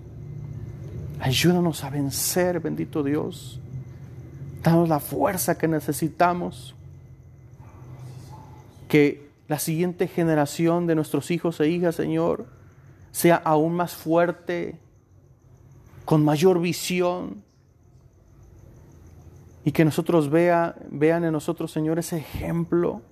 Ayúdanos 1.19 1.83
a 1.83 1.89
vencer, 1.89 2.59
bendito 2.59 3.03
Dios. 3.03 3.59
Danos 4.63 4.89
la 4.89 4.99
fuerza 4.99 5.57
que 5.57 5.67
necesitamos. 5.67 6.75
Que 8.87 9.29
la 9.47 9.59
siguiente 9.59 10.07
generación 10.07 10.85
de 10.85 10.95
nuestros 10.95 11.31
hijos 11.31 11.59
e 11.59 11.69
hijas, 11.69 11.95
Señor, 11.95 12.47
sea 13.11 13.35
aún 13.35 13.75
más 13.75 13.93
fuerte, 13.93 14.77
con 16.05 16.23
mayor 16.23 16.59
visión, 16.59 17.43
y 19.69 19.71
que 19.71 19.85
nosotros 19.85 20.31
vea, 20.31 20.75
vean 20.89 21.25
en 21.25 21.31
nosotros, 21.31 21.71
Señor, 21.71 21.99
ese 21.99 22.17
ejemplo 22.17 23.03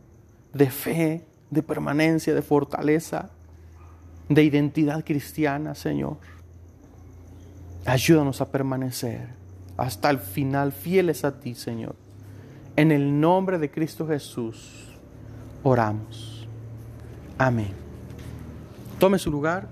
de 0.56 0.72
fe, 0.72 1.24
de 1.52 1.62
permanencia, 1.62 2.34
de 2.34 2.42
fortaleza, 2.42 3.30
de 4.28 4.44
identidad 4.44 5.06
cristiana, 5.06 5.76
Señor. 5.76 6.18
Ayúdanos 7.86 8.42
a 8.42 8.50
permanecer 8.50 9.28
hasta 9.78 10.10
el 10.10 10.18
final 10.18 10.72
fieles 10.72 11.26
a 11.26 11.40
ti, 11.40 11.54
Señor. 11.54 11.96
En 12.76 12.92
el 12.92 13.22
nombre 13.22 13.60
de 13.60 13.70
Cristo 13.70 14.08
Jesús 14.08 14.98
oramos. 15.62 16.48
Amén. 17.38 17.74
Tome 18.98 19.20
su 19.20 19.30
lugar. 19.30 19.68